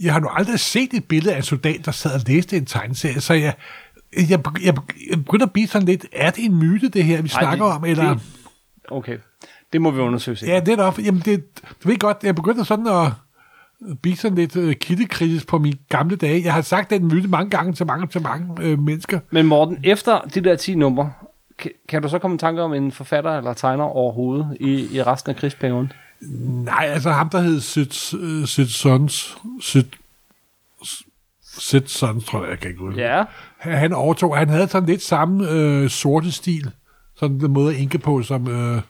Jeg 0.00 0.12
har 0.12 0.20
nu 0.20 0.28
aldrig 0.28 0.60
set 0.60 0.94
et 0.94 1.04
billede 1.04 1.32
af 1.34 1.36
en 1.36 1.42
soldat, 1.42 1.84
der 1.84 1.92
sad 1.92 2.14
og 2.14 2.20
læste 2.26 2.56
en 2.56 2.66
tegneserie, 2.66 3.20
så 3.20 3.34
jeg, 3.34 3.54
jeg, 4.16 4.28
jeg, 4.62 4.74
jeg 5.10 5.24
begynder 5.24 5.46
at 5.46 5.52
blive 5.52 5.66
sådan 5.66 5.86
lidt, 5.86 6.06
er 6.12 6.30
det 6.30 6.44
en 6.44 6.56
myte, 6.56 6.88
det 6.88 7.04
her, 7.04 7.22
vi 7.22 7.28
Ej, 7.34 7.40
snakker 7.40 7.64
det- 7.66 7.74
om, 7.74 7.84
eller... 7.84 8.08
Det, 8.14 8.22
okay, 8.90 9.18
det 9.72 9.82
må 9.82 9.90
vi 9.90 10.00
undersøge 10.00 10.36
senere. 10.36 10.54
Ja, 10.54 10.60
det 10.60 10.72
er 10.72 10.76
nok, 10.76 10.98
jamen 11.04 11.22
det, 11.24 11.44
du 11.84 11.88
ved 11.88 11.98
godt, 11.98 12.16
jeg 12.22 12.34
begynder 12.34 12.64
sådan 12.64 12.86
at 12.86 13.12
blive 14.02 14.16
sådan 14.16 14.38
lidt 14.38 14.56
uh, 14.56 14.72
kildekritisk 14.72 15.46
på 15.46 15.58
mine 15.58 15.76
gamle 15.88 16.16
dage. 16.16 16.42
Jeg 16.44 16.52
har 16.54 16.62
sagt 16.62 16.90
den 16.90 17.06
myte 17.08 17.28
mange 17.28 17.50
gange 17.50 17.72
til 17.72 17.86
mange, 17.86 18.06
til 18.06 18.22
mange 18.22 18.46
øh, 18.60 18.78
mennesker. 18.78 19.20
Men 19.30 19.46
Morten, 19.46 19.78
efter 19.84 20.20
de 20.34 20.40
der 20.40 20.56
10 20.56 20.74
numre, 20.74 21.12
kan, 21.88 22.02
du 22.02 22.08
så 22.08 22.18
komme 22.18 22.34
i 22.34 22.38
tanke 22.38 22.62
om 22.62 22.74
en 22.74 22.92
forfatter 22.92 23.38
eller 23.38 23.52
tegner 23.52 23.84
overhovedet 23.84 24.56
i, 24.60 24.96
i 24.96 25.02
resten 25.02 25.30
af 25.30 25.36
krigsperioden? 25.36 25.92
Nej, 26.64 26.86
altså 26.88 27.10
ham, 27.10 27.28
der 27.28 27.40
hed 27.40 27.60
Sid, 27.60 28.14
uh, 28.14 28.44
Sid 28.46 28.66
Sons, 28.66 29.38
Sid, 29.60 29.84
Sid 31.58 31.86
Sons, 31.86 32.24
tror 32.24 32.40
jeg, 32.40 32.50
jeg 32.50 32.58
kan 32.58 32.70
ikke 32.70 32.80
huske. 32.80 33.00
Ja. 33.00 33.24
Han 33.58 33.78
han 33.78 33.92
overtog, 33.92 34.36
han 34.36 34.48
havde 34.48 34.68
sådan 34.68 34.88
lidt 34.88 35.02
samme 35.02 35.50
øh, 35.50 35.90
sorte 35.90 36.32
stil, 36.32 36.70
sådan 37.16 37.40
den 37.40 37.52
måde 37.52 37.74
at 37.74 37.80
inke 37.80 37.98
på, 37.98 38.22
som, 38.22 38.48
øh, 38.48 38.82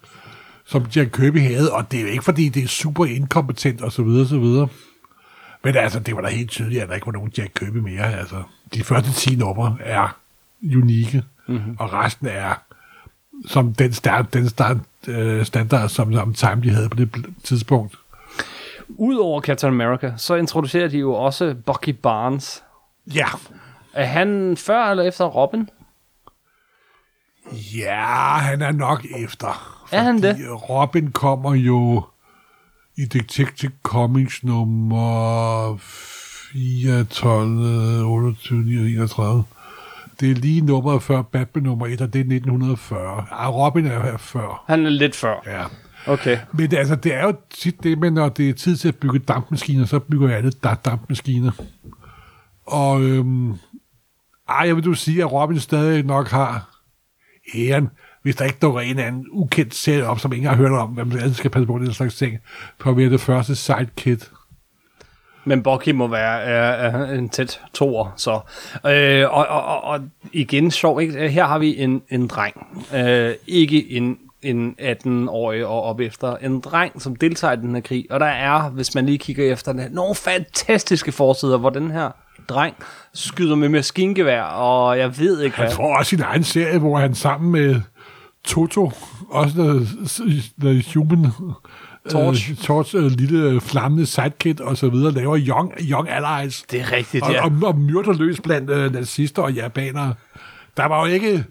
som 0.65 0.87
Jack 0.97 1.11
Kirby 1.13 1.41
havde, 1.41 1.73
og 1.73 1.91
det 1.93 1.99
er 1.99 2.03
jo 2.03 2.09
ikke, 2.09 2.25
fordi 2.25 2.49
det 2.49 2.65
er 2.65 2.69
super 2.69 3.05
inkompetent, 3.05 3.81
og 3.83 3.93
så 3.93 4.03
videre, 4.03 4.27
så 4.27 4.39
videre. 4.39 4.69
Men 5.65 5.77
altså, 5.77 6.01
det 6.01 6.17
var 6.17 6.21
da 6.21 6.29
helt 6.29 6.51
tydeligt, 6.51 6.83
at 6.83 6.89
der 6.89 6.95
ikke 6.95 7.07
var 7.07 7.13
nogen 7.13 7.33
Jack 7.39 7.53
Kirby 7.55 7.77
mere. 7.77 8.15
Altså, 8.15 8.43
de 8.75 8.85
første 8.85 9.13
10 9.13 9.37
numre 9.37 9.77
er 9.81 10.19
unikke, 10.77 11.23
mm-hmm. 11.51 11.77
og 11.79 11.93
resten 11.93 12.27
er 12.27 12.55
som 13.47 13.75
den, 13.75 13.93
start, 13.93 14.35
den 14.35 14.49
start, 14.49 14.77
øh, 15.09 15.47
standard, 15.47 15.89
som, 15.89 16.13
som 16.13 16.35
Time 16.35 16.63
de 16.63 16.71
havde 16.71 16.89
på 16.89 16.97
det 16.97 17.27
tidspunkt. 17.45 17.97
Udover 18.89 19.41
Captain 19.41 19.73
America, 19.75 20.13
så 20.17 20.35
introducerer 20.35 20.89
de 20.89 20.99
jo 20.99 21.15
også 21.15 21.57
Bucky 21.67 21.89
Barnes. 22.03 22.63
Ja, 23.15 23.29
Er 23.95 24.05
han 24.05 24.57
før 24.57 24.85
eller 24.85 25.05
efter 25.05 25.25
Robin? 25.25 25.69
Ja, 27.77 28.37
han 28.39 28.63
er 28.63 28.73
nok 28.73 29.05
efter. 29.19 29.83
Er 29.93 30.03
han 30.03 30.23
fordi 30.23 30.49
Robin 30.49 31.13
kommer 31.13 31.55
jo 31.55 32.05
i 32.97 33.05
Detective 33.05 33.73
Comics 33.83 34.45
nummer 34.45 35.77
4, 36.53 37.05
12, 37.05 38.05
28, 38.05 38.91
31. 38.91 39.45
Det 40.21 40.31
er 40.31 40.35
lige 40.35 40.61
nummeret 40.61 41.03
før 41.03 41.23
Batman 41.23 41.65
nummer 41.65 41.87
1, 41.87 42.01
og 42.01 42.13
det 42.13 42.19
er 42.19 42.25
1940. 42.25 43.27
Ja, 43.31 43.51
Robin 43.51 43.87
er 43.87 44.03
her 44.03 44.17
før. 44.17 44.65
Han 44.67 44.87
er 44.87 44.91
lidt 44.91 45.17
før. 45.17 45.35
Ja. 45.47 45.65
Okay. 46.13 46.39
Men 46.53 46.71
det, 46.71 46.77
altså, 46.77 46.95
det 46.95 47.15
er 47.15 47.23
jo 47.23 47.35
tit 47.51 47.83
det, 47.83 47.99
men 47.99 48.13
når 48.13 48.29
det 48.29 48.49
er 48.49 48.53
tid 48.55 48.77
til 48.77 48.89
at 48.89 48.97
bygge 48.97 49.19
dampmaskiner, 49.19 49.85
så 49.85 49.99
bygger 49.99 50.37
alle 50.37 50.51
da- 50.51 50.75
dampmaskiner. 50.85 51.51
Og 52.67 53.03
øhm, 53.03 53.51
ej, 54.49 54.67
jeg 54.67 54.77
vil 54.77 54.85
du 54.85 54.95
sige, 54.95 55.21
at 55.23 55.33
Robin 55.33 55.59
stadig 55.59 56.05
nok 56.05 56.29
har 56.29 56.71
æren, 57.55 57.89
hvis 58.23 58.37
der 58.37 58.45
ikke 58.45 58.59
dukker 58.63 58.81
en 58.81 58.99
anden 58.99 59.27
ukendt 59.31 59.75
serie 59.75 60.07
op, 60.07 60.21
som 60.21 60.33
ingen 60.33 60.49
har 60.49 60.57
hørt 60.57 60.73
om, 60.73 60.89
hvem 60.89 61.07
man 61.07 61.35
skal 61.35 61.51
passe 61.51 61.67
på 61.67 61.79
den 61.79 61.93
slags 61.93 62.17
ting, 62.17 62.39
på 62.79 62.91
at 62.91 62.97
være 62.97 63.11
det 63.11 63.21
første 63.21 63.57
sidekick. 63.57 64.31
Men 65.45 65.63
Bucky 65.63 65.89
må 65.89 66.07
være 66.07 66.43
er, 66.43 66.89
er 66.89 67.13
en 67.13 67.29
tæt 67.29 67.61
toer, 67.75 68.15
så. 68.17 68.41
Øh, 68.87 69.27
og, 69.31 69.47
og, 69.47 69.85
og, 69.85 70.01
igen, 70.33 70.71
sjov, 70.71 71.01
ikke? 71.01 71.29
Her 71.29 71.45
har 71.45 71.59
vi 71.59 71.79
en, 71.79 72.03
en 72.11 72.27
dreng. 72.27 72.87
Øh, 72.95 73.35
ikke 73.47 73.93
en, 73.93 74.19
en 74.43 74.77
18-årig 74.81 75.67
og 75.67 75.83
op 75.83 76.01
efter. 76.01 76.37
En 76.37 76.61
dreng, 76.61 77.03
som 77.03 77.17
deltager 77.17 77.53
i 77.53 77.57
den 77.57 77.75
her 77.75 77.83
krig. 77.83 78.07
Og 78.11 78.21
der 78.21 78.27
er, 78.27 78.71
hvis 78.71 78.95
man 78.95 79.07
lige 79.07 79.19
kigger 79.19 79.53
efter 79.53 79.73
det, 79.73 79.93
nogle 79.93 80.15
fantastiske 80.15 81.13
forsider, 81.13 81.59
hvor 81.59 81.71
den 81.71 81.91
her 81.91 82.11
dreng 82.49 82.75
skyder 83.15 83.57
med 83.57 83.69
maskingevær, 83.69 84.43
og 84.43 84.99
jeg 84.99 85.19
ved 85.19 85.41
ikke 85.41 85.57
Han 85.57 85.67
hvad. 85.67 85.75
får 85.77 85.97
også 85.99 86.11
sin 86.11 86.21
egen 86.21 86.45
serie, 86.45 86.79
hvor 86.79 86.99
han 86.99 87.15
sammen 87.15 87.53
med 87.53 87.81
Toto, 88.45 88.93
også 89.31 89.57
noget, 89.57 89.89
noget 90.57 90.93
human 90.95 91.27
Torch. 92.09 92.51
øh, 92.51 92.57
torch 92.57 92.97
øh, 92.97 93.03
lille 93.03 93.61
flammende 93.61 94.07
sidekick 94.07 94.61
og 94.61 94.77
så 94.77 94.89
videre, 94.89 95.13
laver 95.13 95.39
Young, 95.39 95.73
young 95.81 96.09
Allies. 96.11 96.63
Det 96.71 96.81
er 96.81 96.93
rigtigt, 96.93 97.25
og, 97.25 97.33
ja. 97.33 97.45
og, 97.45 97.53
og 97.63 97.79
myrder 97.79 98.13
løs 98.13 98.41
blandt 98.41 98.71
øh, 98.71 98.93
nazister 98.93 99.43
og 99.43 99.53
japanere. 99.53 100.15
Der 100.77 100.85
var 100.85 101.07
jo 101.07 101.13
ikke... 101.13 101.45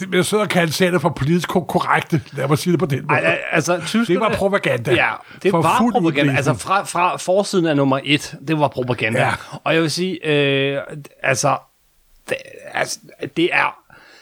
Det, 0.00 0.14
jeg 0.14 0.24
sidder 0.24 0.44
og 0.44 0.50
kalde 0.50 0.72
serier 0.72 0.98
for 0.98 1.08
politisk 1.08 1.48
ko- 1.48 1.60
korrekte. 1.64 2.22
Lad 2.32 2.48
mig 2.48 2.58
sige 2.58 2.72
det 2.72 2.80
på 2.80 2.86
den 2.86 3.06
måde. 3.08 3.20
Ej, 3.20 3.38
altså, 3.50 3.80
tyskerne, 3.86 4.06
det 4.06 4.20
var 4.20 4.34
propaganda. 4.34 4.94
Ja, 4.94 5.10
det 5.42 5.50
For 5.50 5.62
var 5.62 5.78
propaganda. 5.78 6.08
udblæsning. 6.08 6.36
Altså 6.36 6.54
fra, 6.54 6.82
fra 6.82 7.16
forsiden 7.16 7.66
af 7.66 7.76
nummer 7.76 8.00
et, 8.04 8.34
det 8.48 8.58
var 8.58 8.68
propaganda. 8.68 9.20
Ja. 9.20 9.32
Og 9.64 9.74
jeg 9.74 9.82
vil 9.82 9.90
sige, 9.90 10.26
øh, 10.26 10.80
altså, 11.22 11.56
det, 12.28 12.36
altså, 12.74 12.98
det 13.36 13.48
er... 13.52 13.78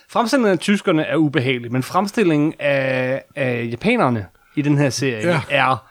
Fremstillingen 0.08 0.52
af 0.52 0.58
tyskerne 0.58 1.02
er 1.02 1.16
ubehagelig, 1.16 1.72
men 1.72 1.82
fremstillingen 1.82 2.54
af, 2.58 3.22
af 3.36 3.68
japanerne 3.70 4.26
i 4.56 4.62
den 4.62 4.78
her 4.78 4.90
serie 4.90 5.28
Ja. 5.28 5.40
er 5.50 5.84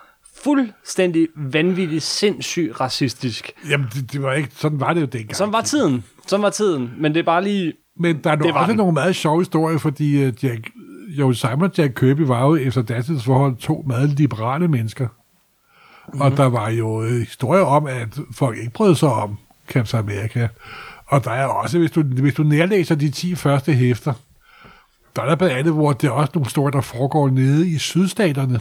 fuldstændig 0.44 1.28
vanvittigt, 1.36 2.04
sindssygt 2.04 2.80
racistisk. 2.80 3.52
Jamen, 3.70 3.88
det, 3.94 4.12
det 4.14 4.22
var 4.24 4.34
ikke... 4.34 4.50
Sådan 4.56 4.80
var 4.80 4.94
det 4.94 5.02
jo 5.02 5.06
dengang. 5.06 5.36
Som 5.36 5.54
var 5.54 5.62
tiden. 5.62 6.04
Som 6.28 6.42
var 6.42 6.50
tiden. 6.50 6.92
Men 6.98 7.14
det 7.14 7.20
er 7.20 7.24
bare 7.24 7.44
lige... 7.44 7.74
Men 8.00 8.24
der 8.24 8.32
er 8.32 8.36
Det 8.36 8.46
nu 8.46 8.52
var 8.52 8.60
også 8.60 8.70
den. 8.70 8.78
nogle 8.78 8.94
meget 8.94 9.16
sjove 9.16 9.42
historier, 9.42 9.78
fordi 9.78 10.28
uh, 10.28 10.44
Jack, 10.46 10.70
jo, 11.08 11.34
Simon 11.34 11.62
og 11.62 11.72
Jack 11.78 11.94
Kirby 12.00 12.22
var 12.22 12.46
jo 12.46 12.56
efter 12.56 12.82
datidens 12.82 13.24
forhold 13.24 13.56
to 13.58 13.84
meget 13.88 14.10
liberale 14.10 14.68
mennesker. 14.68 15.08
Mm-hmm. 15.08 16.22
Og 16.22 16.38
der 16.38 16.46
var 16.46 16.70
jo 16.70 16.88
uh, 17.02 17.10
historier 17.10 17.64
om, 17.64 17.86
at 17.88 18.18
folk 18.34 18.58
ikke 18.58 18.72
brød 18.74 18.96
sig 18.96 19.10
om 19.10 19.38
Captain 19.70 20.00
America. 20.04 20.48
Og 21.08 21.24
der 21.24 21.32
er 21.32 21.46
også, 21.46 21.80
hvis 21.80 21.92
du, 21.92 22.04
hvis 22.04 22.34
du 22.34 22.44
nærlæser 22.44 22.96
de 22.96 23.10
10 23.10 23.36
første 23.36 23.74
hæfter, 23.74 24.14
der 25.16 25.22
er 25.22 25.26
der 25.26 25.36
blandt 25.36 25.56
andet, 25.56 25.74
hvor 25.74 25.94
det 25.94 26.08
er 26.08 26.12
også 26.12 26.32
nogle 26.36 26.46
historier, 26.46 26.72
der 26.72 26.82
foregår 26.82 27.30
nede 27.30 27.70
i 27.70 27.78
sydstaterne, 27.78 28.60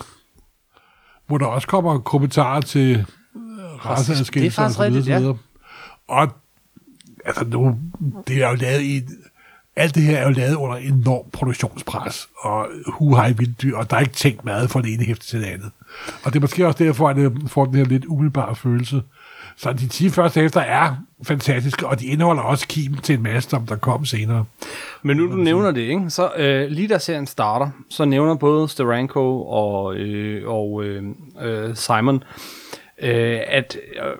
hvor 1.26 1.38
der 1.38 1.46
også 1.46 1.68
kommer 1.68 1.98
kommentarer 1.98 2.60
til 2.60 3.06
uh, 3.34 3.86
raceadskillelser 3.86 4.64
og 4.64 4.70
så 4.70 4.88
videre, 4.88 5.04
ja. 5.06 5.18
videre. 5.18 5.36
Og 6.08 6.28
altså 7.24 7.44
nu, 7.44 7.78
det 8.28 8.42
er 8.42 8.48
jo 8.48 8.54
lavet 8.54 8.82
i, 8.82 9.02
alt 9.76 9.94
det 9.94 10.02
her 10.02 10.18
er 10.18 10.22
jo 10.22 10.30
lavet 10.30 10.54
under 10.54 10.76
enorm 10.76 11.30
produktionspres, 11.32 12.28
og 12.38 12.66
hu 12.86 13.16
hej 13.16 13.32
vildt 13.32 13.74
og 13.74 13.90
der 13.90 13.96
er 13.96 14.00
ikke 14.00 14.12
tænkt 14.12 14.44
meget 14.44 14.70
fra 14.70 14.82
det 14.82 14.94
ene 14.94 15.04
hæfte 15.04 15.26
til 15.26 15.40
det 15.40 15.46
andet. 15.46 15.70
Og 16.24 16.32
det 16.32 16.36
er 16.36 16.40
måske 16.40 16.66
også 16.66 16.84
derfor, 16.84 17.08
at 17.08 17.16
det 17.16 17.32
får 17.46 17.64
den 17.64 17.74
her 17.74 17.84
lidt 17.84 18.04
umiddelbare 18.04 18.56
følelse. 18.56 19.02
Så 19.56 19.72
de 19.72 19.88
10 19.88 20.10
første 20.10 20.40
hæfter 20.40 20.60
er 20.60 20.96
fantastiske, 21.22 21.86
og 21.86 22.00
de 22.00 22.06
indeholder 22.06 22.42
også 22.42 22.68
kimen 22.68 22.98
til 22.98 23.14
en 23.14 23.22
masse, 23.22 23.50
som 23.50 23.66
der 23.66 23.76
kom 23.76 24.04
senere. 24.04 24.44
Men 25.02 25.16
nu 25.16 25.30
du 25.30 25.36
nævner 25.36 25.70
det, 25.70 25.80
ikke? 25.80 26.10
så 26.10 26.30
øh, 26.36 26.70
lige 26.70 26.88
da 26.88 26.98
serien 26.98 27.26
starter, 27.26 27.70
så 27.90 28.04
nævner 28.04 28.34
både 28.34 28.68
Steranko 28.68 29.46
og, 29.46 29.94
øh, 29.96 30.48
og 30.48 30.84
øh, 30.84 31.02
øh, 31.42 31.76
Simon, 31.76 32.24
øh, 33.02 33.40
at 33.46 33.76
øh, 33.96 34.12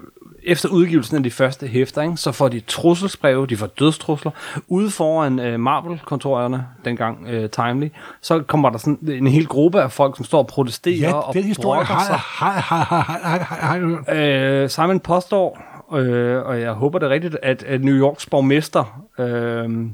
efter 0.47 0.69
udgivelsen 0.69 1.17
af 1.17 1.23
de 1.23 1.31
første 1.31 1.67
hæfter, 1.67 2.03
ikke, 2.03 2.17
så 2.17 2.33
får 2.33 2.49
de 2.49 2.61
trusselsbreve, 2.61 3.47
de 3.47 3.57
får 3.57 3.67
dødstrusler, 3.67 4.31
ude 4.69 4.91
foran 4.91 5.39
øh, 5.39 5.61
Marvel-kontorerne, 5.61 6.67
dengang 6.85 7.27
øh, 7.29 7.51
Timely, 7.51 7.89
så 8.23 8.43
kommer 8.43 8.71
der 8.71 8.79
sådan 8.79 8.99
en 9.09 9.27
hel 9.27 9.47
gruppe 9.47 9.83
af 9.83 9.93
folk, 9.93 10.17
som 10.17 10.25
står 10.25 10.39
og 10.39 10.47
protesterer 10.47 11.09
Ja, 11.09 11.15
og 11.15 11.35
den 11.35 11.45
historie 11.45 11.85
har, 11.85 12.05
sig. 12.05 12.15
har, 12.15 12.51
har, 12.51 12.85
har, 12.85 13.01
har, 13.01 13.39
har, 13.39 13.57
har 13.67 13.75
jeg 13.77 13.83
hørt. 13.83 14.63
Øh, 14.63 14.71
Simon 14.71 15.01
påstår, 15.01 15.59
øh, 15.97 16.43
og 16.47 16.61
jeg 16.61 16.73
håber 16.73 16.99
det 16.99 17.07
er 17.07 17.11
rigtigt, 17.11 17.37
at, 17.43 17.63
at 17.63 17.85
New 17.85 17.95
Yorks 17.95 18.27
borgmester, 18.27 19.01
øh, 19.19 19.87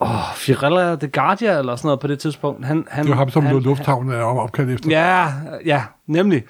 åh, 0.00 0.34
Fiorella 0.34 0.96
de 0.96 1.08
Guardia 1.08 1.58
eller 1.58 1.76
sådan 1.76 1.86
noget 1.86 2.00
på 2.00 2.06
det 2.06 2.18
tidspunkt, 2.18 2.64
han, 2.66 2.86
han, 2.90 3.04
Det 3.04 3.10
var 3.10 3.16
ham, 3.16 3.30
som 3.30 3.46
han, 3.46 3.58
lufthavnen 3.58 4.12
er 4.12 4.22
opkaldt 4.22 4.70
efter. 4.70 4.90
Ja, 4.90 5.26
ja, 5.64 5.82
nemlig. 6.06 6.42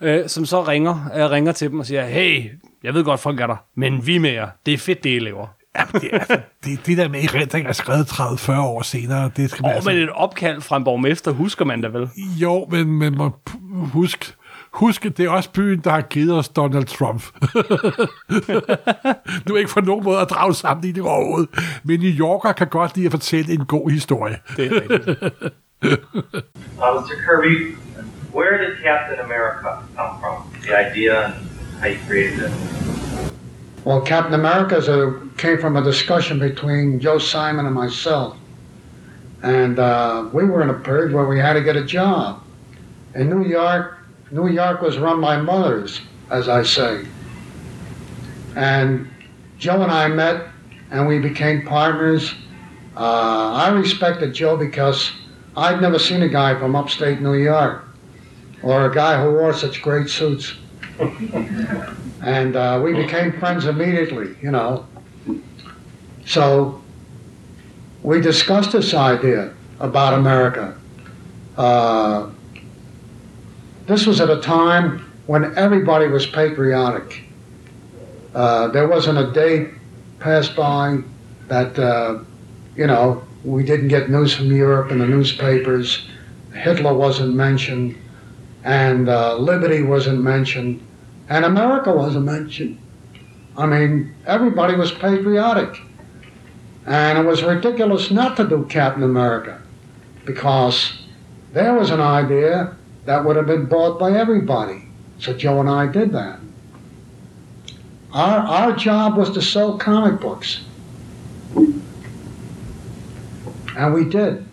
Øh, 0.00 0.28
som 0.28 0.46
så 0.46 0.62
ringer, 0.64 1.10
øh, 1.16 1.30
ringer 1.30 1.52
til 1.52 1.70
dem 1.70 1.80
og 1.80 1.86
siger, 1.86 2.06
hey, 2.06 2.50
jeg 2.82 2.94
ved 2.94 3.04
godt, 3.04 3.20
folk 3.20 3.40
er 3.40 3.46
der, 3.46 3.56
men 3.76 4.06
vi 4.06 4.16
er 4.16 4.20
med 4.20 4.30
jer. 4.30 4.48
Det 4.66 4.74
er 4.74 4.78
fedt, 4.78 5.04
det 5.04 5.16
I 5.16 5.18
laver. 5.18 5.46
Jamen, 5.78 5.92
det, 6.00 6.08
altså, 6.12 6.38
det, 6.64 6.86
det 6.86 6.98
der 6.98 7.08
med 7.08 7.24
erindring 7.24 7.66
er 7.66 7.72
skrevet 7.72 8.04
30-40 8.04 8.58
år 8.60 8.82
senere, 8.82 9.30
det 9.36 9.50
skal 9.50 9.62
man 9.62 9.68
Og 9.70 9.74
altså... 9.74 9.90
med 9.90 10.02
et 10.02 10.10
opkald 10.10 10.60
fra 10.60 10.76
en 10.76 10.84
borgmester, 10.84 11.30
husker 11.32 11.64
man 11.64 11.80
da 11.80 11.88
vel? 11.88 12.08
Jo, 12.16 12.66
men, 12.70 12.98
men 12.98 13.20
p- 13.50 13.58
husk, 13.92 14.34
husk, 14.72 15.02
det 15.02 15.20
er 15.20 15.30
også 15.30 15.50
byen, 15.52 15.80
der 15.84 15.90
har 15.90 16.00
givet 16.00 16.38
os 16.38 16.48
Donald 16.48 16.84
Trump. 16.84 17.22
du 19.48 19.54
er 19.54 19.58
ikke 19.58 19.70
for 19.70 19.80
nogen 19.80 20.04
måde 20.04 20.20
at 20.20 20.30
drage 20.30 20.54
sammen 20.54 20.84
i 20.88 20.92
det 20.92 21.02
overhovedet. 21.02 21.48
Men 21.84 22.00
New 22.00 22.10
Yorker 22.10 22.52
kan 22.52 22.66
godt 22.66 22.96
lide 22.96 23.06
at 23.06 23.12
fortælle 23.12 23.52
en 23.52 23.64
god 23.66 23.90
historie. 23.90 24.36
Det 24.56 24.66
er 24.66 24.80
rigtigt. 24.80 25.22
Uh, 25.82 25.90
Mr. 26.94 27.14
Kirby, 27.24 27.76
where 28.38 28.56
did 28.56 28.80
Captain 28.84 29.18
America 29.18 29.84
come 29.96 30.20
from? 30.20 30.48
The 30.62 30.72
idea 30.72 31.26
and 31.26 31.80
how 31.80 31.88
you 31.88 31.98
created 32.06 32.44
it? 32.44 33.32
Well, 33.84 34.00
Captain 34.02 34.32
America's 34.32 34.86
a, 34.86 35.20
came 35.36 35.58
from 35.58 35.76
a 35.76 35.82
discussion 35.82 36.38
between 36.38 37.00
Joe 37.00 37.18
Simon 37.18 37.66
and 37.66 37.74
myself. 37.74 38.36
And 39.42 39.80
uh, 39.80 40.30
we 40.32 40.44
were 40.44 40.62
in 40.62 40.70
a 40.70 40.78
period 40.78 41.12
where 41.12 41.26
we 41.26 41.40
had 41.40 41.54
to 41.54 41.62
get 41.62 41.74
a 41.74 41.84
job. 41.84 42.44
In 43.16 43.28
New 43.28 43.44
York, 43.44 43.98
New 44.30 44.46
York 44.46 44.82
was 44.82 44.98
run 44.98 45.20
by 45.20 45.40
mothers, 45.40 46.00
as 46.30 46.48
I 46.48 46.62
say. 46.62 47.06
And 48.54 49.10
Joe 49.58 49.82
and 49.82 49.90
I 49.90 50.06
met 50.06 50.46
and 50.92 51.08
we 51.08 51.18
became 51.18 51.66
partners. 51.66 52.32
Uh, 52.96 53.00
I 53.54 53.70
respected 53.70 54.32
Joe 54.32 54.56
because 54.56 55.10
I'd 55.56 55.82
never 55.82 55.98
seen 55.98 56.22
a 56.22 56.28
guy 56.28 56.56
from 56.56 56.76
upstate 56.76 57.20
New 57.20 57.34
York 57.34 57.86
or 58.62 58.90
a 58.90 58.94
guy 58.94 59.22
who 59.22 59.32
wore 59.32 59.52
such 59.52 59.82
great 59.82 60.08
suits. 60.08 60.54
and 62.22 62.56
uh, 62.56 62.80
we 62.82 62.92
became 62.92 63.38
friends 63.38 63.66
immediately, 63.66 64.36
you 64.42 64.50
know. 64.50 64.86
So 66.26 66.82
we 68.02 68.20
discussed 68.20 68.72
this 68.72 68.94
idea 68.94 69.54
about 69.80 70.14
America. 70.14 70.76
Uh, 71.56 72.30
this 73.86 74.06
was 74.06 74.20
at 74.20 74.30
a 74.30 74.40
time 74.40 75.04
when 75.26 75.56
everybody 75.56 76.06
was 76.06 76.26
patriotic. 76.26 77.22
Uh, 78.34 78.68
there 78.68 78.86
wasn't 78.86 79.18
a 79.18 79.32
day 79.32 79.70
passed 80.20 80.54
by 80.54 80.98
that, 81.48 81.78
uh, 81.78 82.18
you 82.76 82.86
know, 82.86 83.22
we 83.44 83.62
didn't 83.62 83.88
get 83.88 84.10
news 84.10 84.34
from 84.34 84.52
Europe 84.52 84.90
in 84.90 84.98
the 84.98 85.06
newspapers. 85.06 86.06
Hitler 86.52 86.92
wasn't 86.92 87.34
mentioned, 87.34 87.96
and 88.64 89.08
uh, 89.08 89.36
liberty 89.36 89.82
wasn't 89.82 90.22
mentioned, 90.22 90.80
and 91.28 91.44
America 91.44 91.92
wasn't 91.92 92.24
mentioned. 92.24 92.78
I 93.56 93.66
mean, 93.66 94.14
everybody 94.26 94.76
was 94.76 94.92
patriotic. 94.92 95.80
And 96.86 97.18
it 97.18 97.26
was 97.26 97.42
ridiculous 97.42 98.10
not 98.10 98.36
to 98.38 98.48
do 98.48 98.64
Captain 98.64 99.02
America 99.02 99.60
because 100.24 101.02
there 101.52 101.74
was 101.74 101.90
an 101.90 102.00
idea 102.00 102.74
that 103.04 103.24
would 103.24 103.36
have 103.36 103.46
been 103.46 103.66
bought 103.66 103.98
by 103.98 104.12
everybody. 104.12 104.84
So 105.18 105.34
Joe 105.34 105.60
and 105.60 105.68
I 105.68 105.86
did 105.86 106.12
that. 106.12 106.38
Our, 108.12 108.38
our 108.38 108.76
job 108.76 109.18
was 109.18 109.30
to 109.32 109.42
sell 109.42 109.76
comic 109.76 110.18
books. 110.18 110.64
And 113.76 113.92
we 113.92 114.04
did. 114.04 114.46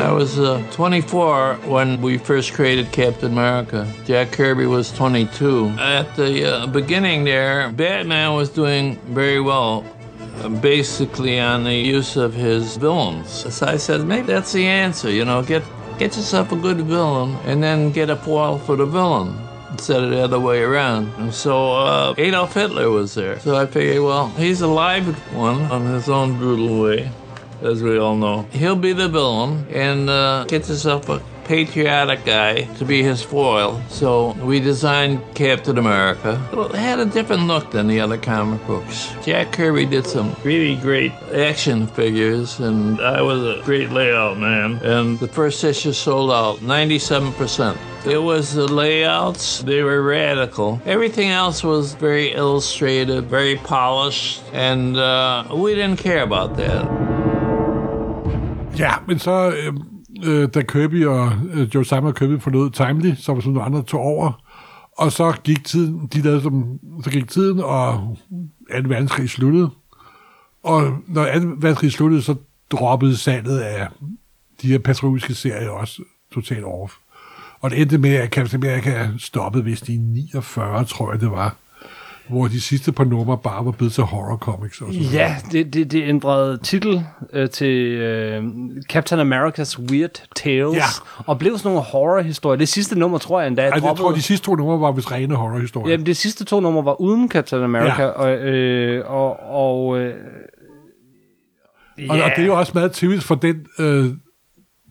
I 0.00 0.12
was 0.12 0.38
uh, 0.38 0.66
24 0.72 1.56
when 1.66 2.00
we 2.00 2.16
first 2.16 2.54
created 2.54 2.90
Captain 2.90 3.32
America. 3.32 3.86
Jack 4.06 4.32
Kirby 4.32 4.64
was 4.64 4.90
22. 4.92 5.68
At 5.78 6.16
the 6.16 6.62
uh, 6.62 6.66
beginning 6.68 7.24
there, 7.24 7.70
Batman 7.70 8.32
was 8.32 8.48
doing 8.48 8.96
very 9.12 9.42
well, 9.42 9.84
uh, 10.38 10.48
basically 10.48 11.38
on 11.38 11.64
the 11.64 11.74
use 11.74 12.16
of 12.16 12.32
his 12.32 12.78
villains. 12.78 13.28
So 13.28 13.66
I 13.66 13.76
said, 13.76 14.06
maybe 14.06 14.28
that's 14.28 14.52
the 14.52 14.66
answer, 14.66 15.10
you 15.10 15.26
know, 15.26 15.42
get, 15.42 15.62
get 15.98 16.16
yourself 16.16 16.50
a 16.50 16.56
good 16.56 16.78
villain 16.78 17.36
and 17.44 17.62
then 17.62 17.92
get 17.92 18.08
a 18.08 18.16
foil 18.16 18.58
for 18.58 18.76
the 18.76 18.86
villain. 18.86 19.38
Instead 19.70 20.02
of 20.02 20.10
the 20.10 20.20
other 20.20 20.40
way 20.40 20.62
around. 20.62 21.12
And 21.18 21.32
so 21.32 21.74
uh, 21.74 22.14
Adolf 22.18 22.54
Hitler 22.54 22.90
was 22.90 23.14
there. 23.14 23.38
So 23.38 23.54
I 23.54 23.66
figured, 23.66 24.02
well, 24.02 24.28
he's 24.30 24.62
a 24.62 24.66
live 24.66 25.06
one 25.32 25.62
on 25.70 25.86
his 25.86 26.08
own 26.08 26.38
brutal 26.38 26.82
way 26.82 27.10
as 27.62 27.82
we 27.82 27.98
all 27.98 28.16
know. 28.16 28.42
He'll 28.52 28.76
be 28.76 28.92
the 28.92 29.08
villain 29.08 29.66
and 29.70 30.08
uh, 30.08 30.44
get 30.44 30.68
yourself 30.68 31.08
a 31.08 31.22
patriotic 31.50 32.24
guy 32.24 32.62
to 32.78 32.84
be 32.84 33.02
his 33.02 33.22
foil. 33.22 33.82
So 33.88 34.34
we 34.34 34.60
designed 34.60 35.20
Captain 35.34 35.78
America. 35.78 36.40
It 36.52 36.76
had 36.76 37.00
a 37.00 37.06
different 37.06 37.48
look 37.48 37.72
than 37.72 37.88
the 37.88 37.98
other 37.98 38.18
comic 38.18 38.64
books. 38.68 39.12
Jack 39.24 39.50
Kirby 39.50 39.86
did 39.86 40.06
some 40.06 40.36
really 40.44 40.76
great 40.76 41.10
action 41.34 41.88
figures, 41.88 42.60
and 42.60 43.00
I 43.00 43.20
was 43.22 43.42
a 43.42 43.62
great 43.64 43.90
layout 43.90 44.38
man. 44.38 44.76
And 44.84 45.18
the 45.18 45.26
first 45.26 45.64
issue 45.64 45.92
sold 45.92 46.30
out 46.30 46.58
97%. 46.58 47.76
It 48.06 48.18
was 48.18 48.54
the 48.54 48.68
layouts, 48.68 49.60
they 49.62 49.82
were 49.82 50.02
radical. 50.02 50.80
Everything 50.86 51.30
else 51.30 51.64
was 51.64 51.94
very 51.94 52.32
illustrated, 52.32 53.24
very 53.24 53.56
polished, 53.56 54.40
and 54.52 54.96
uh, 54.96 55.48
we 55.52 55.74
didn't 55.74 55.98
care 55.98 56.22
about 56.22 56.56
that. 56.58 57.09
Ja, 58.80 58.92
men 59.08 59.18
så, 59.18 59.54
øh, 59.56 59.74
øh, 60.24 60.48
da 60.54 60.62
Kirby 60.62 61.06
og 61.06 61.32
øh, 61.52 61.74
Joe 61.74 61.84
Simon 61.84 62.06
og 62.06 62.14
Kirby 62.14 62.40
forlod 62.40 62.70
Timely, 62.70 63.14
så 63.14 63.32
var 63.32 63.40
sådan 63.40 63.52
nogle 63.52 63.66
andre 63.66 63.82
tog 63.82 64.00
over, 64.00 64.44
og 64.98 65.12
så 65.12 65.32
gik 65.44 65.64
tiden, 65.64 66.08
de 66.12 66.20
lavede 66.20 66.42
som, 66.42 66.78
så 67.04 67.10
gik 67.10 67.28
tiden, 67.28 67.60
og 67.60 68.16
2. 68.72 68.76
verdenskrig 68.84 69.30
sluttede. 69.30 69.70
Og 70.62 70.82
når 71.06 71.24
2. 71.24 71.30
verdenskrig 71.58 71.92
sluttede, 71.92 72.22
så 72.22 72.34
droppede 72.70 73.16
salget 73.16 73.58
af 73.58 73.88
de 74.62 74.68
her 74.68 74.78
patriotiske 74.78 75.34
serier 75.34 75.70
også 75.70 76.02
totalt 76.34 76.64
off. 76.64 76.94
Og 77.60 77.70
det 77.70 77.80
endte 77.80 77.98
med, 77.98 78.14
at 78.14 78.30
Captain 78.30 78.64
America 78.64 79.08
stoppede 79.18 79.64
vist 79.64 79.88
i 79.88 79.96
49, 79.96 80.84
tror 80.84 81.12
jeg 81.12 81.20
det 81.20 81.30
var. 81.30 81.56
Hvor 82.28 82.48
de 82.48 82.60
sidste 82.60 82.92
par 82.92 83.04
numre 83.04 83.38
bare 83.38 83.64
var 83.64 83.70
blevet 83.70 83.92
til 83.92 84.04
horror 84.04 84.36
comics. 84.36 84.80
Og 84.80 84.92
sådan. 84.92 85.08
Ja, 85.12 85.36
det, 85.52 85.74
det, 85.74 85.92
det 85.92 86.02
ændrede 86.08 86.58
titel 86.62 87.04
øh, 87.32 87.50
til 87.50 87.76
øh, 87.92 88.44
Captain 88.88 89.32
America's 89.32 89.78
Weird 89.90 90.22
Tales, 90.36 90.76
Ja. 90.76 90.82
og 91.26 91.38
blev 91.38 91.58
sådan 91.58 91.68
nogle 91.68 91.80
horror-historier. 91.82 92.58
Det 92.58 92.68
sidste 92.68 92.98
nummer, 92.98 93.18
tror 93.18 93.40
jeg 93.40 93.48
endda, 93.48 93.62
jeg 93.62 93.72
droppede- 93.72 93.94
tror, 94.02 94.12
de 94.12 94.22
sidste 94.22 94.46
to 94.46 94.54
numre 94.54 94.80
var 94.80 94.92
vist 94.92 95.12
rene 95.12 95.34
horrorhistorier. 95.34 95.90
Jamen, 95.90 96.06
de 96.06 96.14
sidste 96.14 96.44
to 96.44 96.60
numre 96.60 96.84
var 96.84 97.00
uden 97.00 97.28
Captain 97.30 97.62
America, 97.62 98.02
Ja. 98.02 98.08
og, 98.08 98.30
øh, 98.36 99.10
og, 99.10 99.40
og 99.50 99.98
øh, 99.98 100.14
Og, 102.08 102.16
ja. 102.16 102.24
og 102.24 102.30
det 102.36 102.42
er 102.42 102.46
jo 102.46 102.58
også 102.58 102.72
meget 102.74 102.92
typisk 102.92 103.26
for 103.26 103.34
den 103.34 103.66
øh, 103.78 104.06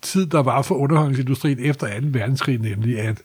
tid, 0.01 0.25
der 0.25 0.43
var 0.43 0.61
for 0.61 0.75
underholdningsindustrien 0.75 1.59
efter 1.59 1.87
2. 1.87 2.07
verdenskrig, 2.11 2.57
nemlig 2.59 2.99
at 2.99 3.21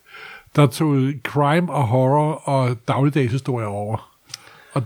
der 0.57 0.67
tog 0.67 1.13
crime 1.23 1.73
og 1.73 1.87
horror 1.87 2.33
og 2.33 2.77
dagligdagshistorier 2.89 3.67
over. 3.67 4.11
Og, 4.73 4.83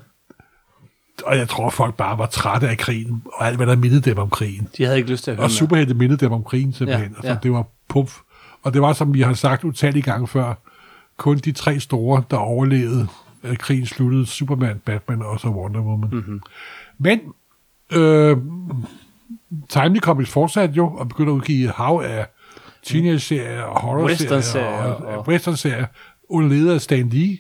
og 1.25 1.37
jeg 1.39 1.49
tror, 1.49 1.71
folk 1.71 1.95
bare 1.95 2.19
var 2.19 2.27
trætte 2.27 2.69
af 2.69 2.79
krigen, 2.79 3.23
og 3.35 3.47
alt, 3.47 3.57
hvad 3.57 3.67
der 3.67 3.77
mindede 3.77 4.01
dem 4.01 4.19
om 4.19 4.31
krigen. 4.31 4.69
de 4.77 4.85
havde 4.85 4.97
ikke 4.99 5.11
lyst 5.11 5.25
til 5.25 5.31
at 5.31 5.37
høre 5.37 5.47
Og 5.47 5.51
superhelte 5.51 5.95
mindede 5.95 6.25
dem 6.25 6.33
om 6.33 6.45
krigen 6.45 6.73
simpelthen. 6.73 7.11
Ja, 7.11 7.17
Ja, 7.23 7.29
ja. 7.29 7.33
ja. 7.35 7.39
Det 7.43 7.53
var 7.53 7.65
puff. 7.89 8.19
Og 8.63 8.75
det 8.75 8.83
var, 8.83 8.93
som 8.93 9.15
vi 9.15 9.21
har 9.21 9.35
sagt 9.35 9.65
utallige 9.65 10.03
gange 10.03 10.27
før, 10.27 10.55
kun 11.17 11.37
de 11.39 11.53
tre 11.53 11.81
store, 11.81 12.23
der 12.31 12.37
overlevede, 12.37 13.07
at 13.43 13.59
krigen 13.59 13.87
sluttede. 13.87 14.27
Superman, 14.27 14.79
Batman 14.85 15.23
og 15.23 15.41
så 15.41 15.49
Wonder 15.49 15.81
Woman. 15.81 16.09
Mhm. 16.09 16.19
Mm-hmm. 16.19 16.41
Men 16.99 17.21
øh, 17.93 18.37
Timely 19.69 19.99
Comics 20.01 20.31
fortsatte 20.31 20.75
jo, 20.75 20.87
og 20.87 21.09
begyndte 21.09 21.33
at 21.33 21.37
udgive 21.37 21.69
hav 21.71 22.03
af 22.05 22.27
teenage-serier 22.83 23.63
og 23.63 23.81
horror-serier 23.81 24.37
Western-serier 24.37 24.83
og, 24.93 25.19
og- 25.19 25.29
western-serier 25.29 25.87
under 26.29 26.49
leder 26.49 26.75
af 26.75 26.81
Stan 26.81 27.09
Lee. 27.09 27.39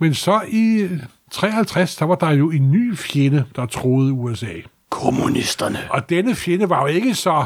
Men 0.00 0.14
så 0.14 0.40
i 0.48 0.88
53, 1.30 1.96
der 1.96 2.04
var 2.04 2.14
der 2.14 2.30
jo 2.30 2.50
en 2.50 2.70
ny 2.70 2.96
fjende, 2.96 3.44
der 3.56 3.66
troede 3.66 4.12
USA. 4.12 4.52
Kommunisterne. 4.90 5.78
Og 5.90 6.10
denne 6.10 6.34
fjende 6.34 6.68
var 6.68 6.80
jo 6.80 6.86
ikke 6.86 7.14
så 7.14 7.44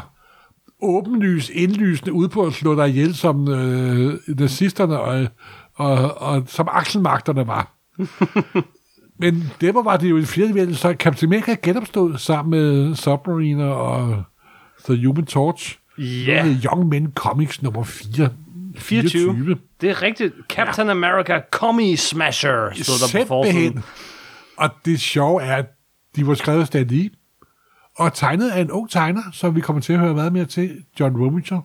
åbenlys, 0.83 1.50
indlysende 1.50 2.12
ude 2.12 2.29
på 2.29 2.46
at 2.46 2.52
slå 2.52 2.74
dig 2.74 2.88
ihjel 2.88 3.14
som 3.14 3.48
øh, 3.48 4.14
nazisterne 4.29 5.00
og, 5.00 5.26
og, 5.74 6.20
og 6.22 6.42
som 6.46 6.68
akselmagterne 6.70 7.46
var. 7.46 7.72
Men 9.20 9.52
det 9.61 9.74
var, 9.74 9.83
var 9.83 9.96
det 9.96 10.11
jo 10.11 10.16
en 10.16 10.26
fjerde 10.26 10.74
så 10.74 10.94
Captain 10.98 11.33
America 11.33 11.57
genopstod 11.62 12.18
sammen 12.18 12.50
med 12.50 12.94
Submariner 12.94 13.66
og 13.68 14.22
The 14.88 15.07
Human 15.07 15.26
Torch. 15.26 15.79
Ja. 15.98 16.42
Var 16.42 16.61
Young 16.64 16.88
Men 16.88 17.12
Comics 17.12 17.62
nummer 17.62 17.85
4. 17.85 18.30
24. 18.76 19.59
Det 19.80 19.90
er 19.90 20.02
rigtigt. 20.02 20.35
Captain 20.48 20.87
ja. 20.87 20.90
America 20.90 21.40
Commie 21.50 21.96
Smasher 21.96 22.70
stod 22.74 23.12
der 23.12 23.24
på 23.24 23.28
forsiden. 23.28 23.82
Og 24.56 24.70
det 24.85 25.00
sjove 25.00 25.42
er, 25.42 25.56
at 25.56 25.66
de 26.16 26.26
var 26.26 26.35
skrevet 26.35 26.61
af 26.61 26.66
Stan 26.66 26.87
Lee, 26.87 27.11
og 27.96 28.14
tegnet 28.14 28.50
af 28.50 28.61
en 28.61 28.70
ung 28.70 28.90
tegner, 28.90 29.22
som 29.32 29.56
vi 29.56 29.61
kommer 29.61 29.82
til 29.82 29.92
at 29.92 29.98
høre 29.98 30.14
meget 30.14 30.32
mere 30.32 30.44
til, 30.44 30.85
John 31.00 31.16
Romita, 31.16 31.61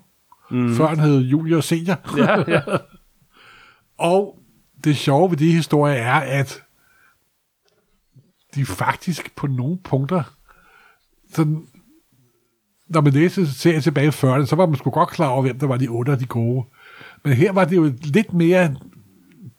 mm. 0.52 0.76
før 0.76 0.88
han 0.88 1.00
hed 1.00 1.20
Julius 1.20 1.66
Senior. 1.66 1.98
Ja, 2.18 2.44
ja. 2.48 2.62
Og 3.98 4.40
det 4.84 4.98
sjove 4.98 5.32
ved 5.32 5.38
de 5.38 5.52
historier 5.52 5.96
er, 5.96 6.40
at 6.42 6.64
de 8.56 8.66
faktisk 8.66 9.36
på 9.36 9.48
nogle 9.48 9.78
punkter, 9.84 10.24
sådan, 11.34 11.68
når 12.94 13.02
man 13.02 13.14
læser 13.14 13.46
serien 13.46 13.82
tilbage 13.82 14.08
i 14.08 14.10
40'erne, 14.10 14.46
så 14.46 14.56
var 14.56 14.66
man 14.66 14.76
sgu 14.76 14.90
godt 14.90 15.10
klar 15.10 15.28
over, 15.28 15.42
hvem 15.42 15.60
der 15.60 15.68
var 15.68 15.78
de 15.78 15.88
otte 15.88 16.10
og 16.10 16.20
de 16.20 16.26
gode. 16.26 16.66
Men 17.26 17.34
her 17.34 17.52
var 17.52 17.66
det 17.66 17.76
jo 17.76 17.92
lidt 18.04 18.34
mere 18.34 18.76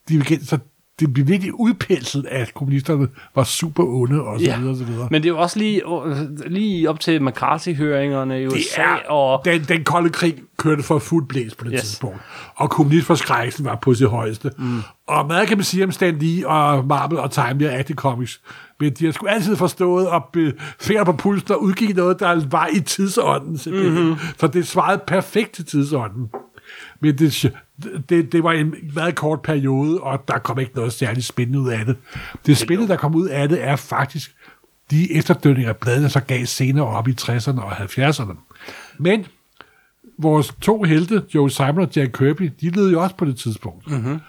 divergent, 0.09 0.47
så 0.47 0.57
det 0.99 1.13
blev 1.13 1.27
virkelig 1.27 1.53
udpelset, 1.59 2.25
at 2.31 2.53
kommunisterne 2.53 3.07
var 3.35 3.43
super 3.43 3.83
onde, 3.83 4.21
og 4.21 4.39
så 4.39 4.45
Ja. 4.45 4.57
videre, 4.57 4.71
og 4.71 4.77
så 4.77 4.83
videre. 4.83 5.07
Men 5.11 5.23
det 5.23 5.29
er 5.29 5.33
jo 5.33 5.39
også 5.39 5.59
lige, 5.59 5.81
øh, 6.05 6.17
lige 6.51 6.89
op 6.89 6.99
til 6.99 7.21
McCarthy-høringerne 7.23 8.39
i 8.41 8.43
det 8.43 8.51
USA, 8.53 8.81
er, 8.81 9.09
og 9.09 9.41
den, 9.45 9.61
den 9.61 9.83
kolde 9.83 10.09
krig 10.09 10.35
kørte 10.57 10.83
for 10.83 10.99
fuld 10.99 11.27
blæs 11.27 11.55
på 11.55 11.63
det 11.65 11.71
Yes. 11.73 11.81
tidspunkt. 11.81 12.17
Og 12.55 12.69
kommunistforskrækkelsen 12.69 13.65
var 13.65 13.75
på 13.75 13.93
sit 13.93 14.07
højeste. 14.09 14.51
Mm. 14.57 14.79
Og 15.07 15.27
meget 15.27 15.47
kan 15.47 15.57
man 15.57 15.63
sige 15.63 15.83
om 15.83 15.91
Stan 15.91 16.17
Lee 16.19 16.47
og 16.47 16.87
Marvel 16.87 17.17
og 17.17 17.31
Time 17.31 17.61
Year 17.63 17.79
Active 17.79 17.95
Comics. 17.95 18.41
Men 18.83 18.93
de 18.93 19.05
har 19.05 19.11
sgu 19.11 19.27
altid 19.27 19.55
forstået 19.55 20.07
at 20.13 20.53
færre 20.79 21.05
på 21.05 21.11
pulsen 21.11 21.51
og 21.51 21.63
udgive 21.63 21.93
noget, 21.93 22.19
der 22.19 22.47
var 22.49 22.67
i 22.73 22.79
tidsånden. 22.79 23.57
simpelthen. 23.57 23.93
Mhm. 23.93 24.03
Mm-hmm. 24.03 24.19
Så 24.39 24.47
det 24.47 24.67
svarede 24.67 25.01
perfekt 25.07 25.51
til 25.51 25.65
tidsånden. 25.65 26.29
Men 26.99 27.17
det, 27.17 27.53
det, 28.09 28.31
det 28.31 28.43
var 28.43 28.51
en 28.51 28.75
meget 28.95 29.15
kort 29.15 29.41
periode, 29.41 30.01
og 30.01 30.27
der 30.27 30.37
kom 30.37 30.59
ikke 30.59 30.71
noget 30.75 30.93
særligt 30.93 31.25
spændende 31.25 31.59
ud 31.59 31.69
af 31.69 31.85
det. 31.85 31.95
Det 32.45 32.57
spændende, 32.57 32.91
der 32.91 32.97
kom 32.97 33.15
ud 33.15 33.27
af 33.27 33.49
det, 33.49 33.63
er 33.63 33.75
faktisk 33.75 34.35
de 34.91 35.13
efterdønninger, 35.13 35.73
bladene 35.73 36.09
så 36.09 36.19
gav 36.19 36.45
senere 36.45 36.85
op 36.85 37.07
i 37.07 37.15
60'erne 37.21 37.61
og 37.61 37.71
70'erne. 37.71 38.35
Men 38.99 39.25
vores 40.17 40.53
to 40.61 40.83
helte, 40.83 41.23
Joe 41.35 41.51
Simon 41.51 41.79
og 41.79 41.89
Jack 41.95 42.11
Kirby, 42.17 42.51
de 42.61 42.69
levede 42.69 42.91
jo 42.91 43.01
også 43.01 43.15
på 43.15 43.25
det 43.25 43.37
tidspunkt. 43.37 43.91
Mm-hmm. 43.91 44.19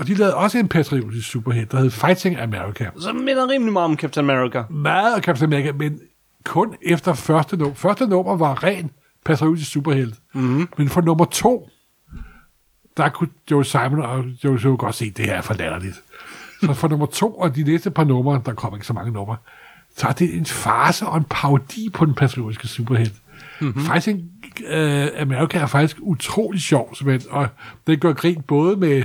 Og 0.00 0.06
de 0.06 0.14
lavede 0.14 0.36
også 0.36 0.58
en 0.58 0.68
patriotisk 0.68 1.30
superhelt, 1.30 1.72
der 1.72 1.78
hed 1.78 1.90
Fighting 1.90 2.40
America. 2.40 2.90
så 3.00 3.12
minder 3.12 3.48
rimelig 3.48 3.72
meget 3.72 3.84
om 3.84 3.96
Captain 3.96 4.30
America. 4.30 4.62
Meget 4.70 5.16
af 5.16 5.22
Captain 5.22 5.52
America, 5.52 5.72
men 5.72 6.00
kun 6.44 6.74
efter 6.82 7.14
første 7.14 7.56
nummer. 7.56 7.74
Første 7.74 8.06
nummer 8.06 8.36
var 8.36 8.64
ren 8.64 8.90
patriotisk 9.24 9.70
superhelt. 9.70 10.14
Mm-hmm. 10.34 10.68
Men 10.78 10.88
for 10.88 11.00
nummer 11.00 11.24
to, 11.24 11.68
der 12.96 13.08
kunne 13.08 13.28
Joe 13.50 13.64
Simon 13.64 14.00
og 14.00 14.24
Joe 14.44 14.76
godt 14.76 14.94
se, 14.94 15.04
at 15.04 15.16
det 15.16 15.24
her 15.24 15.34
er 15.34 15.40
for 15.40 15.54
latterligt. 15.54 16.02
Så 16.60 16.72
for 16.72 16.88
nummer 16.88 17.06
to 17.06 17.34
og 17.34 17.56
de 17.56 17.62
næste 17.62 17.90
par 17.90 18.04
numre, 18.04 18.42
der 18.46 18.54
kommer 18.54 18.76
ikke 18.76 18.86
så 18.86 18.92
mange 18.92 19.12
numre, 19.12 19.36
så 19.96 20.08
er 20.08 20.12
det 20.12 20.34
en 20.34 20.46
farse 20.46 21.06
og 21.06 21.16
en 21.16 21.26
parodi 21.30 21.90
på 21.94 22.04
den 22.04 22.14
patriotiske 22.14 22.68
superhelt. 22.68 23.14
Mm-hmm. 23.60 23.82
Faktisk 23.82 24.16
uh, 24.60 25.20
America 25.20 25.58
er 25.58 25.66
faktisk 25.66 25.96
utrolig 26.00 26.60
sjov, 26.60 26.94
simpelthen, 26.94 27.32
og 27.32 27.48
den 27.86 27.98
gør 27.98 28.12
grin 28.12 28.42
både 28.42 28.76
med 28.76 29.02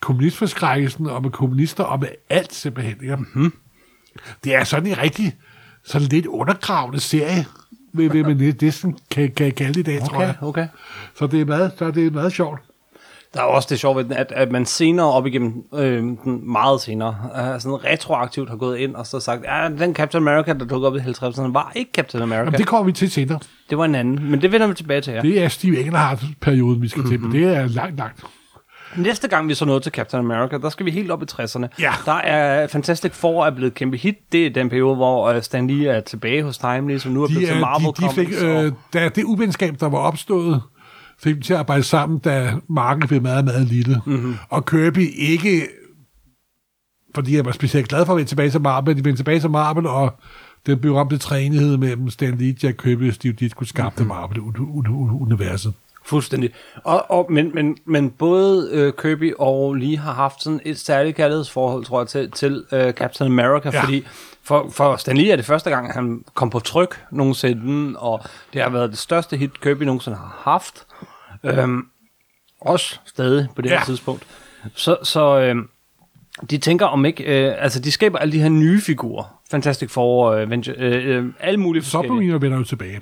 kommunistforskrækkelsen 0.00 1.06
og 1.06 1.22
med 1.22 1.30
kommunister 1.30 1.84
og 1.84 2.00
med 2.00 2.08
alt 2.30 2.54
simpelthen. 2.54 2.96
Ikke? 3.02 3.16
Mm-hmm. 3.16 3.52
Det 4.44 4.54
er 4.54 4.64
sådan 4.64 4.86
en 4.86 4.98
rigtig, 4.98 5.36
sådan 5.84 6.08
lidt 6.08 6.26
undergravende 6.26 7.00
serie, 7.00 7.46
vil, 7.92 8.12
vil 8.12 8.26
man 8.26 8.56
næsten 8.62 8.98
kan, 9.10 9.30
kan 9.30 9.52
kalde 9.52 9.74
det 9.74 9.80
i 9.80 9.82
dag, 9.82 10.00
tror 10.00 10.16
Okay, 10.16 10.26
jeg. 10.26 10.34
okay. 10.42 10.66
Så 11.14 11.26
det 11.26 11.40
er 11.40 11.44
meget, 11.44 11.72
så 11.78 11.90
det 11.90 12.06
er 12.06 12.10
meget 12.10 12.32
sjovt. 12.32 12.60
Der 13.34 13.40
er 13.40 13.44
også 13.44 13.66
det 13.70 13.80
sjove 13.80 13.96
ved 13.96 14.04
den, 14.04 14.12
at, 14.12 14.32
at 14.36 14.52
man 14.52 14.66
senere 14.66 15.12
op 15.12 15.26
igennem, 15.26 15.64
øh, 15.74 16.02
den 16.02 16.52
meget 16.52 16.80
senere, 16.80 17.16
øh, 17.36 17.60
sådan 17.60 17.84
retroaktivt 17.84 18.48
har 18.48 18.56
gået 18.56 18.78
ind 18.78 18.94
og 18.94 19.06
så 19.06 19.20
sagt, 19.20 19.44
ja, 19.44 19.68
den 19.78 19.94
Captain 19.94 20.28
America, 20.28 20.52
der 20.52 20.64
dukkede 20.64 20.86
op 20.86 20.96
i 20.96 20.98
50'erne, 20.98 21.52
var 21.52 21.72
ikke 21.74 21.90
Captain 21.94 22.22
America. 22.22 22.44
Jamen, 22.44 22.58
det 22.58 22.66
kommer 22.66 22.84
vi 22.84 22.92
til 22.92 23.10
senere. 23.10 23.38
det 23.70 23.78
var 23.78 23.84
en 23.84 23.94
anden, 23.94 24.30
men 24.30 24.42
det 24.42 24.52
vender 24.52 24.66
vi 24.66 24.74
tilbage 24.74 25.00
til 25.00 25.12
her. 25.12 25.22
Det 25.22 25.42
er 25.42 25.48
Steve 25.48 25.80
Englehart-perioden, 25.80 26.82
vi 26.82 26.88
skal 26.88 27.02
mm-hmm. 27.02 27.12
til, 27.12 27.20
men 27.20 27.32
det 27.32 27.56
er 27.56 27.66
langt, 27.66 27.96
langt. 27.96 28.24
Næste 28.96 29.28
gang 29.28 29.48
vi 29.48 29.54
så 29.54 29.64
noget 29.64 29.82
til 29.82 29.92
Captain 29.92 30.24
America, 30.24 30.58
der 30.58 30.68
skal 30.68 30.86
vi 30.86 30.90
helt 30.90 31.10
op 31.10 31.22
i 31.22 31.26
60'erne. 31.32 31.66
Ja. 31.80 31.92
Der 32.04 32.12
er 32.12 32.66
Fantastic 32.66 33.12
Four 33.12 33.46
er 33.46 33.50
blevet 33.50 33.70
et 33.70 33.74
kæmpe 33.74 33.96
hit. 33.96 34.16
Det 34.32 34.46
er 34.46 34.50
den 34.50 34.68
periode, 34.68 34.96
hvor 34.96 35.28
øh, 35.28 35.42
Stan 35.42 35.66
Lee 35.66 35.88
er 35.88 36.00
tilbage 36.00 36.42
hos 36.42 36.58
Timely, 36.58 36.98
som 36.98 37.12
nu 37.12 37.22
er 37.22 37.26
De, 37.26 37.32
blevet 37.32 37.48
til 37.48 37.60
Marvel 37.60 37.86
de, 37.86 38.08
de 38.08 38.14
fik, 38.14 38.28
øh, 38.42 38.72
da 38.92 39.08
det 39.08 39.24
uvenskab, 39.24 39.80
der 39.80 39.88
var 39.88 39.98
opstået, 39.98 40.62
fik 41.18 41.34
dem 41.34 41.42
til 41.42 41.52
at 41.52 41.58
arbejde 41.58 41.82
sammen, 41.82 42.18
da 42.18 42.52
markedet 42.68 43.08
blev 43.08 43.22
meget, 43.22 43.44
meget 43.44 43.66
lille. 43.66 44.00
Mm-hmm. 44.06 44.36
Og 44.48 44.66
Kirby 44.66 45.10
ikke, 45.16 45.68
fordi 47.14 47.36
jeg 47.36 47.44
var 47.44 47.52
specielt 47.52 47.88
glad 47.88 48.06
for 48.06 48.12
at 48.12 48.16
vende 48.16 48.30
tilbage 48.30 48.50
til 48.50 48.60
Marvel, 48.60 48.96
de 48.96 49.04
vendte 49.04 49.18
tilbage 49.18 49.40
til 49.40 49.50
Marvel, 49.50 49.86
og 49.86 50.16
den 50.66 50.80
af 50.84 51.20
træenighed 51.20 51.76
mellem 51.76 52.10
Stan 52.10 52.38
Lee, 52.38 52.56
Jack 52.62 52.76
Kirby 52.76 53.08
og 53.08 53.14
Steve 53.14 53.32
Ditko 53.32 53.64
skabte 53.64 54.04
mm-hmm. 54.04 54.16
Marvel-universet. 54.16 55.72
Fuldstændig. 56.06 56.50
Og, 56.84 57.10
og, 57.10 57.32
men, 57.32 57.50
men, 57.54 57.76
men 57.84 58.10
både 58.10 58.68
øh, 58.72 58.92
Kirby 59.02 59.34
og 59.38 59.74
Lee 59.74 59.96
har 59.98 60.12
haft 60.12 60.42
sådan 60.42 60.60
et 60.64 60.78
særligt 60.78 61.16
kærlighedsforhold, 61.16 61.84
tror 61.84 62.00
jeg, 62.00 62.08
til, 62.08 62.30
til 62.30 62.64
øh, 62.72 62.92
Captain 62.92 63.26
America, 63.32 63.68
Ja. 63.72 63.76
ja. 63.76 63.82
fordi 63.84 64.06
for, 64.42 64.70
for 64.70 64.96
Stan 64.96 65.16
Lee 65.16 65.30
er 65.32 65.36
det 65.36 65.44
første 65.44 65.70
gang, 65.70 65.92
han 65.92 66.24
kom 66.34 66.50
på 66.50 66.60
tryk 66.60 67.00
nogensinde, 67.10 67.98
og 67.98 68.20
det 68.52 68.62
har 68.62 68.70
været 68.70 68.90
det 68.90 68.98
største 68.98 69.36
hit, 69.36 69.60
Kirby 69.60 69.82
nogensinde 69.82 70.16
har 70.16 70.40
haft. 70.42 70.86
Øhm, 71.44 71.86
også 72.60 72.98
stadig 73.06 73.48
på 73.56 73.62
det 73.62 73.70
Ja. 73.70 73.78
her 73.78 73.84
tidspunkt. 73.84 74.22
Så, 74.74 74.96
så 75.02 75.38
øh, 75.40 75.56
de 76.50 76.58
tænker 76.58 76.86
om 76.86 77.04
ikke, 77.04 77.24
øh, 77.48 77.54
altså 77.58 77.80
de 77.80 77.92
skaber 77.92 78.18
alle 78.18 78.32
de 78.32 78.40
her 78.40 78.48
nye 78.48 78.80
figurer. 78.80 79.40
Fantastic 79.50 79.90
Four, 79.90 80.30
øh, 80.32 80.42
Avenger, 80.42 80.74
øh, 80.78 81.16
øh, 81.18 81.24
alle 81.40 81.60
mulige 81.60 81.82
forskellige. 81.82 82.08
Submariner 82.08 82.38
vender 82.38 82.58
jo 82.58 82.64
tilbage. 82.64 83.00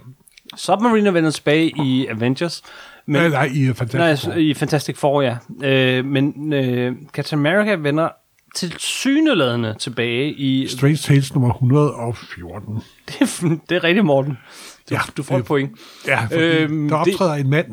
Submariner 0.56 1.10
vender 1.10 1.30
tilbage 1.30 1.72
i 1.84 2.06
Avengers. 2.06 2.62
Men, 3.06 3.22
Men, 3.22 3.30
nej, 3.30 3.50
i 3.54 3.66
Fantastic 3.72 3.94
Nej, 3.98 4.16
Four. 4.16 4.32
i 4.40 4.54
Fantastic 4.54 4.96
Four, 4.96 5.22
ja. 5.22 5.36
Øh, 5.64 6.04
men 6.04 6.52
øh, 6.52 6.92
Captain 7.12 7.46
America 7.46 7.74
vender 7.74 8.08
til 8.54 8.74
syneladende 8.78 9.74
tilbage 9.78 10.32
i... 10.32 10.66
Strange 10.68 10.96
Tales 10.96 11.34
nummer 11.34 11.50
114. 11.50 12.74
Det 13.08 13.14
er, 13.20 13.58
det 13.68 13.76
er 13.76 13.84
rigtigt, 13.84 14.06
Morten. 14.06 14.32
Du, 14.90 14.94
Ja, 14.94 15.00
du 15.16 15.22
får 15.22 15.34
et 15.34 15.38
det- 15.38 15.46
point. 15.46 15.70
Ja, 16.06 16.18
Øhm, 16.32 16.88
der 16.88 16.96
optræder 16.96 17.32
det... 17.32 17.40
en 17.44 17.50
mand, 17.50 17.66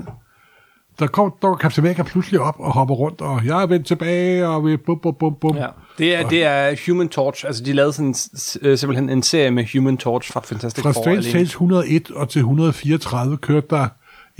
der 1.00 1.08
kom, 1.08 1.34
der 1.42 1.56
Captain 1.56 1.86
America 1.86 2.04
pludselig 2.04 2.40
op 2.40 2.56
og 2.60 2.72
hopper 2.74 2.96
rundt, 2.96 3.22
og 3.22 3.46
jeg 3.46 3.62
er 3.62 3.66
vendt 3.68 3.88
tilbage, 3.88 4.48
og 4.48 4.66
vi 4.66 4.78
bum, 4.78 5.00
bum, 5.04 5.16
bum, 5.20 5.36
bum. 5.42 5.58
Ja. 5.58 5.68
Det, 5.98 6.16
er, 6.16 6.30
det 6.30 6.44
er 6.44 6.76
Human 6.88 7.10
Torch. 7.10 7.46
Altså, 7.46 7.64
de 7.64 7.74
lavede 7.74 7.94
sådan, 7.94 8.16
øh, 8.62 8.78
simpelthen 8.78 9.10
en 9.10 9.24
serie 9.24 9.52
med 9.52 9.66
Human 9.74 9.98
Torch 9.98 10.32
fra 10.32 10.40
Fantastic 10.40 10.84
Fra 10.84 10.92
Four. 10.92 11.02
Strange 11.02 11.18
alene. 11.18 11.32
Tales 11.34 11.50
101 11.50 12.12
og 12.12 12.30
til 12.30 12.40
134 12.40 13.38
kørte 13.38 13.68
der 13.70 13.88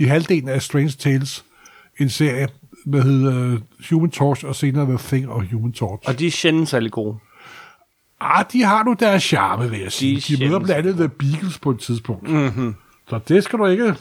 i 0.00 0.04
halvdelen 0.04 0.48
af 0.48 0.62
Strange 0.62 0.90
Tales 0.90 1.44
en 1.98 2.08
serie, 2.10 2.48
der 2.92 3.02
hed 3.02 3.52
uh, 3.52 3.60
Human 3.90 4.10
Torch, 4.10 4.44
og 4.44 4.54
senere 4.56 4.86
The 4.86 4.98
Thing 4.98 5.28
og 5.28 5.44
Human 5.52 5.72
Torch. 5.72 6.08
Og 6.08 6.18
de 6.18 6.26
er 6.26 6.30
sjældent 6.30 6.68
særlig 6.68 6.92
gode. 6.92 7.16
Ah, 8.20 8.44
de 8.52 8.62
har 8.62 8.84
nu 8.84 8.96
deres 9.00 9.22
charme, 9.22 9.70
vil 9.70 9.80
jeg 9.80 9.92
sige. 9.92 10.16
De, 10.16 10.36
de 10.36 10.46
møder 10.48 10.58
blandt 10.58 10.86
andet 10.88 10.96
The 10.96 11.08
Beagles 11.08 11.58
på 11.58 11.70
et 11.70 11.78
tidspunkt. 11.80 12.28
Mm-hmm. 12.30 12.74
Så 13.08 13.20
det 13.28 13.44
skal 13.44 13.58
du 13.58 13.66
ikke... 13.66 13.94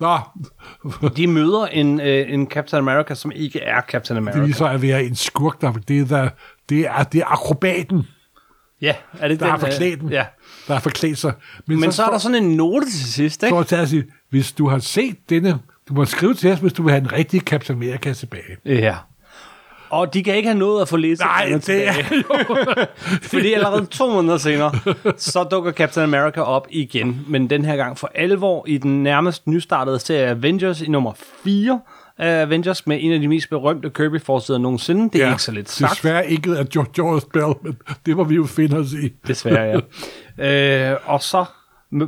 Nå, 0.00 0.18
De 1.16 1.26
møder 1.26 1.66
en, 1.66 2.00
øh, 2.00 2.32
en 2.32 2.46
Captain 2.46 2.78
America, 2.88 3.14
som 3.14 3.32
ikke 3.34 3.60
er 3.60 3.80
Captain 3.88 4.16
America. 4.16 4.38
det 4.40 4.48
viser 4.48 4.66
at 4.66 4.82
være 4.82 5.04
en 5.04 5.14
skurk, 5.14 5.60
der 5.60 5.72
det 5.72 6.00
er, 6.00 6.04
der, 6.06 6.28
det 6.68 6.86
er, 6.86 7.02
det 7.02 7.20
er 7.20 7.32
akrobaten, 7.32 8.06
Ja, 8.80 8.94
er 9.18 9.28
det 9.28 9.40
der 9.40 9.46
den, 9.46 9.50
har 9.50 9.58
forklædt 9.58 10.00
den, 10.00 10.08
Øh, 10.08 10.12
ja. 10.12 10.24
Der 10.68 10.72
har 10.72 10.80
forklædt 10.80 11.18
sig. 11.18 11.32
Men 11.66 11.92
så, 11.92 11.96
så 11.96 12.04
er 12.04 12.10
der 12.10 12.18
sådan 12.18 12.44
en 12.44 12.56
note 12.56 12.86
til 12.86 13.12
sidst, 13.12 13.42
ikke? 13.42 13.50
står 13.50 13.62
til 13.62 13.76
at 13.76 13.88
sige, 13.88 14.04
hvis 14.30 14.52
du 14.52 14.68
har 14.68 14.78
set 14.78 15.16
denne, 15.30 15.58
du 15.88 15.94
må 15.94 16.04
skrive 16.04 16.34
til 16.34 16.52
os, 16.52 16.58
hvis 16.58 16.72
du 16.72 16.82
vil 16.82 16.92
have 16.92 17.00
den 17.00 17.12
rigtige 17.12 17.40
Captain 17.40 17.78
America 17.78 18.12
tilbage. 18.12 18.56
Ja. 18.64 18.94
Og 19.90 20.14
de 20.14 20.24
kan 20.24 20.36
ikke 20.36 20.48
have 20.48 20.58
noget 20.58 20.82
at 20.82 20.88
få 20.88 20.96
læst. 20.96 21.20
Nej, 21.20 21.58
det 21.66 21.88
er 21.88 21.92
Fordi 23.32 23.52
allerede 23.52 23.86
to 23.86 24.10
måneder 24.10 24.38
senere, 24.38 24.72
så 25.16 25.44
dukker 25.44 25.72
Captain 25.72 26.04
America 26.04 26.40
op 26.40 26.66
igen. 26.70 27.24
Men 27.28 27.50
den 27.50 27.64
her 27.64 27.76
gang 27.76 27.98
for 27.98 28.10
alvor 28.14 28.64
i 28.68 28.78
den 28.78 29.02
nærmest 29.02 29.46
nystartede 29.46 29.98
serie 29.98 30.26
Avengers 30.26 30.82
i 30.82 30.90
nummer 30.90 31.12
4 31.44 31.80
af 32.18 32.42
Avengers 32.42 32.86
med 32.86 32.98
en 33.00 33.12
af 33.12 33.20
de 33.20 33.28
mest 33.28 33.50
berømte 33.50 33.90
Kirby-forsider 33.90 34.58
nogensinde. 34.58 35.10
Det 35.12 35.22
er 35.22 35.26
ja, 35.26 35.32
ikke 35.32 35.42
så 35.42 35.52
lidt 35.52 35.70
sagt. 35.70 35.90
Desværre 35.90 36.30
ikke 36.30 36.58
af 36.58 36.68
George 36.68 36.90
George 36.94 37.20
Bell, 37.32 37.54
men 37.62 37.78
det 38.06 38.16
må 38.16 38.24
vi 38.24 38.34
jo 38.34 38.44
finde 38.44 38.76
os 38.76 38.92
i. 38.92 39.12
Desværre, 39.26 39.82
ja. 40.38 40.92
øh, 40.92 40.98
og 41.04 41.22
så 41.22 41.44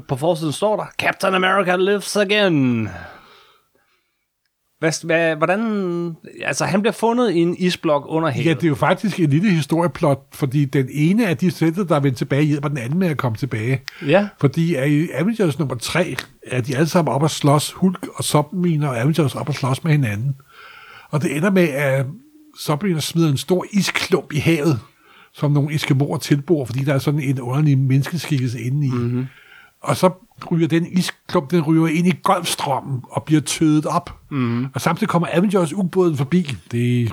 på 0.09 0.16
forsiden 0.16 0.53
står 0.53 0.77
der, 0.77 0.85
Captain 0.99 1.35
America 1.35 1.77
lives 1.77 2.16
again. 2.16 2.88
Hvad, 4.78 5.06
hvad, 5.06 5.36
hvordan... 5.36 6.16
Altså, 6.44 6.64
han 6.64 6.80
bliver 6.80 6.92
fundet 6.92 7.30
i 7.30 7.38
en 7.38 7.56
isblok 7.58 8.04
under 8.08 8.28
havet. 8.28 8.46
Ja, 8.46 8.54
det 8.54 8.64
er 8.64 8.68
jo 8.68 8.74
faktisk 8.74 9.20
en 9.20 9.30
lille 9.30 9.50
historieplot, 9.50 10.26
fordi 10.32 10.64
den 10.64 10.88
ene 10.92 11.26
af 11.26 11.36
de 11.36 11.50
sætter, 11.50 11.84
der 11.84 11.96
er 11.96 12.00
vendt 12.00 12.18
tilbage, 12.18 12.42
hjælper 12.42 12.68
den 12.68 12.78
anden 12.78 12.98
med 12.98 13.08
at 13.08 13.16
komme 13.16 13.36
tilbage. 13.36 13.82
Ja. 14.06 14.28
Fordi 14.40 14.86
i 14.86 15.08
Avengers 15.14 15.58
nummer 15.58 15.74
3, 15.74 16.16
er 16.46 16.60
de 16.60 16.76
alle 16.76 16.88
sammen 16.88 17.14
op 17.14 17.24
at 17.24 17.30
slås, 17.30 17.72
Hulk 17.72 18.08
og 18.14 18.24
Submariner 18.24 18.88
og 18.88 19.00
Avengers 19.00 19.34
op 19.34 19.48
at 19.48 19.54
slås 19.54 19.84
med 19.84 19.92
hinanden. 19.92 20.34
Og 21.10 21.22
det 21.22 21.36
ender 21.36 21.50
med, 21.50 21.68
at 21.68 22.06
Submariner 22.58 23.00
smider 23.00 23.30
en 23.30 23.36
stor 23.36 23.66
isklump 23.72 24.32
i 24.32 24.38
havet, 24.38 24.80
som 25.32 25.52
nogle 25.52 25.74
eskimoer 25.74 26.18
tilbor, 26.18 26.64
fordi 26.64 26.84
der 26.84 26.94
er 26.94 26.98
sådan 26.98 27.20
en 27.20 27.40
underlig 27.40 27.78
menneskeskikkelse 27.78 28.60
inde 28.60 28.86
i. 28.86 28.90
Mm-hmm. 28.90 29.26
Og 29.80 29.96
så 29.96 30.10
ryger 30.50 30.68
den 30.68 30.86
isklump, 30.86 31.50
den 31.50 31.62
ryger 31.62 31.86
ind 31.86 32.06
i 32.06 32.12
golfstrømmen 32.22 33.02
og 33.10 33.22
bliver 33.22 33.40
tødet 33.40 33.86
op. 33.86 34.18
Mm. 34.30 34.66
Og 34.74 34.80
samtidig 34.80 35.08
kommer 35.08 35.28
Avengers 35.32 35.72
ubåden 35.72 36.16
forbi. 36.16 36.56
Det 36.72 37.12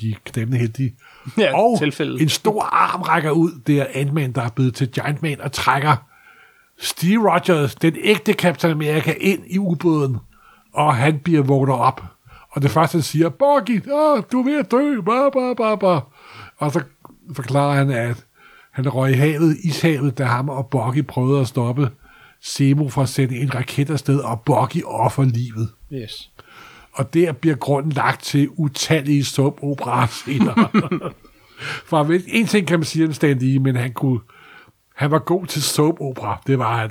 de 0.00 0.10
er 0.10 0.14
knæmmende 0.24 0.58
heldige. 0.58 0.94
Ja, 1.38 1.58
og 1.58 1.78
tilfældet. 1.78 2.22
en 2.22 2.28
stor 2.28 2.62
arm 2.62 3.02
rækker 3.02 3.30
ud. 3.30 3.50
Det 3.66 3.80
er 3.80 3.86
Ant-Man, 3.94 4.32
der 4.32 4.42
er 4.42 4.48
blevet 4.48 4.74
til 4.74 4.88
Giant 4.88 5.22
Man 5.22 5.40
og 5.40 5.52
trækker 5.52 5.96
Steve 6.78 7.32
Rogers, 7.32 7.74
den 7.74 7.94
ægte 8.02 8.32
Captain 8.32 8.72
America, 8.72 9.14
ind 9.20 9.40
i 9.46 9.58
ubåden. 9.58 10.16
Og 10.72 10.96
han 10.96 11.18
bliver 11.18 11.42
vågnet 11.42 11.74
op. 11.74 12.02
Og 12.50 12.62
det 12.62 12.70
første, 12.70 12.96
han 12.96 13.02
siger, 13.02 13.28
Boggy, 13.28 13.82
åh, 13.92 14.22
du 14.32 14.40
er 14.40 14.44
ved 14.44 14.58
at 14.58 14.70
dø, 14.70 15.00
ba, 15.00 15.28
ba, 15.28 15.54
ba, 15.54 15.74
ba. 15.74 16.00
Og 16.58 16.72
så 16.72 16.82
forklarer 17.36 17.74
han, 17.74 17.90
at 17.90 18.24
han 18.74 18.88
røg 18.88 19.10
i 19.10 19.14
havet, 19.14 19.56
ishavet, 19.64 20.18
da 20.18 20.24
ham 20.24 20.48
og 20.48 20.66
Boggy 20.66 21.04
prøvede 21.06 21.40
at 21.40 21.48
stoppe 21.48 21.90
Semo 22.40 22.88
for 22.88 23.02
at 23.02 23.08
sende 23.08 23.36
en 23.36 23.54
raket 23.54 23.90
afsted, 23.90 24.18
og 24.20 24.40
Boggy 24.40 24.82
offer 24.84 25.24
livet. 25.24 25.70
Yes. 25.92 26.30
Og 26.92 27.14
der 27.14 27.32
bliver 27.32 27.56
grunden 27.56 27.92
lagt 27.92 28.22
til 28.22 28.48
utallige 28.56 29.24
soap 29.24 29.58
opera 29.62 30.06
senere. 30.06 30.68
For 31.86 32.18
en 32.28 32.46
ting 32.46 32.66
kan 32.66 32.78
man 32.78 32.84
sige 32.84 33.06
om 33.06 33.12
Stan 33.12 33.38
Lee, 33.38 33.58
men 33.58 33.76
han 33.76 33.92
kunne 33.92 34.20
han 34.94 35.10
var 35.10 35.18
god 35.18 35.46
til 35.46 35.62
soap 35.62 36.00
opera, 36.00 36.40
det 36.46 36.58
var 36.58 36.76
han. 36.76 36.90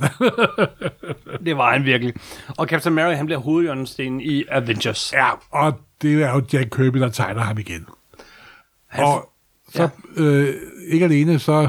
Det 1.46 1.58
var 1.58 1.74
han 1.74 1.86
virkelig. 1.86 2.14
Og 2.58 2.68
Captain 2.68 3.00
America, 3.00 3.18
han 3.18 3.26
bliver 3.26 3.40
hovedhjørnesten 3.40 4.22
i 4.22 4.44
Avengers. 4.52 5.14
ja, 5.14 5.30
og 5.52 5.80
det 6.02 6.24
er 6.24 6.34
jo 6.34 6.42
Jack 6.54 6.70
Kirby, 6.76 7.00
der 7.00 7.10
tegner 7.10 7.42
ham 7.42 7.58
igen. 7.58 7.86
Han, 8.88 9.04
Og 9.06 9.33
så, 9.76 9.90
ja. 10.18 10.24
øh, 10.24 10.56
ikke 10.88 11.06
alene, 11.06 11.40
så 11.40 11.68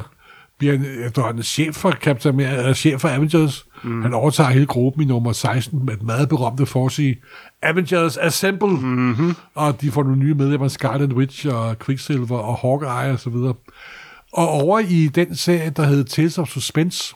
bliver 0.59 0.77
han 0.77 1.07
efterhånden 1.07 1.43
chef 1.43 1.75
for 1.75 1.91
Captain 1.91 2.35
America, 2.35 2.69
øh, 2.69 2.75
chef 2.75 3.01
for 3.01 3.09
Avengers. 3.09 3.67
Mm. 3.83 4.03
Han 4.03 4.15
overtager 4.15 4.51
hele 4.51 4.67
gruppen 4.67 5.03
i 5.03 5.07
nummer 5.07 5.33
16 5.33 5.87
med 5.87 5.95
et 5.95 6.03
meget 6.03 6.29
berømte 6.29 6.67
forsige. 6.67 7.17
Avengers 7.63 8.17
Assemble! 8.17 8.69
Mm-hmm. 8.69 9.35
Og 9.55 9.81
de 9.81 9.91
får 9.91 10.03
nogle 10.03 10.19
nye 10.19 10.35
medlemmer, 10.35 10.69
Scarlet 10.69 11.13
Witch 11.13 11.47
og 11.49 11.79
Quicksilver 11.79 12.39
og 12.39 12.57
Hawkeye 12.57 13.13
og 13.13 13.21
så 13.21 13.31
videre. 13.31 13.55
Og 14.33 14.49
over 14.49 14.79
i 14.79 15.07
den 15.15 15.37
serie, 15.37 15.71
der 15.71 15.87
hed 15.87 16.05
Tales 16.05 16.39
of 16.39 16.49
Suspense, 16.49 17.15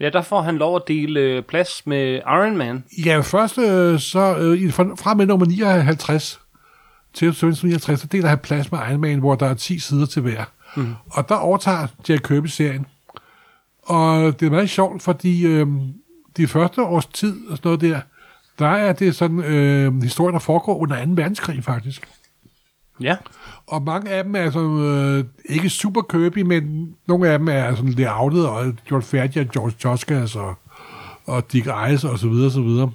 ja, 0.00 0.10
der 0.10 0.22
får 0.22 0.42
han 0.42 0.56
lov 0.56 0.76
at 0.76 0.82
dele 0.88 1.20
øh, 1.20 1.42
plads 1.42 1.86
med 1.86 2.14
Iron 2.16 2.56
Man. 2.56 2.84
Ja, 3.04 3.20
først 3.20 3.58
øh, 3.58 4.00
så 4.00 4.36
øh, 4.38 4.72
fra 4.72 5.14
med 5.14 5.26
nummer 5.26 5.46
59 5.46 6.40
til 7.14 7.28
1759, 7.28 8.00
så 8.00 8.06
deler 8.06 8.28
han 8.28 8.38
plads 8.38 8.72
med 8.72 8.78
Iron 8.90 9.00
Man, 9.00 9.18
hvor 9.18 9.34
der 9.34 9.46
er 9.46 9.54
10 9.54 9.78
sider 9.78 10.06
til 10.06 10.22
hver. 10.22 10.44
Mm. 10.76 10.94
Og 11.10 11.28
der 11.28 11.34
overtager 11.34 11.86
Jack 12.08 12.22
Kirby-serien. 12.22 12.86
Og 13.82 14.40
det 14.40 14.46
er 14.46 14.50
meget 14.50 14.70
sjovt, 14.70 15.02
fordi 15.02 15.46
øh, 15.46 15.66
de 16.36 16.46
første 16.46 16.82
års 16.82 17.06
tid 17.06 17.46
og 17.50 17.56
sådan 17.56 17.68
noget 17.68 17.80
der, 17.80 18.00
der 18.58 18.66
er 18.66 18.92
det 18.92 19.16
sådan 19.16 19.38
øh, 19.38 20.02
historie, 20.02 20.32
der 20.32 20.38
foregår 20.38 20.76
under 20.78 21.04
2. 21.04 21.12
verdenskrig 21.14 21.64
faktisk. 21.64 22.08
Ja. 23.00 23.16
Og 23.66 23.82
mange 23.82 24.10
af 24.10 24.24
dem 24.24 24.36
er 24.36 24.50
sådan, 24.50 24.78
øh, 24.78 25.24
ikke 25.44 25.70
super 25.70 26.02
Kirby, 26.02 26.42
men 26.42 26.94
nogle 27.08 27.28
af 27.28 27.38
dem 27.38 27.48
er 27.48 27.74
sådan 27.74 27.90
lidt 27.90 28.08
outet, 28.10 28.48
og 28.48 28.72
gjort 28.84 29.04
færdige 29.04 29.40
af 29.40 29.48
George 29.48 29.74
Toscas 29.78 30.36
og, 30.36 30.54
og 31.26 31.52
Dick 31.52 31.66
Eyes 31.66 32.04
og 32.04 32.18
så 32.18 32.28
videre, 32.28 32.50
så 32.50 32.62
videre. 32.62 32.90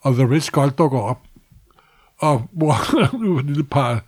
Og 0.00 0.14
The 0.14 0.34
Red 0.34 0.40
Skull 0.40 0.70
dukker 0.70 0.98
op. 0.98 1.20
Og 2.18 2.48
hvor, 2.52 2.74
nu 3.24 3.38
et 3.38 3.44
lille 3.44 3.64
par 3.64 4.02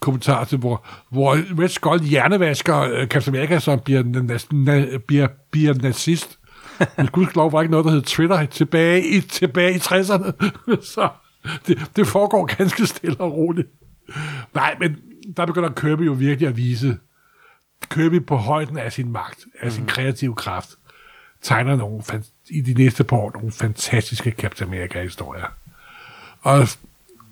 kommentarer 0.00 0.44
til, 0.44 0.58
hvor, 0.58 0.86
hvor 1.10 1.60
Red 1.62 1.68
Skull 1.68 2.02
hjernevasker 2.02 2.80
øh, 2.80 3.06
Captain 3.06 3.36
America, 3.36 3.58
som 3.58 3.80
bliver, 3.80 4.02
næsten, 4.02 4.64
na, 4.64 4.86
bliver, 5.06 5.28
bliver 5.50 5.74
nazist. 5.74 6.38
Men 6.96 7.06
gudskelov 7.06 7.52
var 7.52 7.62
ikke 7.62 7.70
noget, 7.70 7.86
der 7.86 7.92
hed 7.92 8.02
Twitter 8.02 8.46
tilbage 8.46 9.08
i, 9.08 9.20
tilbage 9.20 9.74
i 9.74 9.78
60'erne. 9.78 10.32
så 10.94 11.08
det, 11.66 11.90
det 11.96 12.06
foregår 12.06 12.56
ganske 12.56 12.86
stille 12.86 13.20
og 13.20 13.32
roligt. 13.32 13.68
Nej, 14.54 14.76
men 14.80 14.96
der 15.36 15.46
begynder 15.46 15.72
Kirby 15.72 16.06
jo 16.06 16.12
virkelig 16.12 16.48
at 16.48 16.56
vise 16.56 16.98
Kirby 17.90 18.26
på 18.26 18.36
højden 18.36 18.78
af 18.78 18.92
sin 18.92 19.12
magt, 19.12 19.44
af 19.60 19.72
sin 19.72 19.86
kreative 19.86 20.34
kraft, 20.34 20.70
tegner 21.42 21.76
nogle, 21.76 22.02
i 22.50 22.60
de 22.60 22.74
næste 22.74 23.04
par 23.04 23.16
år 23.16 23.30
nogle 23.34 23.52
fantastiske 23.52 24.30
Captain 24.30 24.70
America-historier. 24.70 25.46
Og 26.42 26.68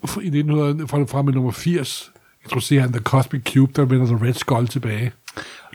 i 0.04 0.26
1900, 0.26 0.88
fra, 0.88 1.04
fra 1.04 1.22
med 1.22 1.32
nummer 1.32 1.50
80, 1.52 2.12
introducerer 2.44 2.80
han 2.82 2.92
The 2.92 3.00
Cosmic 3.02 3.42
Cube, 3.52 3.72
der 3.76 3.84
vender 3.84 4.06
The 4.16 4.26
Red 4.26 4.34
Skull 4.34 4.68
tilbage. 4.68 5.12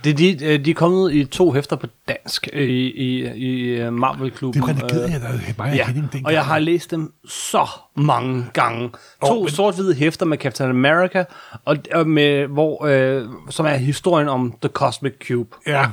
Det, 0.03 0.17
de, 0.17 0.45
øh, 0.45 0.65
de 0.65 0.71
er 0.71 0.75
kommet 0.75 1.13
i 1.13 1.25
to 1.25 1.51
hæfter 1.51 1.75
på 1.75 1.87
dansk 2.07 2.47
øh, 2.53 2.67
i, 2.69 2.91
i, 2.91 3.27
i 3.35 3.59
øh, 3.63 3.93
Marvel-klubben. 3.93 4.61
Det 4.61 4.69
redigerede 4.69 5.11
jeg 5.11 5.21
da 5.21 5.27
mig 5.57 5.75
Ja, 5.75 5.85
Henning 5.85 6.03
dengang. 6.11 6.25
og 6.25 6.33
jeg 6.33 6.45
har 6.45 6.59
læst 6.59 6.91
dem 6.91 7.13
så 7.27 7.67
mange 7.95 8.45
gange. 8.53 8.89
To 9.25 9.37
Åh, 9.37 9.43
men- 9.43 9.49
sort-hvide 9.51 9.93
hæfter 9.95 10.25
med 10.25 10.37
Captain 10.37 10.69
America, 10.69 11.23
og, 11.65 11.77
og 11.93 12.07
med, 12.07 12.47
hvor, 12.47 12.85
øh, 12.85 13.25
som 13.49 13.65
er 13.65 13.75
historien 13.75 14.27
om 14.29 14.53
The 14.61 14.69
Cosmic 14.69 15.13
Cube. 15.27 15.55
Ja, 15.67 15.85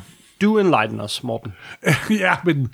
Do 0.42 0.58
enlighten 0.58 1.00
us, 1.00 1.22
Morten. 1.22 1.52
ja, 2.20 2.34
men 2.44 2.72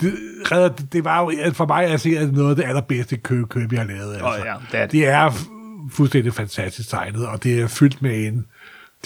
det, 0.00 0.92
det, 0.92 1.04
var 1.04 1.20
jo 1.20 1.52
for 1.52 1.66
mig 1.66 1.84
at 1.84 2.00
se, 2.00 2.18
at 2.18 2.32
noget 2.32 2.50
af 2.50 2.56
det 2.56 2.64
allerbedste 2.64 3.16
kø, 3.16 3.44
køb, 3.44 3.72
jeg 3.72 3.80
har 3.80 3.86
lavet. 3.86 4.12
Altså. 4.12 4.26
Åh 4.28 4.38
ja, 4.44 4.54
det 4.72 4.80
er 4.80 4.82
det. 4.82 4.92
det 4.92 5.08
er 5.08 5.30
fu- 5.30 5.90
fuldstændig 5.92 6.34
fantastisk 6.34 6.88
tegnet, 6.88 7.26
og 7.26 7.42
det 7.42 7.60
er 7.60 7.66
fyldt 7.66 8.02
med 8.02 8.26
en 8.26 8.46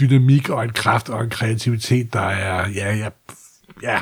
dynamik 0.00 0.48
og 0.48 0.64
en 0.64 0.72
kraft 0.72 1.09
og 1.09 1.24
en 1.24 1.31
kreativitet, 1.31 2.12
der 2.12 2.20
er, 2.20 2.68
ja, 2.68 2.94
ja, 2.94 3.09
ja, 3.83 4.00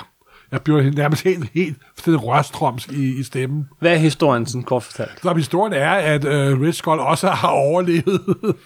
jeg 0.52 0.62
bliver 0.62 0.82
nærmest 0.90 1.24
helt, 1.24 1.50
helt 1.54 1.76
sådan 1.96 2.16
rørstrøms 2.20 2.86
i, 2.86 3.18
i 3.20 3.22
stemmen. 3.22 3.68
Hvad 3.78 3.92
er 3.92 3.96
historien, 3.96 4.46
sådan 4.46 4.62
kort 4.62 4.82
fortalt? 4.82 5.22
Så 5.22 5.34
historien 5.34 5.72
er, 5.72 5.90
at 5.90 6.24
uh, 6.24 6.62
Red 6.62 6.72
Skull 6.72 7.00
også 7.00 7.28
har 7.28 7.48
overlevet 7.48 8.20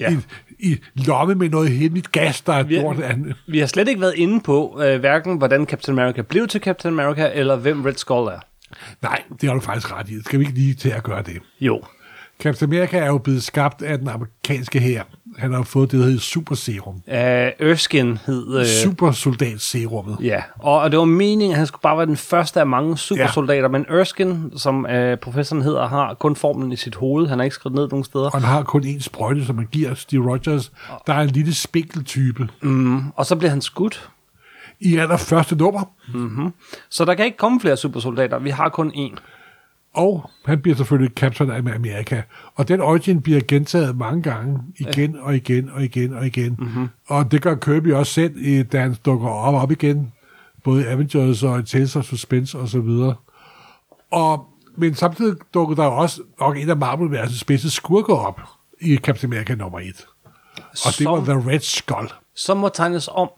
Ja. 0.00 0.10
i, 0.58 0.72
i 0.72 0.78
lomme 0.94 1.34
med 1.34 1.48
noget 1.50 1.70
hemmeligt 1.70 2.12
gas, 2.12 2.40
der 2.40 2.52
er 2.52 2.62
Vi- 2.62 2.74
gjort 2.74 3.00
af 3.00 3.14
Vi 3.46 3.58
har 3.58 3.66
slet 3.66 3.88
ikke 3.88 4.00
været 4.00 4.14
inde 4.14 4.40
på, 4.40 4.80
øh, 4.84 5.00
hverken 5.00 5.36
hvordan 5.38 5.66
Captain 5.66 5.98
America 5.98 6.22
blev 6.22 6.48
til 6.48 6.60
Captain 6.60 7.00
America, 7.00 7.30
eller 7.34 7.56
hvem 7.56 7.84
Red 7.84 7.94
Skull 7.94 8.26
er. 8.28 8.40
Nej, 9.02 9.22
det 9.40 9.48
har 9.48 9.54
du 9.54 9.60
faktisk 9.60 9.92
ret 9.92 10.08
i. 10.08 10.22
Skal 10.24 10.38
vi 10.38 10.44
ikke 10.44 10.58
lige 10.58 10.74
til 10.74 10.88
at 10.90 11.02
gøre 11.02 11.22
det? 11.22 11.38
Jo. 11.60 11.82
Captain 12.40 12.72
America 12.72 12.96
er 12.98 13.06
jo 13.06 13.18
blevet 13.18 13.42
skabt 13.42 13.82
af 13.82 13.98
den 13.98 14.08
amerikanske 14.08 14.80
hær. 14.80 15.02
Han 15.38 15.52
har 15.52 15.62
fået 15.62 15.92
det, 15.92 16.00
der 16.00 16.06
hedder 16.06 16.20
Super 16.20 16.54
Serum. 16.54 16.94
Uh, 16.94 17.14
Erskine 17.68 18.18
hed... 18.26 18.54
Øh. 18.54 18.60
Øh, 18.60 18.66
Super 18.66 19.12
Soldat 19.12 19.60
Serummet. 19.60 20.16
Ja, 20.20 20.42
og, 20.58 20.80
og 20.80 20.90
det 20.90 20.98
var 20.98 21.04
meningen, 21.04 21.50
at 21.50 21.58
han 21.58 21.66
skulle 21.66 21.82
bare 21.82 21.96
være 21.96 22.06
den 22.06 22.16
første 22.16 22.60
af 22.60 22.66
mange 22.66 22.98
supersoldater, 22.98 23.62
ja. 23.62 23.68
men 23.68 23.86
Erskine, 23.88 24.50
som 24.56 24.86
øh, 24.86 25.18
professoren 25.18 25.62
hedder, 25.62 25.88
har 25.88 26.14
kun 26.14 26.36
formlen 26.36 26.72
i 26.72 26.76
sit 26.76 26.94
hoved. 26.94 27.26
Han 27.26 27.38
har 27.38 27.44
ikke 27.44 27.54
skrevet 27.54 27.74
ned 27.74 27.88
nogen 27.88 28.04
steder. 28.04 28.24
Og 28.24 28.32
han 28.32 28.42
har 28.42 28.62
kun 28.62 28.82
én 28.82 29.00
sprøjte, 29.00 29.46
som 29.46 29.56
man 29.56 29.68
giver 29.72 29.94
Steve 29.94 30.30
Rogers. 30.30 30.72
Der 31.06 31.14
er 31.14 31.20
en 31.20 31.30
lille 31.30 31.54
spinkeltype. 31.54 32.48
Og 33.16 33.26
så 33.26 33.36
bliver 33.36 33.50
han 33.50 33.60
skudt. 33.60 34.10
I 34.80 34.96
aller 34.96 35.16
første 35.16 35.56
nummer. 35.56 35.84
Så 36.90 37.04
der 37.04 37.14
kan 37.14 37.24
ikke 37.24 37.36
komme 37.36 37.60
flere 37.60 37.76
supersoldater. 37.76 38.38
Vi 38.38 38.50
har 38.50 38.68
kun 38.68 38.90
én. 38.90 39.16
Og 39.94 40.30
han 40.44 40.60
bliver 40.62 40.76
selvfølgelig 40.76 41.14
Captain 41.16 41.50
af 41.50 41.58
Amerika. 41.74 42.22
Og 42.54 42.68
den 42.68 42.80
origin 42.80 43.22
bliver 43.22 43.40
gentaget 43.48 43.96
mange 43.96 44.22
gange. 44.22 44.58
Igen 44.78 45.16
og 45.20 45.36
igen 45.36 45.70
og 45.70 45.84
igen 45.84 46.12
og 46.14 46.26
igen. 46.26 46.56
Mm-hmm. 46.58 46.88
Og 47.08 47.30
det 47.32 47.42
gør 47.42 47.54
Kirby 47.54 47.92
også 47.92 48.12
selv, 48.12 48.36
i- 48.36 48.62
da 48.62 48.80
han 48.80 48.96
dukker 49.04 49.28
op, 49.28 49.54
op 49.54 49.70
igen. 49.70 50.12
Både 50.64 50.86
Avengers 50.88 51.42
og 51.42 51.66
Tales 51.66 51.96
of 51.96 52.04
Suspense 52.04 52.58
og 52.58 52.68
så 52.68 52.80
videre. 52.80 53.14
Og, 54.10 54.46
men 54.76 54.94
samtidig 54.94 55.36
dukker 55.54 55.74
der 55.74 55.84
også 55.84 56.20
nok 56.40 56.56
en 56.56 56.70
af 56.70 56.76
Marvel-verdens 56.76 57.44
bedste 57.44 57.70
skurker 57.70 58.14
op 58.14 58.40
i 58.80 58.96
Captain 58.96 59.32
America 59.32 59.54
nummer 59.54 59.78
1. 59.80 59.86
Og 59.86 60.92
det 60.98 61.06
var 61.06 61.16
Som, 61.16 61.24
The 61.24 61.50
Red 61.50 61.60
Skull. 61.60 62.08
som 62.36 62.56
må 62.56 62.68
tegnes 62.68 63.08
om, 63.12 63.28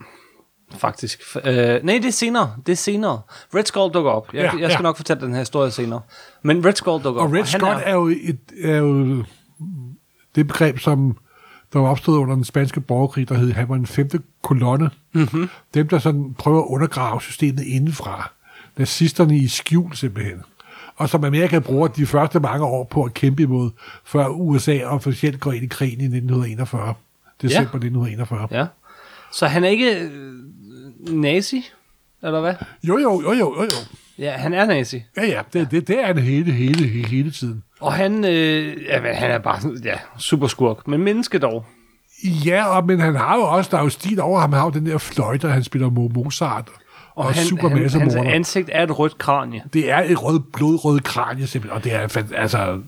faktisk. 0.79 1.21
Øh, 1.45 1.53
nej, 1.83 1.95
det 1.99 2.05
er 2.05 2.11
senere. 2.11 2.53
Det 2.67 2.73
er 2.73 2.77
senere. 2.77 3.21
Red 3.55 3.65
Skull 3.65 3.93
dukker 3.95 4.11
op. 4.11 4.35
Jeg, 4.35 4.41
Ja, 4.43 4.59
jeg 4.61 4.71
skal 4.71 4.83
ja. 4.83 4.83
nok 4.83 4.97
fortælle 4.97 5.23
den 5.23 5.33
her 5.33 5.39
historie 5.39 5.71
senere. 5.71 6.01
Men 6.43 6.65
Red 6.67 6.73
Skull 6.75 7.05
dukker 7.05 7.21
Og 7.21 7.27
op. 7.27 7.33
Red 7.33 7.39
han 7.39 7.47
Skull 7.47 7.77
er 7.85 7.93
jo, 7.95 8.07
et, 8.07 8.39
er 8.63 8.77
jo 8.77 9.25
det 10.35 10.47
begreb, 10.47 10.79
som 10.79 11.17
der 11.73 11.79
var 11.79 11.89
opstået 11.89 12.19
under 12.19 12.35
den 12.35 12.45
spanske 12.45 12.81
borgerkrig, 12.81 13.29
der 13.29 13.35
hed, 13.35 13.53
han 13.53 13.69
var 13.69 13.75
en 13.75 13.87
femte 13.87 14.21
kolonne. 14.43 14.91
Mm-hmm. 15.13 15.49
Dem, 15.75 15.89
der 15.89 15.99
sådan 15.99 16.35
prøver 16.39 16.61
at 16.63 16.67
undergrave 16.69 17.21
systemet 17.23 17.63
indenfra. 17.63 18.31
Nazisterne 18.77 19.37
i 19.39 19.49
skjul 19.49 19.95
simpelthen. 19.95 20.43
og 20.97 21.09
som 21.09 21.25
Amerika 21.25 21.59
bruger 21.59 21.89
de 21.89 22.07
første 22.07 22.41
mange 22.41 22.65
år 22.65 22.85
på 22.85 23.03
at 23.05 23.15
kæmpe 23.15 23.43
imod, 23.43 23.71
før 24.05 24.29
USA 24.29 24.79
officielt 24.85 25.41
går 25.41 25.53
ind 25.53 25.65
i 25.65 25.67
krigen 25.67 26.01
i 26.01 26.05
1941. 26.05 26.95
December 27.43 27.61
Ja. 27.73 27.77
1941. 27.77 28.49
Ja. 28.51 28.67
Så 29.33 29.47
han 29.47 29.65
er 29.65 29.69
ikke 29.69 30.11
nazi, 31.09 31.71
eller 32.23 32.41
hvad? 32.41 32.55
Jo, 32.83 32.99
jo, 32.99 33.21
jo, 33.23 33.33
jo, 33.33 33.55
jo, 33.57 33.63
jo. 33.63 33.71
Ja, 34.19 34.31
han 34.31 34.55
er 34.55 34.67
nazi. 34.67 35.03
Ja, 35.17 35.27
ja, 35.27 35.41
det, 35.53 35.71
det, 35.71 35.89
det 35.89 36.01
er 36.01 36.07
han 36.07 36.19
hele, 36.19 36.53
hele, 36.53 36.87
hele, 36.87 37.09
hele 37.09 37.31
tiden. 37.31 37.63
Og 37.81 37.93
han, 37.93 38.25
øh, 38.25 38.83
ja, 38.85 39.01
men 39.01 39.15
han 39.15 39.31
er 39.31 39.39
bare 39.39 39.61
sådan, 39.61 39.81
ja, 39.85 39.95
super 40.19 40.47
skurk, 40.47 40.89
men 40.89 41.01
menneske 41.03 41.39
dog. 41.39 41.65
Ja, 42.25 42.65
og, 42.77 42.87
men 42.87 43.01
han 43.01 43.17
har 43.17 43.37
jo 43.37 43.43
også, 43.43 43.71
der 43.71 43.79
er 43.79 43.83
jo 43.83 43.89
stil 43.89 44.21
over 44.21 44.41
ham, 44.41 44.53
han 44.53 44.59
har 44.59 44.67
jo 44.67 44.71
den 44.73 44.87
der 44.87 44.99
fløjte, 44.99 45.49
han 45.49 45.65
spiller 45.65 45.89
Mo- 45.89 46.13
Mozart, 46.15 46.69
og, 46.69 47.25
og 47.25 47.35
han, 47.35 47.45
super 47.45 47.69
han, 47.69 47.83
masse 47.83 47.99
hans 47.99 48.15
morder. 48.15 48.31
ansigt 48.31 48.71
er 48.73 48.83
et 48.83 48.99
rødt 48.99 49.19
kranie. 49.19 49.63
Det 49.73 49.91
er 49.91 49.99
et 49.99 50.23
rød, 50.23 50.41
blodrød 50.53 51.01
kranie 51.01 51.47
simpelthen, 51.47 51.77
og 51.77 51.85
det 51.85 51.95
er, 51.95 52.25
altså, 52.37 52.81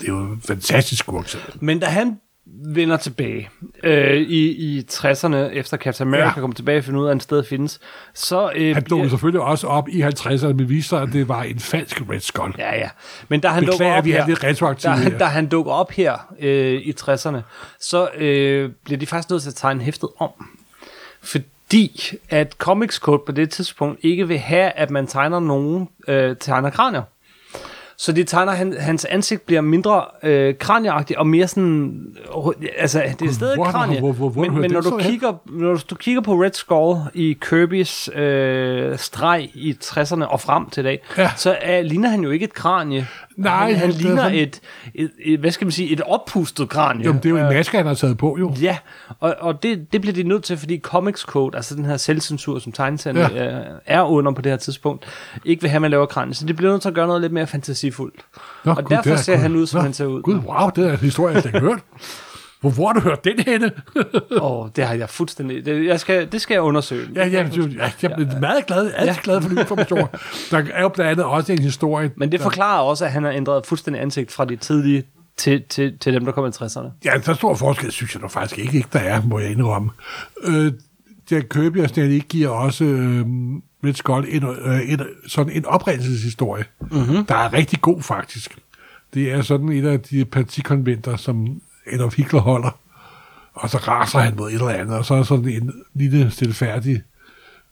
det 0.00 0.08
er 0.08 0.12
jo 0.12 0.18
en 0.18 0.42
fantastisk 0.46 0.98
skurk 1.02 1.28
simpelthen. 1.28 1.66
Men 1.66 1.78
da 1.78 1.86
han 1.86 2.16
vender 2.64 2.96
tilbage 2.96 3.48
øh, 3.82 4.16
i, 4.16 4.48
i 4.50 4.86
60'erne, 4.90 5.36
efter 5.36 5.76
Captain 5.76 6.08
America 6.08 6.26
Ja. 6.26 6.32
kommer 6.40 6.54
tilbage 6.54 6.78
og 6.78 6.84
finder 6.84 7.00
ud 7.00 7.06
af, 7.06 7.10
at 7.10 7.14
en 7.14 7.20
sted 7.20 7.44
findes, 7.44 7.80
så... 8.14 8.50
Øh, 8.54 8.74
Han 8.74 8.74
dukkede 8.74 8.84
bliver- 8.84 9.08
selvfølgelig 9.08 9.40
også 9.40 9.66
op 9.66 9.88
i 9.88 10.02
50'erne, 10.02 10.46
men 10.46 10.68
viste 10.68 10.88
sig, 10.88 11.02
at 11.02 11.08
det 11.12 11.28
var 11.28 11.42
en 11.42 11.58
falsk 11.58 12.02
Red 12.10 12.20
Skull. 12.20 12.54
Ja, 12.58 12.74
ja. 12.78 12.88
Men 13.28 13.40
da 13.40 13.48
han 13.48 13.62
dukker 13.62 13.72
Beklager, 13.72 13.98
op 13.98 14.04
vi 14.04 14.12
er 14.12 14.20
her, 14.20 14.26
lidt 14.28 14.44
retroaktive 14.44 14.92
da, 14.92 14.96
her. 14.96 15.10
han, 15.10 15.18
da 15.18 15.24
han 15.24 15.46
dukker 15.46 15.72
op 15.72 15.90
her 15.90 16.34
øh, 16.40 16.72
i 16.74 16.94
60'erne, 17.00 17.38
så 17.80 18.08
øh, 18.16 18.70
bliver 18.84 18.98
de 18.98 19.06
faktisk 19.06 19.30
nødt 19.30 19.42
til 19.42 19.50
at 19.50 19.54
tegne 19.54 19.82
hæftet 19.82 20.08
om. 20.18 20.30
Fordi 21.22 22.12
at 22.28 22.52
Comics 22.58 22.96
Code 22.96 23.22
på 23.26 23.32
det 23.32 23.50
tidspunkt 23.50 23.98
ikke 24.02 24.28
vil 24.28 24.38
have, 24.38 24.70
at 24.70 24.90
man 24.90 25.06
tegner 25.06 25.40
nogen 25.40 25.88
øh, 26.08 26.36
tegner 26.40 26.70
kranier. 26.70 27.02
Så 27.98 28.12
de 28.12 28.24
tegner, 28.24 28.52
han, 28.52 28.74
hans 28.80 29.04
ansigt 29.04 29.46
bliver 29.46 29.60
mindre 29.60 30.04
øh, 30.22 30.54
kranieagtigt 30.58 31.18
og 31.18 31.26
mere 31.26 31.48
sådan, 31.48 32.06
øh, 32.36 32.52
altså 32.78 33.02
det 33.20 33.28
er 33.28 33.32
stadig 33.32 33.54
hvor- 33.56 33.64
kranie, 33.64 33.98
hvor- 33.98 34.12
hvor- 34.12 34.28
hvor 34.28 34.42
har 34.42 34.48
du 34.48 34.52
men, 34.52 34.60
men 34.62 34.70
når, 34.70 34.80
det 34.80 34.90
du 34.92 34.98
kigger, 34.98 35.32
når 35.46 35.80
du 35.90 35.94
kigger 35.94 36.20
på 36.22 36.34
Red 36.34 36.52
Skull 36.52 36.98
i 37.14 37.36
Kirby's 37.44 38.18
øh, 38.18 38.98
streg 38.98 39.50
i 39.54 39.76
60'erne 39.84 40.24
og 40.24 40.40
frem 40.40 40.70
til 40.70 40.80
i 40.80 40.84
dag, 40.84 41.02
Ja. 41.18 41.30
så 41.36 41.56
er, 41.60 41.82
ligner 41.82 42.08
han 42.08 42.20
jo 42.20 42.30
ikke 42.30 42.44
et 42.44 42.54
kranie. 42.54 43.06
Nej, 43.36 43.72
han, 43.72 43.76
han 43.76 43.88
det 43.88 43.96
er 43.96 44.00
ligner 44.02 44.22
sådan- 44.22 44.34
et, 44.38 44.60
et, 44.94 45.10
et, 45.24 45.40
hvad 45.40 45.50
skal 45.50 45.64
man 45.64 45.72
sige, 45.72 45.90
et 45.90 46.00
oppustet 46.06 46.68
kranie. 46.68 47.04
Jamen, 47.06 47.22
det 47.22 47.26
er 47.26 47.30
jo 47.30 47.36
en 47.36 47.42
maske, 47.54 47.76
han 47.76 47.86
har 47.86 47.94
taget 47.94 48.18
på, 48.18 48.36
jo. 48.40 48.54
Ja, 48.62 48.76
og, 49.20 49.34
og 49.40 49.62
det, 49.62 49.92
det 49.92 50.00
bliver 50.00 50.14
de 50.14 50.22
nødt 50.22 50.44
til, 50.44 50.56
fordi 50.56 50.78
Comics 50.80 51.20
Code, 51.20 51.56
altså 51.56 51.74
den 51.74 51.84
her 51.84 51.96
selvcensur, 51.96 52.58
som 52.58 52.72
tegneserien 52.72 53.16
Ja. 53.16 53.44
ja. 53.56 53.60
er 53.86 54.02
under 54.02 54.32
på 54.32 54.42
det 54.42 54.52
her 54.52 54.56
tidspunkt, 54.56 55.04
ikke 55.44 55.60
vil 55.62 55.70
have, 55.70 55.76
at 55.76 55.82
man 55.82 55.90
laver 55.90 56.06
kranje. 56.06 56.34
Så 56.34 56.46
de 56.46 56.54
bliver 56.54 56.70
nødt 56.72 56.82
til 56.82 56.88
at 56.88 56.94
gøre 56.94 57.06
noget 57.06 57.20
lidt 57.22 57.32
mere 57.32 57.46
fantasifuldt. 57.46 58.20
Nå, 58.64 58.72
og 58.72 58.90
derfor 58.90 59.02
det 59.02 59.12
er- 59.12 59.16
ser 59.16 59.36
han 59.36 59.56
ud, 59.56 59.66
som 59.66 59.78
Nå, 59.78 59.82
han 59.82 59.92
ser 59.92 60.06
ud. 60.06 60.22
Gud, 60.22 60.34
wow, 60.34 60.68
det 60.76 60.86
er 60.88 60.92
en 60.92 60.98
historie, 60.98 61.34
jeg 61.34 61.46
ikke 61.46 61.60
hørt. 61.60 61.78
Hvor, 62.60 62.70
hvor 62.70 62.86
har 62.86 62.92
du 62.92 63.00
hørt 63.00 63.24
den 63.24 63.38
henne? 63.38 63.70
Åh, 64.42 64.60
oh, 64.60 64.68
det 64.76 64.84
har 64.86 64.94
jeg 64.94 65.10
fuldstændig... 65.10 65.66
Det, 65.66 65.84
jeg 65.86 66.00
skal, 66.00 66.32
det 66.32 66.40
skal 66.40 66.54
jeg 66.54 66.62
undersøge. 66.62 67.08
ja, 67.14 67.26
ja, 67.26 67.48
du, 67.56 67.66
ja, 67.66 67.92
jeg 68.02 68.10
er 68.10 68.40
meget 68.40 68.66
glad, 68.66 68.92
altid 68.96 69.14
Ja. 69.14 69.16
glad 69.22 69.42
for 69.42 69.48
de 69.48 69.60
informationer. 69.60 70.06
Der 70.50 70.64
er 70.74 70.82
jo 70.82 70.88
blandt 70.88 71.10
andet 71.10 71.24
også 71.26 71.52
en 71.52 71.58
historie. 71.58 72.10
Men 72.16 72.32
det 72.32 72.40
forklarer 72.40 72.82
også, 72.82 73.04
at 73.04 73.12
han 73.12 73.24
har 73.24 73.30
ændret 73.30 73.66
fuldstændig 73.66 74.02
ansigt 74.02 74.32
fra 74.32 74.44
de 74.44 74.56
tidlige 74.56 75.04
til, 75.36 75.62
til, 75.68 75.98
til 75.98 76.12
dem, 76.12 76.24
der 76.24 76.32
kom 76.32 76.46
i 76.46 76.48
60'erne. 76.48 76.88
Ja, 77.04 77.22
så 77.22 77.34
stor 77.34 77.54
forskel 77.54 77.92
synes 77.92 78.14
jeg 78.14 78.22
nu 78.22 78.28
faktisk 78.28 78.58
ikke, 78.58 78.76
ikke 78.76 78.88
der 78.92 78.98
er, 78.98 79.22
må 79.22 79.38
jeg 79.38 79.50
indrømme. 79.50 79.90
Øh, 80.44 80.72
Jack 81.30 81.48
Kirby 81.48 81.82
og 81.82 81.88
Stan 81.88 82.08
Lee 82.08 82.20
giver 82.20 82.48
også 82.48 82.84
øh, 82.84 83.26
Red 83.84 83.94
Skull 83.94 84.26
en, 84.28 84.44
øh, 84.44 84.92
en, 84.92 85.00
sådan 85.26 85.52
en 85.52 85.66
oprindelseshistorie, 85.66 86.64
mm-hmm. 86.80 87.24
der 87.24 87.34
er 87.34 87.52
rigtig 87.52 87.80
god 87.80 88.02
faktisk. 88.02 88.58
Det 89.14 89.32
er 89.32 89.42
sådan 89.42 89.68
et 89.68 89.86
af 89.86 90.00
de 90.00 90.24
partikonventer, 90.24 91.16
som 91.16 91.60
Adolf 91.92 92.16
Hitler 92.16 92.40
holder, 92.40 92.78
og 93.54 93.70
så 93.70 93.78
raser 93.78 94.18
han 94.18 94.36
mod 94.36 94.48
et 94.48 94.54
eller 94.54 94.68
andet, 94.68 94.98
og 94.98 95.04
så 95.04 95.14
er 95.14 95.22
sådan 95.22 95.48
en 95.48 95.72
lille 95.94 96.30
stilfærdig 96.30 97.02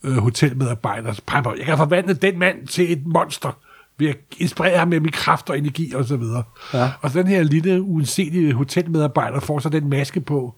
øh, 0.04 0.16
hotelmedarbejder, 0.16 1.12
der 1.12 1.20
peger 1.26 1.54
jeg 1.56 1.66
kan 1.66 1.76
forvandle 1.76 2.14
den 2.14 2.38
mand 2.38 2.66
til 2.66 2.92
et 2.92 3.06
monster, 3.06 3.58
ved 3.98 4.08
at 4.08 4.16
inspirere 4.38 4.78
ham 4.78 4.88
med 4.88 5.00
min 5.00 5.12
kraft 5.12 5.50
og 5.50 5.58
energi 5.58 5.94
og 5.94 6.04
så 6.04 6.16
videre. 6.16 6.42
Ja. 6.74 6.90
Og 7.00 7.10
så 7.10 7.18
den 7.18 7.26
her 7.26 7.42
lille 7.42 7.82
uanselige 7.82 8.52
hotelmedarbejder 8.52 9.40
får 9.40 9.58
så 9.58 9.68
den 9.68 9.90
maske 9.90 10.20
på, 10.20 10.54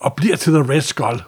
og 0.00 0.14
bliver 0.14 0.36
til 0.36 0.52
The 0.52 0.72
Red 0.72 0.80
Skull. 0.80 1.22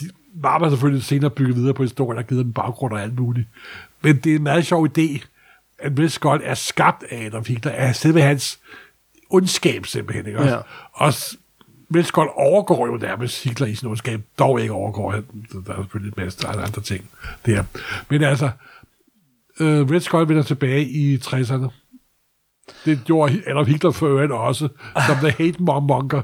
De 0.00 0.10
var 0.34 0.68
selvfølgelig 0.68 1.04
senere 1.04 1.30
bygget 1.30 1.56
videre 1.56 1.74
på 1.74 1.82
historien, 1.82 2.18
og 2.18 2.26
givet 2.26 2.44
dem 2.44 2.52
baggrund 2.52 2.92
og 2.92 3.02
alt 3.02 3.18
muligt. 3.18 3.48
Men 4.02 4.16
det 4.16 4.32
er 4.32 4.36
en 4.36 4.42
meget 4.42 4.66
sjov 4.66 4.86
idé, 4.86 5.26
at 5.78 5.98
Red 5.98 6.08
Skull 6.08 6.40
er 6.44 6.54
skabt 6.54 7.04
af 7.10 7.26
Adolf 7.26 7.48
Hitler, 7.48 7.72
af 7.72 7.96
selve 7.96 8.20
hans 8.20 8.58
ondskab 9.30 9.86
simpelthen. 9.86 10.26
Ikke? 10.26 10.38
også? 10.38 10.54
Ja. 10.54 10.60
Og 10.92 11.14
s- 11.14 11.36
Red 11.94 12.02
Skull 12.02 12.28
overgår 12.36 12.86
jo 12.86 12.96
nærmest 12.96 13.44
Hitler 13.44 13.66
i 13.66 13.74
sin 13.74 13.88
ondskab, 13.88 14.20
dog 14.38 14.60
ikke 14.60 14.72
overgår 14.72 15.10
han. 15.10 15.24
Der 15.66 15.72
er 15.72 15.76
selvfølgelig 15.82 16.12
en 16.18 16.24
masse 16.24 16.48
andre 16.48 16.82
ting 16.82 17.10
der. 17.46 17.64
Men 18.08 18.22
altså, 18.24 18.50
øh, 19.60 19.90
Red 19.90 20.00
Skull 20.00 20.28
vender 20.28 20.42
tilbage 20.42 20.84
i 20.84 21.16
60'erne. 21.16 21.68
Det 22.84 23.00
gjorde 23.04 23.42
Adolf 23.46 23.68
Hitler 23.68 23.90
for 23.90 24.06
øvrigt 24.06 24.32
også, 24.32 24.68
som 25.06 25.16
The 25.16 25.30
Hate 25.30 25.62
Monger. 25.62 26.22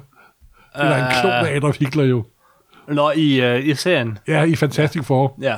Det 0.77 0.85
er 0.85 1.07
en 1.07 1.13
klon 1.21 1.33
af 1.33 1.57
Adolf 1.57 1.79
Hitler 1.79 2.05
jo. 2.05 2.25
Nå, 2.89 3.11
i, 3.11 3.41
øh, 3.41 3.67
i 3.67 3.75
serien. 3.75 4.19
Ja, 4.29 4.43
i 4.43 4.55
Fantastic 4.57 5.05
Four. 5.05 5.39
Ja. 5.41 5.57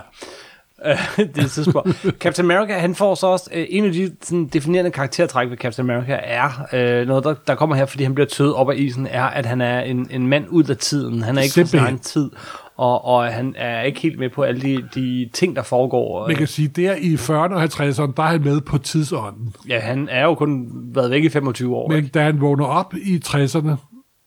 Det 1.16 1.44
et 1.44 1.50
tidspunkt. 1.50 2.06
Captain 2.20 2.50
America, 2.50 2.78
han 2.78 2.94
får 2.94 3.14
så 3.14 3.26
også 3.26 3.50
øh, 3.54 3.66
en 3.68 3.84
af 3.84 3.92
de 3.92 4.10
sådan, 4.22 4.46
definerende 4.46 4.90
karaktertræk 4.90 5.50
ved 5.50 5.56
Captain 5.56 5.90
America 5.90 6.20
er 6.22 6.66
øh, 6.72 7.06
noget, 7.06 7.24
der, 7.24 7.34
der 7.46 7.54
kommer 7.54 7.76
her, 7.76 7.86
fordi 7.86 8.04
han 8.04 8.14
bliver 8.14 8.26
tøet 8.26 8.54
op 8.54 8.70
af 8.70 8.74
isen, 8.76 9.06
er, 9.06 9.24
at 9.24 9.46
han 9.46 9.60
er 9.60 9.80
en, 9.80 10.08
en 10.10 10.26
mand 10.26 10.44
ud 10.48 10.64
af 10.64 10.76
tiden. 10.76 11.22
Han 11.22 11.38
er 11.38 11.42
ikke 11.42 11.60
på 11.62 11.66
sin 11.66 11.78
egen 11.78 11.98
tid, 11.98 12.30
og, 12.76 13.04
og 13.04 13.26
han 13.26 13.54
er 13.56 13.82
ikke 13.82 14.00
helt 14.00 14.18
med 14.18 14.30
på 14.30 14.42
alle 14.42 14.60
de, 14.60 14.88
de 14.94 15.28
ting, 15.32 15.56
der 15.56 15.62
foregår. 15.62 16.28
Man 16.28 16.36
kan 16.36 16.46
sige, 16.46 16.68
der 16.68 16.94
i 16.94 17.14
40'erne 17.14 17.54
og 17.54 17.62
50'erne, 17.62 18.12
der 18.16 18.22
er 18.22 18.28
han 18.28 18.42
med 18.42 18.60
på 18.60 18.78
tidsånden. 18.78 19.54
Ja, 19.68 19.80
han 19.80 20.08
er 20.10 20.24
jo 20.24 20.34
kun 20.34 20.68
været 20.94 21.10
væk 21.10 21.24
i 21.24 21.28
25 21.28 21.76
år. 21.76 21.88
Men 21.88 21.96
ikke? 21.96 22.08
da 22.08 22.22
han 22.22 22.40
vågner 22.40 22.64
op 22.64 22.94
i 22.94 23.20
60'erne, 23.26 23.70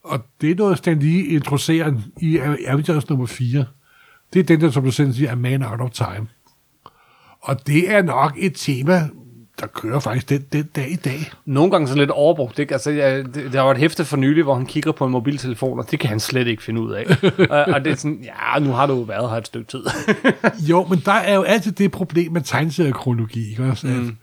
og 0.03 0.19
det 0.41 0.51
er 0.51 0.55
noget, 0.55 0.77
Stan 0.77 0.99
Lee 0.99 1.25
introducerer 1.25 1.93
i 2.21 2.39
Avengers 2.67 3.09
nummer 3.09 3.25
4, 3.25 3.65
det 4.33 4.39
er 4.39 4.43
den 4.43 4.61
der, 4.61 4.71
som 4.71 4.83
du 4.83 4.91
selv 4.91 5.13
siger, 5.13 5.31
er 5.31 5.35
Man 5.35 5.63
Out 5.63 5.81
of 5.81 5.89
Time. 5.89 6.27
Og 7.41 7.67
det 7.67 7.91
er 7.91 8.01
nok 8.01 8.33
et 8.37 8.53
tema, 8.55 9.07
der 9.59 9.67
kører 9.67 9.99
faktisk 9.99 10.29
den, 10.29 10.45
den 10.53 10.63
dag 10.75 10.91
i 10.91 10.95
dag. 10.95 11.31
Nogle 11.45 11.71
gange 11.71 11.87
så 11.87 11.95
lidt 11.95 12.09
overbrugt. 12.09 12.59
Ikke? 12.59 12.73
Altså, 12.73 12.91
jeg, 12.91 13.25
det, 13.35 13.53
der 13.53 13.61
var 13.61 13.71
et 13.71 13.77
hæfte 13.77 14.05
for 14.05 14.17
nylig, 14.17 14.43
hvor 14.43 14.55
han 14.55 14.65
kigger 14.65 14.91
på 14.91 15.05
en 15.05 15.11
mobiltelefon, 15.11 15.79
og 15.79 15.91
det 15.91 15.99
kan 15.99 16.09
han 16.09 16.19
slet 16.19 16.47
ikke 16.47 16.63
finde 16.63 16.81
ud 16.81 16.91
af. 16.91 17.05
og, 17.49 17.73
og 17.73 17.85
det 17.85 17.91
er 17.91 17.95
sådan, 17.95 18.23
ja, 18.23 18.59
nu 18.59 18.71
har 18.71 18.85
du 18.87 18.93
jo 18.93 19.01
været 19.01 19.29
her 19.29 19.37
et 19.37 19.47
stykke 19.47 19.71
tid. 19.71 19.83
Jo, 20.69 20.85
men 20.89 21.01
der 21.05 21.11
er 21.11 21.35
jo 21.35 21.41
altid 21.41 21.71
det 21.71 21.91
problem 21.91 22.31
med 22.31 22.41
tegneseriekronologi, 22.41 23.49
ikke 23.49 23.63
også? 23.63 23.87
Mm. 23.87 24.15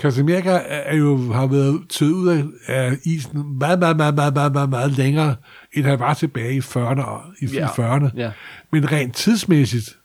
Captain 0.00 0.30
America 0.30 0.60
er 0.68 0.96
jo, 0.96 1.32
har 1.32 1.46
været 1.46 1.80
tøet 1.90 2.12
ud 2.12 2.28
af, 2.68 2.92
isen 3.04 3.58
meget, 3.58 3.78
meget, 3.78 3.96
meget, 3.96 4.14
meget, 4.14 4.34
meget, 4.34 4.52
meget, 4.52 4.70
meget 4.70 4.92
længere, 4.98 5.34
end 5.72 5.84
han 5.86 5.98
var 5.98 6.14
tilbage 6.14 6.54
i 6.54 6.58
40'erne. 6.60 7.04
og- 7.04 7.22
I, 7.40 7.46
Ja. 7.46 7.66
i 7.66 7.68
40'erne. 7.68 8.08
Ja. 8.16 8.30
Men 8.72 8.92
rent 8.92 9.14
tidsmæssigt, 9.16 9.96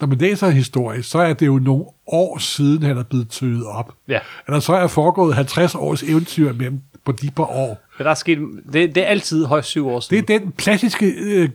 når 0.00 0.06
man 0.06 0.18
læser 0.18 0.50
historie, 0.50 1.02
så 1.02 1.18
er 1.18 1.32
det 1.32 1.46
jo 1.46 1.58
nogle 1.58 1.84
år 2.06 2.38
siden, 2.38 2.82
han 2.82 2.98
er 2.98 3.02
blevet 3.02 3.28
tøet 3.28 3.66
op. 3.66 3.94
Ja. 4.08 4.18
Eller 4.48 4.60
så 4.60 4.72
er 4.74 4.86
foregået 4.86 5.34
50 5.34 5.74
års 5.74 6.02
eventyr 6.02 6.52
med 6.52 6.66
dem 6.66 6.80
på 7.04 7.12
de 7.12 7.30
par 7.30 7.44
år. 7.44 7.82
Men 7.98 8.04
der 8.04 8.10
er 8.10 8.14
sket, 8.14 8.38
det, 8.72 8.94
det 8.94 9.02
er 9.02 9.06
altid 9.06 9.44
højst 9.44 9.68
syv 9.68 9.88
år 9.88 9.94
Det 9.94 10.04
siden. 10.04 10.24
er 10.28 10.38
den 10.38 10.52
klassiske 10.52 11.06
øh, 11.06 11.48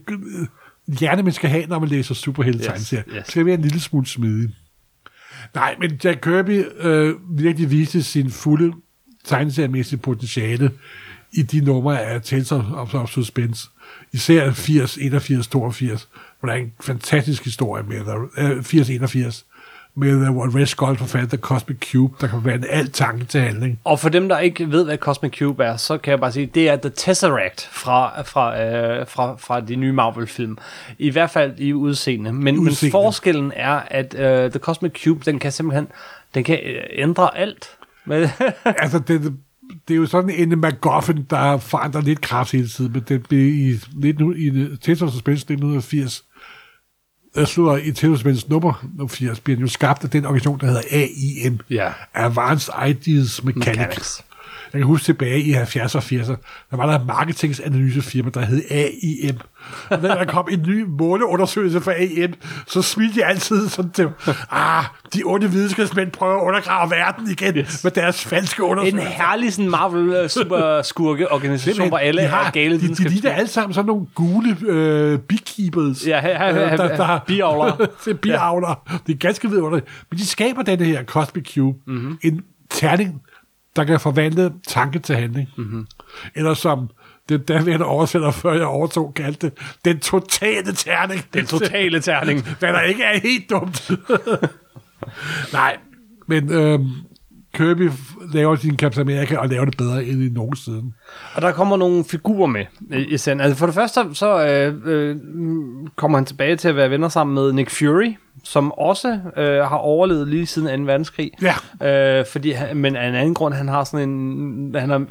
hjerne, 1.00 1.24
man 1.24 1.34
skal 1.34 1.50
have, 1.50 1.66
når 1.66 1.80
man 1.80 1.90
læser 1.90 2.16
superhelte-tegneserier. 2.16 3.04
Yes, 3.08 3.14
yes. 3.16 3.24
Det 3.24 3.32
skal 3.32 3.46
være 3.46 3.56
en 3.56 3.62
lille 3.62 3.80
smule 3.80 4.08
smidig. 4.08 4.50
Nej, 5.56 5.76
men 5.80 6.00
Jack 6.04 6.22
Kirby 6.22 6.66
øh, 6.80 7.16
virkelig 7.30 7.72
viste 7.72 8.04
sin 8.04 8.32
fulde 8.32 8.74
tegneseriemæssige 9.24 10.00
potentiale 10.00 10.72
i 11.34 11.42
de 11.42 11.62
numre 11.62 12.02
af 12.02 12.22
Tales 12.22 12.52
of, 12.52 12.94
of 12.94 13.10
Suspense. 13.10 13.68
Især 14.14 14.52
80, 14.52 14.98
81, 14.98 15.48
82, 15.48 16.10
der 16.48 16.56
er 16.56 16.58
en 16.58 16.74
fantastisk 16.82 17.44
historie 17.44 17.84
med 17.84 17.98
øh, 18.38 18.64
80, 18.64 18.90
81, 18.90 19.46
med 19.96 20.16
uh, 20.16 20.34
hvor 20.34 20.60
Red 20.60 20.66
Skull 20.66 20.98
forfandt 20.98 21.30
The 21.30 21.38
Cosmic 21.38 21.78
Cube, 21.92 22.14
der 22.22 22.28
kan 22.28 22.46
være 22.46 22.60
alt 22.70 22.94
tanke 22.94 23.26
til 23.26 23.42
handling. 23.42 23.80
Og 23.84 24.00
for 24.00 24.10
dem, 24.10 24.30
der 24.30 24.40
ikke 24.40 24.72
ved, 24.72 24.86
hvad 24.86 24.98
Cosmic 24.98 25.38
Cube 25.38 25.64
er, 25.64 25.78
så 25.78 25.98
kan 25.98 26.12
jeg 26.12 26.20
bare 26.20 26.32
sige, 26.32 26.46
det 26.46 26.70
er 26.70 26.76
The 26.76 26.92
Tesseract 26.96 27.70
fra, 27.72 28.22
fra, 28.22 28.62
øh, 28.62 29.08
fra, 29.08 29.36
fra 29.36 29.60
de 29.60 29.76
nye 29.76 29.92
Marvel-film. 29.92 30.58
I 30.98 31.10
hvert 31.10 31.30
fald 31.30 31.60
i 31.60 31.74
udseende. 31.74 32.34
Men, 32.34 32.44
men 32.44 32.60
Udseende. 32.60 32.92
forskellen 32.92 33.52
er, 33.56 33.82
at 33.88 34.14
øh, 34.20 34.52
The 34.52 34.60
Cosmic 34.60 35.04
Cube, 35.04 35.22
den 35.26 35.40
kan 35.40 35.52
simpelthen 35.52 35.88
den 36.36 36.44
kan 36.44 36.60
øh, 36.66 36.84
ændre 36.92 37.38
alt. 37.38 37.70
Men, 38.06 38.28
altså, 38.66 39.00
det, 39.00 39.34
det 39.88 39.94
er 39.94 39.98
jo 39.98 40.06
sådan 40.06 40.30
en 40.30 40.60
MacGuffin, 40.60 41.26
der 41.30 41.58
forandrer 41.58 42.02
lidt 42.02 42.22
kraft 42.22 42.52
hele 42.52 42.68
tiden, 42.68 42.92
men 42.92 43.04
det 43.08 43.24
blev 43.24 43.54
i, 43.54 43.80
19, 43.96 44.34
i 44.38 44.72
of 44.92 44.98
Suspense 44.98 45.44
1980 45.44 46.24
jeg 47.36 47.48
slutter 47.48 47.78
Intelligence 47.78 48.50
nummer, 48.50 48.86
nummer 48.98 49.08
80, 49.08 49.40
bliver 49.40 49.56
den 49.56 49.66
jo 49.66 49.72
skabt 49.72 50.04
af 50.04 50.10
den 50.10 50.26
organisation, 50.26 50.60
der 50.60 50.66
hedder 50.66 50.82
AIM. 50.92 51.60
Ja. 51.70 51.92
Advanced 52.14 52.74
Ideas 52.88 53.44
Mechanics. 53.44 53.68
Mechanics. 53.68 54.24
Jeg 54.74 54.80
kan 54.80 54.88
huske 54.88 55.06
tilbage 55.06 55.40
i 55.40 55.54
70'erne 55.54 55.96
og 55.98 56.04
80'erne, 56.04 56.36
der 56.72 56.78
var 56.78 56.86
der 56.86 57.00
et 57.00 57.06
marketingsanalysefirma, 57.06 58.30
der 58.34 58.42
hed 58.46 58.62
AIM. 58.72 59.38
Og 59.90 60.00
når 60.02 60.16
der 60.16 60.26
kom 60.26 60.48
en 60.52 60.64
ny 60.68 60.86
måneundersøgelse 60.88 61.82
fra 61.82 61.92
AIM, 61.94 62.34
så 62.68 62.82
smilte 62.82 63.20
jeg 63.20 63.30
altid 63.30 63.70
sådan 63.70 63.92
til, 63.92 64.08
ah, 64.52 64.84
de 65.14 65.22
onde 65.26 65.52
videnskabsmænd 65.52 66.12
prøver 66.12 66.36
at 66.42 66.48
undergrave 66.48 66.92
verden 66.92 67.32
igen 67.32 67.56
yes. 67.58 67.84
med 67.84 67.92
deres 67.92 68.24
falske 68.26 68.60
En 68.64 68.70
undersøgelser. 68.70 69.10
herlig 69.10 69.54
sådan 69.54 69.70
Marvel 69.70 70.10
øh, 70.10 70.30
super 70.30 70.82
skurke 70.82 71.32
organisation, 71.32 71.88
hvor 71.88 71.98
alle 71.98 72.22
de 72.22 72.28
er 72.28 72.52
gale 72.52 72.82
de, 72.82 72.88
de, 72.88 72.96
de 72.96 73.08
ligner 73.10 73.32
alle 73.32 73.48
sammen 73.48 73.74
sådan 73.74 73.88
nogle 73.88 74.06
gule 74.16 74.58
øh, 74.68 75.20
beekeepers. 75.20 76.08
Ja, 76.08 76.22
her- 76.22 76.38
her- 76.38 76.50
Øh, 76.64 76.70
her- 76.70 76.78
der, 76.78 76.96
der, 76.98 77.20
biavlere. 77.28 77.78
det 78.06 78.12
er 78.12 78.18
biavlere. 78.18 78.76
Det 79.08 79.14
er 79.14 79.18
ganske 79.18 79.50
vidunderligt. 79.50 79.88
Men 80.12 80.20
de 80.20 80.26
skaber 80.28 80.62
denne 80.62 80.86
her 80.86 81.04
Cosmic 81.04 81.54
Cube. 81.54 81.78
Mhm. 81.88 81.96
Mm-hmm. 81.98 82.18
En 82.24 82.42
terning, 82.70 83.22
der 83.76 83.84
kan 83.84 84.00
forvandle 84.00 84.54
tanke 84.68 85.00
til 85.00 85.16
handling. 85.16 85.50
Mhm. 85.58 85.66
Mm-hmm. 85.66 85.88
Eller 86.36 86.54
som 86.54 86.90
den 87.30 87.42
daværende 87.42 87.86
oversætter, 87.86 88.32
før 88.32 88.54
jeg 88.54 88.66
overtog, 88.66 89.14
kaldte 89.14 89.48
det, 89.48 89.58
den 89.86 90.00
totale 90.00 90.74
terning. 90.74 91.22
Den 91.34 91.46
totale 91.46 92.02
terning. 92.02 92.48
Hvad 92.60 92.74
der 92.74 92.82
ikke 92.82 93.04
er 93.04 93.20
helt 93.20 93.50
dumt. 93.50 93.92
Nej, 95.54 95.78
men 96.28 96.52
øhm, 96.52 96.90
Kirby 97.54 97.90
laver 98.34 98.56
sin 98.56 98.78
Captain 98.78 99.10
America 99.10 99.38
og 99.38 99.50
laver 99.50 99.66
det 99.66 99.78
bedre 99.78 100.06
end 100.06 100.24
i 100.24 100.30
nogen 100.30 100.56
siden. 100.56 100.94
Og 101.36 101.42
der 101.42 101.52
kommer 101.52 101.78
nogle 101.78 102.04
figurer 102.04 102.48
med 102.48 102.66
i, 103.08 103.18
serien. 103.18 103.42
Altså 103.42 103.58
for 103.58 103.66
det 103.66 103.76
første, 103.76 104.02
så 104.14 104.46
øh, 104.46 104.76
øh, 104.86 105.16
mm, 105.16 105.88
kommer 105.96 106.18
han 106.18 106.26
tilbage 106.26 106.56
til 106.56 106.68
at 106.68 106.76
være 106.76 106.90
venner 106.90 107.10
sammen 107.10 107.34
med 107.34 107.54
Nick 107.54 107.70
Fury, 107.70 108.14
som 108.44 108.72
også 108.72 109.20
øh, 109.38 109.58
har 109.58 109.76
overlevet 109.78 110.28
lige 110.28 110.46
siden 110.46 110.80
2. 110.80 110.86
verdenskrig. 110.86 111.32
Ja. 111.82 112.20
Øh, 112.20 112.26
fordi 112.32 112.52
han, 112.52 112.78
men 112.78 112.96
af 112.96 113.08
en 113.08 113.16
anden 113.16 113.34
grund, 113.34 113.54
han 113.54 113.68
har 113.68 113.84
sådan 113.84 114.10
en... 114.10 114.76
Han 114.80 114.92
er 114.92 115.00
øh, 115.00 115.06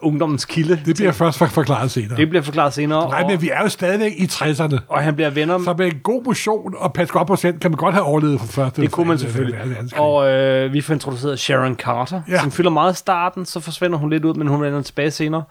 ungdommens 0.00 0.44
kilde. 0.44 0.80
Det 0.86 0.96
bliver 0.96 1.12
først 1.12 1.38
for- 1.38 1.46
forklaret 1.46 1.90
senere. 1.90 2.16
det 2.16 2.28
bliver 2.28 2.42
forklaret 2.42 2.72
senere. 2.72 3.08
Nej, 3.08 3.22
og, 3.22 3.30
men 3.30 3.42
vi 3.42 3.50
er 3.50 3.62
jo 3.62 3.68
stadigvæk 3.68 4.12
i 4.18 4.24
60'erne. 4.24 4.78
og 4.88 5.02
han 5.02 5.14
bliver 5.14 5.30
venner 5.30 5.58
Så 5.64 5.74
med 5.78 5.86
en 5.86 5.98
god 6.02 6.24
motion 6.24 6.74
og 6.78 6.92
pas 6.92 7.10
godt 7.10 7.26
procent, 7.26 7.60
kan 7.60 7.70
man 7.70 7.78
godt 7.78 7.94
have 7.94 8.04
overlevet 8.04 8.40
for 8.40 8.46
første. 8.46 8.82
Det 8.82 8.90
kunne 8.90 9.08
man 9.08 9.18
selvfølgelig. 9.18 9.58
Og 9.96 10.28
øh, 10.28 10.72
vi 10.72 10.80
får 10.80 10.94
introduceret 10.94 11.38
Sharon 11.38 11.74
Carter, 11.74 12.20
Ja. 12.28 12.40
som 12.40 12.50
fylder 12.50 12.70
meget 12.70 12.92
i 12.92 12.96
starten, 12.96 13.46
så 13.46 13.60
forsvinder 13.60 13.98
hun 13.98 14.10
lidt 14.10 14.24
ud, 14.24 14.34
men 14.34 14.48
hun 14.48 14.62
vender 14.62 14.82
tilbage 14.82 15.10
senere, 15.10 15.42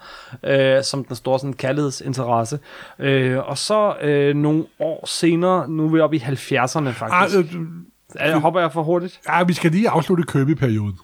øh, 0.44 0.84
som 0.84 1.04
den 1.04 1.16
store 1.16 1.40
sådan, 1.40 1.54
kærlighedsinteresse. 1.54 2.60
Øh, 3.00 3.38
og 3.50 3.58
så 3.58 3.94
øh, 4.02 4.36
nogle 4.36 4.64
år 4.80 5.04
senere, 5.08 5.70
nu 5.70 5.86
er 5.86 5.90
vi 5.90 6.00
oppe 6.00 6.16
i 6.16 6.20
70'erne 6.20 6.88
Ah, 6.88 7.05
faktisk. 7.10 7.56
øh, 7.56 7.62
Ah, 8.20 8.42
hopper 8.42 8.60
jeg 8.60 8.72
for 8.74 8.84
hurtigt? 8.84 9.20
ja, 9.30 9.44
vi 9.44 9.54
skal 9.54 9.72
lige 9.72 9.90
afslutte 9.90 10.24
Kirby-perioden. 10.24 10.98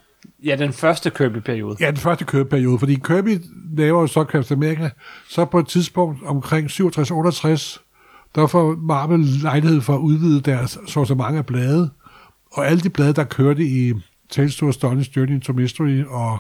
Ja, 0.44 0.56
den 0.56 0.74
første 0.74 1.10
Kirby-periode. 1.10 1.78
Ja, 1.80 1.88
den 1.88 1.98
første 1.98 2.26
Kirby-periode, 2.26 2.80
fordi 2.80 2.96
Kirby 2.96 3.38
laver 3.78 4.02
jo 4.02 4.08
så 4.08 4.24
Captain 4.24 4.64
America, 4.64 4.90
så 5.30 5.46
på 5.46 5.60
et 5.60 5.68
tidspunkt 5.68 6.24
omkring 6.26 6.68
67-68, 6.72 7.80
der 8.36 8.48
får 8.48 8.76
Marvel 8.76 9.20
lejlighed 9.20 9.82
for 9.82 9.94
at 9.96 10.00
udvide 10.00 10.42
deres 10.42 10.78
sortiment 10.88 11.38
af 11.38 11.46
blade, 11.46 11.90
og 12.52 12.68
alle 12.68 12.82
de 12.82 12.90
blade, 12.90 13.14
der 13.14 13.24
kørte 13.24 13.64
i 13.64 13.94
Tales 14.30 14.56
to 14.56 14.68
Astonish 14.68 15.18
Journey 15.18 15.34
into 15.34 15.54
Mystery 15.54 16.04
og 16.08 16.40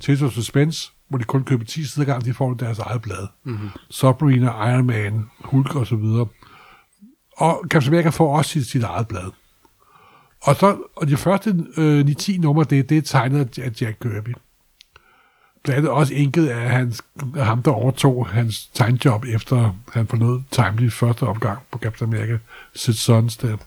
Tales 0.00 0.22
of 0.22 0.32
Suspense, 0.32 0.90
hvor 1.08 1.18
de 1.18 1.24
kun 1.24 1.44
køber 1.44 1.64
10 1.64 1.84
sider 1.84 2.06
gang, 2.06 2.24
de 2.24 2.34
får 2.34 2.54
deres 2.54 2.78
eget 2.78 3.02
blad. 3.02 3.26
Mm-hmm. 3.44 3.68
Submarine, 3.90 4.46
Iron 4.46 4.86
Man, 4.86 5.26
Hulk 5.44 5.76
og 5.76 5.86
så 5.86 5.96
videre. 5.96 6.26
Og 7.40 7.64
Captain 7.70 7.94
America 7.94 8.08
får 8.08 8.36
også 8.36 8.50
sit, 8.50 8.66
sit 8.66 8.82
eget 8.82 9.08
blad. 9.08 9.30
Og, 10.40 10.56
så, 10.56 10.76
og 10.96 11.08
de 11.08 11.16
første 11.16 11.64
øh, 11.76 12.06
9-10 12.08 12.40
numre, 12.40 12.64
det, 12.64 12.88
det 12.88 12.98
er 12.98 13.02
tegnet 13.02 13.58
af 13.58 13.70
Jack 13.80 13.96
Kirby. 14.02 14.34
Blandt 15.64 15.78
andet 15.78 15.90
også 15.90 16.14
enket 16.14 16.48
af, 16.48 16.70
hans, 16.70 17.02
af 17.36 17.46
ham, 17.46 17.62
der 17.62 17.70
overtog 17.70 18.28
hans 18.28 18.66
tegnjob, 18.66 19.24
efter 19.24 19.76
han 19.92 20.06
forlod 20.06 20.42
Timely 20.50 20.90
første 20.90 21.22
omgang 21.22 21.58
på 21.72 21.78
Captain 21.78 22.14
America, 22.14 22.38
Sid 22.74 22.94
Sunstead. 22.94 23.58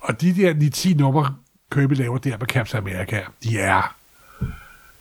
Og 0.00 0.20
de 0.20 0.34
der 0.34 0.54
9-10 0.54 0.96
numre, 0.96 1.34
Kirby 1.72 1.92
laver 1.92 2.18
der 2.18 2.36
på 2.36 2.46
Captain 2.46 2.82
America, 2.82 3.22
de 3.44 3.58
er 3.58 3.94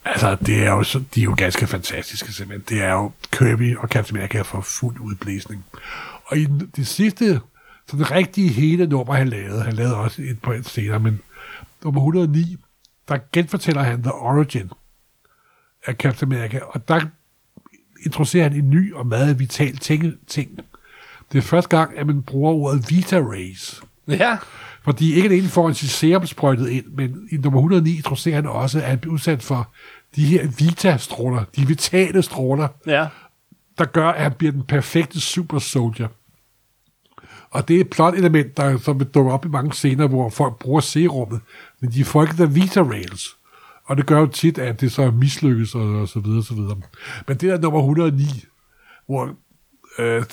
Altså, 0.05 0.38
det 0.45 0.64
er 0.64 0.72
jo, 0.72 0.84
så, 0.84 1.03
de 1.16 1.20
er 1.20 1.24
jo 1.24 1.36
ganske 1.38 1.68
fantastiske, 1.68 2.34
simpelthen. 2.34 2.78
Det 2.78 2.86
er 2.86 2.91
jo 2.91 3.12
Kirby 3.32 3.78
og 3.78 3.88
Captain 3.88 4.18
America 4.18 4.41
for 4.41 4.62
fuld 4.62 4.99
udblæsning. 4.99 5.66
Og 6.26 6.38
i 6.38 6.45
de 6.45 6.70
det 6.76 6.88
sidste, 6.88 7.41
så 7.89 7.97
den 7.97 8.11
rigtige 8.11 8.49
hele 8.49 8.88
nummer, 8.88 9.13
han 9.13 9.27
lavede, 9.29 9.61
han 9.63 9.73
lavede 9.73 9.95
også 9.95 10.21
et 10.21 10.39
på 10.41 10.51
et 10.51 10.65
senere, 10.65 10.99
men 10.99 11.21
nummer 11.83 12.01
109, 12.01 12.55
der 13.07 13.17
genfortæller 13.33 13.81
han 13.83 14.01
The 14.03 14.11
Origin 14.13 14.71
af 15.85 15.93
Captain 15.95 16.31
America, 16.33 16.59
og 16.59 16.88
der 16.88 17.01
introducerer 18.05 18.43
han 18.49 18.53
en 18.57 18.69
ny 18.69 18.93
og 18.93 19.07
meget 19.07 19.39
vital 19.39 19.77
ting. 19.77 20.13
ting. 20.27 20.59
Det 21.31 21.38
er 21.38 21.41
første 21.41 21.77
gang, 21.77 21.97
at 21.97 22.07
man 22.07 22.23
bruger 22.23 22.53
ordet 22.53 22.85
Vita 22.89 23.19
Rays. 23.19 23.81
Ja. 24.07 24.38
Fordi 24.83 25.13
ikke 25.13 25.27
alene 25.29 25.47
får 25.47 25.65
han 25.65 25.75
sit 25.75 25.89
serum 25.89 26.25
sprøjtet 26.25 26.69
ind, 26.69 26.85
men 26.85 27.27
i 27.31 27.38
nummer 27.38 27.59
109 27.59 27.95
introducerer 27.97 28.35
han 28.35 28.45
også, 28.45 28.77
at 28.79 28.85
han 28.89 28.99
bliver 28.99 29.13
udsat 29.13 29.43
for 29.43 29.71
de 30.15 30.25
her 30.25 30.47
Vita-stråler, 30.47 31.43
de 31.55 31.67
vitale 31.67 32.21
stråler, 32.21 32.67
Ja. 32.88 33.07
der 33.77 33.85
gør, 33.85 34.07
at 34.09 34.23
han 34.23 34.31
bliver 34.33 34.51
den 34.51 34.63
perfekte 34.63 35.19
super 35.21 35.59
soldier. 35.59 36.07
Og 37.50 37.68
det 37.68 37.76
er 37.76 37.82
et 37.82 37.89
plot-element, 37.89 38.58
der, 38.58 38.78
som 38.78 39.00
vil 39.00 39.08
dukke 39.08 39.32
op 39.32 39.45
i 39.45 39.48
mange 39.48 39.74
scener, 39.74 40.08
hvor 40.08 40.30
folk 40.30 40.60
bruger 40.60 40.82
serummet, 40.82 41.41
men 41.80 41.91
de 41.91 42.06
får 42.06 42.24
ikke 42.24 42.38
der 42.38 42.45
Vita 42.45 42.82
Rails. 42.82 43.38
Og 43.86 43.98
det 43.98 44.06
gør 44.06 44.20
jo 44.20 44.28
tit, 44.28 44.58
at 44.58 44.82
det 44.82 44.91
så 44.91 45.12
mislykkes, 45.12 45.76
og, 45.76 45.82
og 45.82 46.08
så 46.08 46.20
videre, 46.20 46.39
og 46.39 46.43
så 46.43 46.54
videre. 46.54 46.78
Men 47.28 47.38
det 47.38 47.50
er 47.50 47.60
nummer 47.60 47.80
109, 47.80 48.45
hvor 49.06 49.36
øh, 50.00 50.24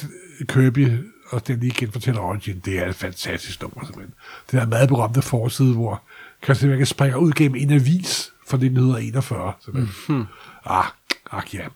Kirby 0.49 0.89
og 1.31 1.47
den 1.47 1.61
lige 1.61 1.71
igen 1.71 1.93
fortæller 1.93 2.21
Origin, 2.21 2.63
det 2.65 2.79
er 2.79 2.89
et 2.89 2.95
fantastisk 2.95 3.63
nummer, 3.63 3.85
simpelthen. 3.85 4.15
Det 4.51 4.61
er 4.61 4.67
meget 4.67 4.89
berømte 4.89 5.23
forside, 5.23 5.75
hvor 5.75 6.03
America 6.49 6.85
springer 6.85 7.17
ud 7.17 7.33
gennem 7.33 7.57
en 7.57 7.71
avis 7.71 8.33
fra 8.47 8.57
1941. 8.57 9.53
Simpelthen. 9.65 9.95
Mm-hmm. 10.09 10.27
Ah, 10.65 10.85
ah, 11.31 11.55
ja. 11.55 11.67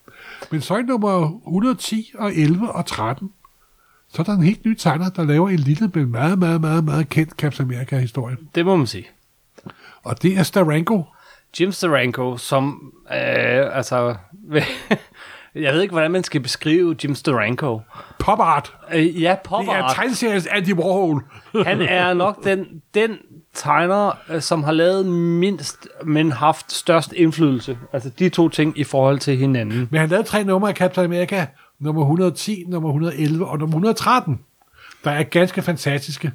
Men 0.51 0.61
så 0.61 0.77
i 0.77 0.83
nummer 0.83 1.41
110 1.47 2.13
og 2.19 2.35
11 2.35 2.73
og 2.73 2.87
13, 2.87 3.31
så 4.13 4.23
er 4.23 4.25
der 4.25 4.33
en 4.33 4.43
helt 4.43 4.65
ny 4.67 4.75
tegner, 4.75 5.11
der 5.11 5.25
laver 5.25 5.49
en 5.49 5.57
lille, 5.59 5.91
men 5.95 6.11
meget, 6.11 6.39
meget, 6.39 6.61
meget, 6.61 6.85
meget 6.85 7.09
kendt 7.09 7.33
Captain 7.33 7.69
America-historie. 7.69 8.37
Det 8.55 8.65
må 8.67 8.77
man 8.77 8.87
sige. 8.87 9.07
Og 10.03 10.23
det 10.23 10.39
er 10.39 10.43
Staranko. 10.43 11.05
Jim 11.61 11.73
Steranko, 11.73 12.37
som... 12.37 12.93
Øh, 13.13 13.77
altså... 13.77 14.15
jeg 15.55 15.75
ved 15.75 15.83
ikke, 15.83 15.93
hvordan 15.93 16.11
man 16.11 16.25
skal 16.25 16.41
beskrive 16.41 16.97
Jim 17.05 17.15
Steranko. 17.15 17.81
Pop 18.19 18.41
art. 18.41 18.75
Øh, 18.95 19.23
ja, 19.23 19.37
pop 19.45 19.65
Det 19.65 19.69
er 19.71 19.83
art. 19.83 19.95
tegneseriens 19.95 20.47
Andy 20.47 20.73
Warhol. 20.73 21.25
Han 21.67 21.83
er 21.83 22.15
nok 22.15 22.45
den, 22.45 22.83
den 22.95 23.19
tegner, 23.55 24.19
øh, 24.31 24.41
som 24.43 24.65
har 24.65 24.73
lavet 24.73 25.07
mindst, 25.07 25.89
men 26.05 26.33
haft 26.33 26.73
størst 26.73 27.13
indflydelse. 27.13 27.79
Altså 27.93 28.11
de 28.19 28.29
to 28.29 28.49
ting 28.49 28.79
i 28.79 28.85
forhold 28.85 29.19
til 29.19 29.37
hinanden. 29.37 29.89
Men 29.91 30.01
han 30.01 30.09
lavede 30.09 30.29
tre 30.29 30.45
numre 30.45 30.69
af 30.69 30.75
Captain 30.77 31.05
America. 31.05 31.47
Nummer 31.81 32.03
110, 32.03 32.65
nummer 32.69 32.89
111 32.89 33.47
og 33.47 33.59
nummer 33.59 33.77
113. 33.77 34.41
Der 35.05 35.11
er 35.11 35.23
ganske 35.23 35.63
fantastiske. 35.63 36.33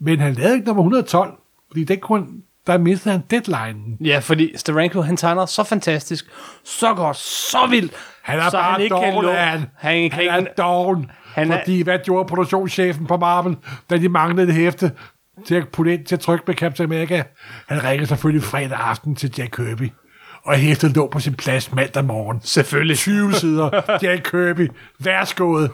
Men 0.00 0.20
han 0.20 0.34
lavede 0.34 0.54
ikke 0.54 0.66
nummer 0.66 0.82
112, 0.82 1.32
fordi 1.70 1.84
den 1.84 2.00
kunne, 2.00 2.26
der 2.66 2.78
mistede 2.78 3.12
han 3.14 3.22
deadline. 3.30 3.96
Ja, 4.04 4.18
fordi 4.18 4.52
Steranko, 4.56 5.00
han 5.00 5.16
tegner 5.16 5.46
så 5.46 5.64
fantastisk, 5.64 6.26
så 6.64 6.94
godt, 6.94 7.16
så 7.16 7.66
vildt. 7.70 7.92
Han 8.22 8.38
er 8.38 8.44
så 8.50 8.56
bare 8.56 8.72
han 8.72 8.80
ikke 8.82 8.96
kan 8.96 9.12
doven, 9.12 9.24
lå- 9.26 9.28
er 9.30 9.44
han. 9.44 9.64
Han, 9.76 10.10
kan 10.10 10.30
han 10.30 10.46
er 10.46 10.52
doven. 10.62 11.10
Han 11.24 11.50
er- 11.52 11.58
fordi 11.58 11.82
hvad 11.82 11.98
gjorde 12.04 12.28
produktionschefen 12.28 13.06
på 13.06 13.16
Marvel, 13.16 13.56
da 13.90 13.98
de 13.98 14.08
manglede 14.08 14.46
det 14.46 14.54
hæfte 14.54 14.92
til 15.46 15.54
at 15.54 15.68
putte 15.68 15.94
ind 15.94 16.04
til 16.04 16.14
at 16.14 16.20
trykke 16.20 16.44
med 16.46 16.54
Captain 16.54 16.92
America? 16.92 17.22
Han 17.68 17.84
ringede 17.84 18.06
selvfølgelig 18.06 18.42
fredag 18.42 18.78
aften 18.78 19.16
til 19.16 19.34
Jack 19.38 19.50
Kirby. 19.56 19.90
Og 20.44 20.54
hæftet 20.56 20.96
lå 20.96 21.08
på 21.08 21.20
sin 21.20 21.34
plads 21.34 21.72
mandag 21.72 22.04
morgen. 22.04 22.40
Selvfølgelig. 22.44 22.96
20 22.96 23.32
sider. 23.40 23.98
Jack 24.02 24.22
Kirby. 24.30 24.70
Værsgået. 24.98 25.70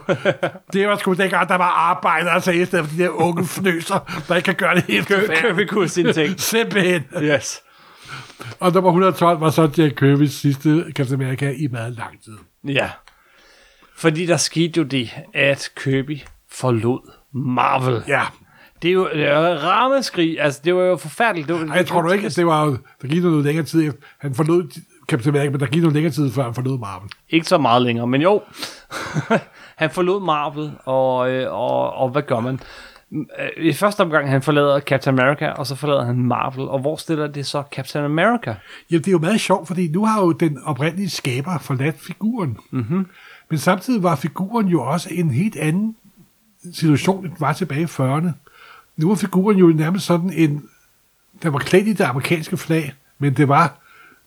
Det 0.73 0.87
var 0.87 0.95
sgu 0.97 1.13
dengang, 1.13 1.49
der 1.49 1.55
var 1.55 1.69
arbejder 1.69 2.31
altså 2.31 2.51
i 2.51 2.65
stedet 2.65 2.85
for 2.85 2.95
de 2.97 3.03
der 3.03 3.09
unge 3.09 3.45
fnøser, 3.45 4.23
der 4.27 4.35
ikke 4.35 4.45
kan 4.45 4.55
gøre 4.55 4.75
det 4.75 4.83
helt 4.83 5.07
Kirby 5.07 5.67
kunne 5.67 5.89
sine 5.89 6.13
ting. 6.13 6.39
Simpelthen. 6.39 7.03
Yes. 7.21 7.61
Og 8.59 8.71
nummer 8.73 8.89
112 8.89 9.39
var 9.41 9.49
så 9.49 9.69
Jack 9.77 9.95
Kirbys 9.95 10.33
sidste 10.33 10.85
Captain 10.95 11.21
America 11.21 11.53
i 11.57 11.67
meget 11.67 11.93
lang 11.93 12.23
tid. 12.23 12.37
Ja. 12.63 12.89
Fordi 13.97 14.25
der 14.25 14.37
skete 14.37 14.77
jo 14.77 14.83
det, 14.83 15.09
at 15.33 15.69
Kirby 15.83 16.19
forlod 16.51 17.11
Marvel. 17.33 18.03
Ja. 18.07 18.21
Det 18.81 18.87
er 18.87 18.93
jo 18.93 19.09
det 19.13 19.23
er 19.23 19.39
jo 19.39 19.53
et 19.53 19.63
rammeskrig. 19.63 20.41
Altså, 20.41 20.61
det 20.63 20.75
var 20.75 20.81
jo 20.81 20.97
forfærdeligt. 20.97 21.47
Det 21.47 21.55
var, 21.55 21.65
Ej, 21.65 21.75
jeg 21.75 21.87
tror 21.87 22.01
du 22.01 22.11
ikke, 22.11 22.25
at 22.25 22.35
det 22.35 22.45
var... 22.45 22.77
Der 23.01 23.07
gik 23.07 23.23
noget 23.23 23.45
længere 23.45 23.65
tid. 23.65 23.91
Han 24.17 24.35
forlod 24.35 24.79
Captain 25.07 25.35
America, 25.35 25.51
men 25.51 25.59
der 25.59 25.65
gik 25.65 25.81
noget 25.81 25.93
længere 25.93 26.13
tid, 26.13 26.31
før 26.31 26.43
han 26.43 26.53
forlod 26.53 26.79
Marvel. 26.79 27.09
Ikke 27.29 27.47
så 27.47 27.57
meget 27.57 27.81
længere, 27.81 28.07
men 28.07 28.21
jo. 28.21 28.41
han 29.75 29.89
forlod 29.91 30.21
Marvel, 30.21 30.71
og, 30.85 31.31
øh, 31.31 31.53
og, 31.53 31.93
og 31.93 32.09
hvad 32.09 32.21
gør 32.21 32.39
man? 32.39 32.59
Øh, 33.11 33.65
I 33.65 33.73
første 33.73 34.01
omgang, 34.01 34.29
han 34.29 34.41
forlader 34.41 34.79
Captain 34.79 35.19
America, 35.19 35.47
og 35.47 35.67
så 35.67 35.75
forlader 35.75 36.05
han 36.05 36.15
Marvel. 36.15 36.67
Og 36.67 36.79
hvor 36.79 36.95
stiller 36.95 37.27
det 37.27 37.45
så 37.45 37.63
Captain 37.71 38.05
America? 38.05 38.55
Jamen, 38.91 39.01
det 39.01 39.07
er 39.07 39.11
jo 39.11 39.19
meget 39.19 39.41
sjovt, 39.41 39.67
fordi 39.67 39.87
nu 39.87 40.05
har 40.05 40.21
jo 40.21 40.31
den 40.31 40.59
oprindelige 40.65 41.09
skaber 41.09 41.57
forladt 41.57 41.95
figuren. 41.99 42.57
Mm-hmm. 42.71 43.07
Men 43.49 43.59
samtidig 43.59 44.03
var 44.03 44.15
figuren 44.15 44.67
jo 44.67 44.83
også 44.83 45.09
en 45.11 45.31
helt 45.31 45.55
anden 45.55 45.95
situation, 46.73 47.25
end 47.25 47.33
var 47.39 47.53
tilbage 47.53 47.81
i 47.81 47.85
40'erne. 47.85 48.29
Nu 48.97 49.07
var 49.07 49.15
figuren 49.15 49.57
jo 49.57 49.67
nærmest 49.67 50.05
sådan 50.05 50.33
en... 50.33 50.63
Der 51.43 51.49
var 51.49 51.59
klædt 51.59 51.87
i 51.87 51.93
det 51.93 52.03
amerikanske 52.03 52.57
flag, 52.57 52.93
men 53.19 53.33
det 53.33 53.47
var 53.47 53.79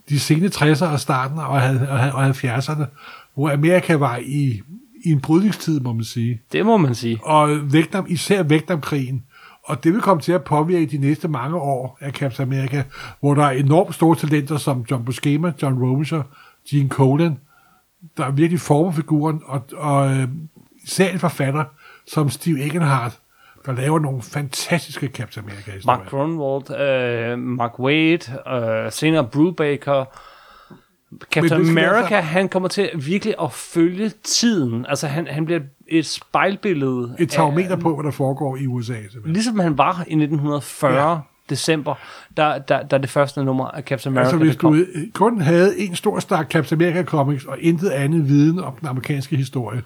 de 0.09 0.21
sene 0.21 0.47
60'ere 0.47 0.85
og 0.85 1.01
starten 1.01 1.39
og 1.39 1.49
og 2.13 2.29
70'erne, 2.29 2.85
hvor 3.35 3.51
Amerika 3.51 3.95
var 3.97 4.17
i, 4.17 4.63
i 5.05 5.11
en 5.11 5.21
brydningstid, 5.21 5.81
må 5.81 5.93
man 5.93 6.05
sige. 6.05 6.41
Det 6.53 6.67
må 6.67 6.77
man 6.77 6.95
sige. 6.95 7.21
Og 7.23 7.73
Vietnam, 7.73 8.07
især 8.09 8.43
Vietnamkrigen. 8.43 9.25
Og 9.65 9.85
det 9.85 9.93
vil 9.93 10.01
komme 10.01 10.21
til 10.21 10.33
at 10.33 10.45
påvirke 10.45 10.87
de 10.87 10.99
næste 10.99 11.29
mange 11.29 11.57
år 11.57 11.99
af 12.01 12.13
Captain 12.13 12.53
America, 12.53 12.83
hvor 13.21 13.35
der 13.35 13.45
er 13.45 13.51
enormt 13.51 13.95
store 13.95 14.17
talenter 14.17 14.57
som 14.57 14.85
John 14.91 15.05
Buscema, 15.05 15.53
John 15.63 15.83
Romita, 15.85 16.23
Gene 16.71 16.89
Colan, 16.89 17.39
der 18.17 18.31
virkelig 18.31 18.61
former 18.61 18.93
figuren, 18.93 19.41
og, 19.45 19.63
og 19.77 20.17
øh, 20.17 20.29
især 20.85 21.13
en 21.13 21.19
forfatter 21.19 21.65
som 22.07 22.31
Steve 22.31 22.61
Egenhardt, 22.61 23.20
der 23.67 23.73
laver 23.73 23.99
nogle 23.99 24.23
fantastiske 24.23 25.07
Captain 25.07 25.45
America-historier. 25.45 25.99
Mark 25.99 26.11
Grunwald, 26.11 26.81
øh, 27.33 27.39
Mark 27.39 27.79
Wade, 27.79 28.85
øh, 28.87 28.93
senere 28.93 29.25
Brubaker, 29.25 30.05
Captain 31.33 31.61
Men 31.63 31.79
America, 31.79 31.99
altså- 32.15 32.17
han 32.21 32.49
kommer 32.49 32.69
til 32.69 32.91
virkelig 32.95 33.35
at 33.43 33.53
følge 33.53 34.11
tiden. 34.25 34.87
Altså, 34.89 35.07
han, 35.07 35.27
han 35.27 35.45
bliver 35.45 35.61
et 35.89 36.07
spejlbillede. 36.07 37.17
Et 37.19 37.31
tarometer 37.31 37.77
på, 37.77 37.95
hvad 37.95 38.05
der 38.05 38.11
foregår 38.11 38.57
i 38.57 38.67
USA. 38.67 38.93
Simpelthen. 38.95 39.33
Ligesom 39.33 39.59
han 39.59 39.79
var 39.79 40.05
i 40.07 40.15
1940, 40.15 41.11
Ja. 41.13 41.19
december, 41.51 41.95
da, 42.37 42.59
da, 42.69 42.83
da 42.91 42.99
det 42.99 43.11
første 43.11 43.45
nummer 43.45 43.65
af 43.69 43.83
Captain 43.83 44.13
America 44.15 44.25
Altså, 44.37 44.45
hvis 44.45 44.57
du 44.57 44.85
kun 45.15 45.41
havde 45.41 45.79
en 45.81 45.97
stor 45.97 46.19
stak 46.21 46.51
Captain 46.51 46.83
America 46.83 47.03
comics, 47.05 47.45
og 47.45 47.57
intet 47.61 47.91
andet 47.91 48.29
viden 48.29 48.59
om 48.61 48.73
den 48.81 48.89
amerikanske 48.89 49.37
historie, 49.37 49.83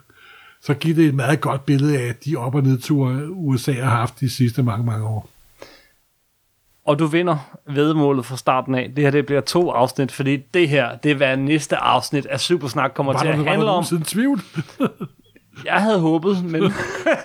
så 0.67 0.75
giver 0.75 0.95
det 0.95 1.05
et 1.07 1.15
meget 1.15 1.41
godt 1.41 1.67
billede 1.67 1.99
af 1.99 2.15
de 2.25 2.37
op- 2.37 2.55
og 2.55 2.63
nedture, 2.63 3.31
USA 3.31 3.73
har 3.73 3.91
haft 3.91 4.21
de 4.21 4.31
sidste 4.31 4.63
mange, 4.63 4.87
mange 4.87 5.07
år. 5.07 5.29
Og 6.87 6.99
du 6.99 7.07
vinder 7.07 7.37
vedmålet 7.67 8.27
fra 8.27 8.37
starten 8.37 8.75
af. 8.75 8.93
Det 8.97 9.05
her 9.05 9.11
det 9.11 9.27
bliver 9.27 9.41
to 9.41 9.71
afsnit, 9.71 10.13
fordi 10.13 10.37
det 10.37 10.69
her, 10.69 10.97
det 10.97 11.11
er 11.11 11.15
hvad 11.15 11.37
næste 11.37 11.77
afsnit 11.77 12.27
af 12.27 12.41
Supersnak 12.41 12.91
kommer 12.95 13.13
Var 13.13 13.21
til 13.21 13.27
der, 13.27 13.33
at 13.33 13.39
var 13.39 13.45
der 13.45 13.51
handle 13.51 13.67
om. 13.69 13.73
nogensinde 13.73 14.05
tvivl? 14.07 14.41
Jeg 15.65 15.75
havde 15.75 16.01
håbet, 16.01 16.45
men, 16.45 16.63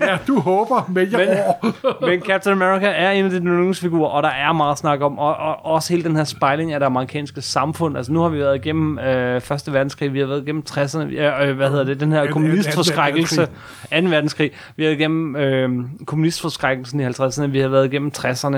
Ja, 0.02 0.18
du 0.28 0.40
håber, 0.40 0.90
men 0.90 1.12
jeg 1.12 1.20
Men- 1.84 2.10
men 2.10 2.22
Captain 2.22 2.62
America 2.62 2.86
er 2.86 3.12
en 3.12 3.26
af 3.26 3.32
de 3.32 3.38
yndlingsfigurer, 3.38 4.10
og 4.10 4.24
der 4.24 4.30
er 4.30 4.54
meget 4.54 4.78
snak 4.78 5.02
om, 5.02 5.20
og, 5.20 5.36
og 5.36 5.66
også 5.66 5.94
hele 5.94 6.04
den 6.10 6.16
her 6.16 6.24
spejling 6.24 6.74
af 6.74 6.80
det 6.80 6.86
amerikanske 6.86 7.42
samfund. 7.42 7.98
Altså 7.98 8.12
nu 8.14 8.22
har 8.22 8.30
vi 8.30 8.40
været 8.40 8.56
igennem 8.56 9.00
øh, 9.00 9.42
Første 9.42 9.74
Verdenskrig, 9.74 10.14
vi 10.14 10.20
har 10.20 10.28
været 10.28 10.44
igennem 10.44 10.64
60'erne, 10.70 11.04
vi 11.04 11.18
er, 11.18 11.42
øh, 11.44 11.56
hvad 11.56 11.70
hedder 11.70 11.84
det, 11.84 12.00
den 12.00 12.12
her 12.12 12.28
kommunistforskrækkelse, 12.32 13.48
anden 13.92 14.12
2. 14.12 14.16
verdenskrig. 14.16 14.52
Vi 14.76 14.84
har 14.84 14.88
været 14.90 15.00
igennem 15.00 15.36
øh, 15.36 15.70
kommunistforskrækkelsen 16.06 17.00
i 17.00 17.06
50'erne, 17.08 17.46
vi 17.46 17.60
har 17.60 17.68
været 17.68 17.86
igennem 17.86 18.12
60'erne, 18.18 18.58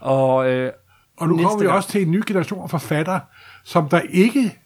og 0.00 0.50
øh, 0.50 0.70
Og 1.18 1.28
nu 1.28 1.36
kommer 1.36 1.58
vi 1.58 1.66
også 1.66 1.88
til 1.88 2.02
en 2.02 2.10
ny 2.10 2.22
generation 2.26 2.62
af 2.62 2.70
forfattere, 2.70 3.20
som 3.64 3.88
der 3.88 4.00
ikke 4.10 4.58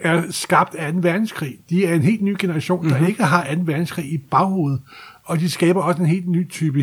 er 0.00 0.22
skabt 0.30 0.74
af 0.74 0.92
2. 0.92 0.98
verdenskrig. 1.02 1.56
De 1.70 1.86
er 1.86 1.94
en 1.94 2.02
helt 2.02 2.22
ny 2.22 2.36
generation, 2.38 2.78
der 2.78 2.84
Mhm. 2.84 2.92
mm-hmm. 2.94 3.08
ikke 3.08 3.24
har 3.24 3.44
2. 3.54 3.60
verdenskrig 3.64 4.12
i 4.12 4.18
baghovedet. 4.18 4.80
Og 5.24 5.40
de 5.40 5.50
skaber 5.50 5.82
også 5.82 6.02
en 6.02 6.08
helt 6.08 6.28
ny 6.28 6.48
type 6.50 6.78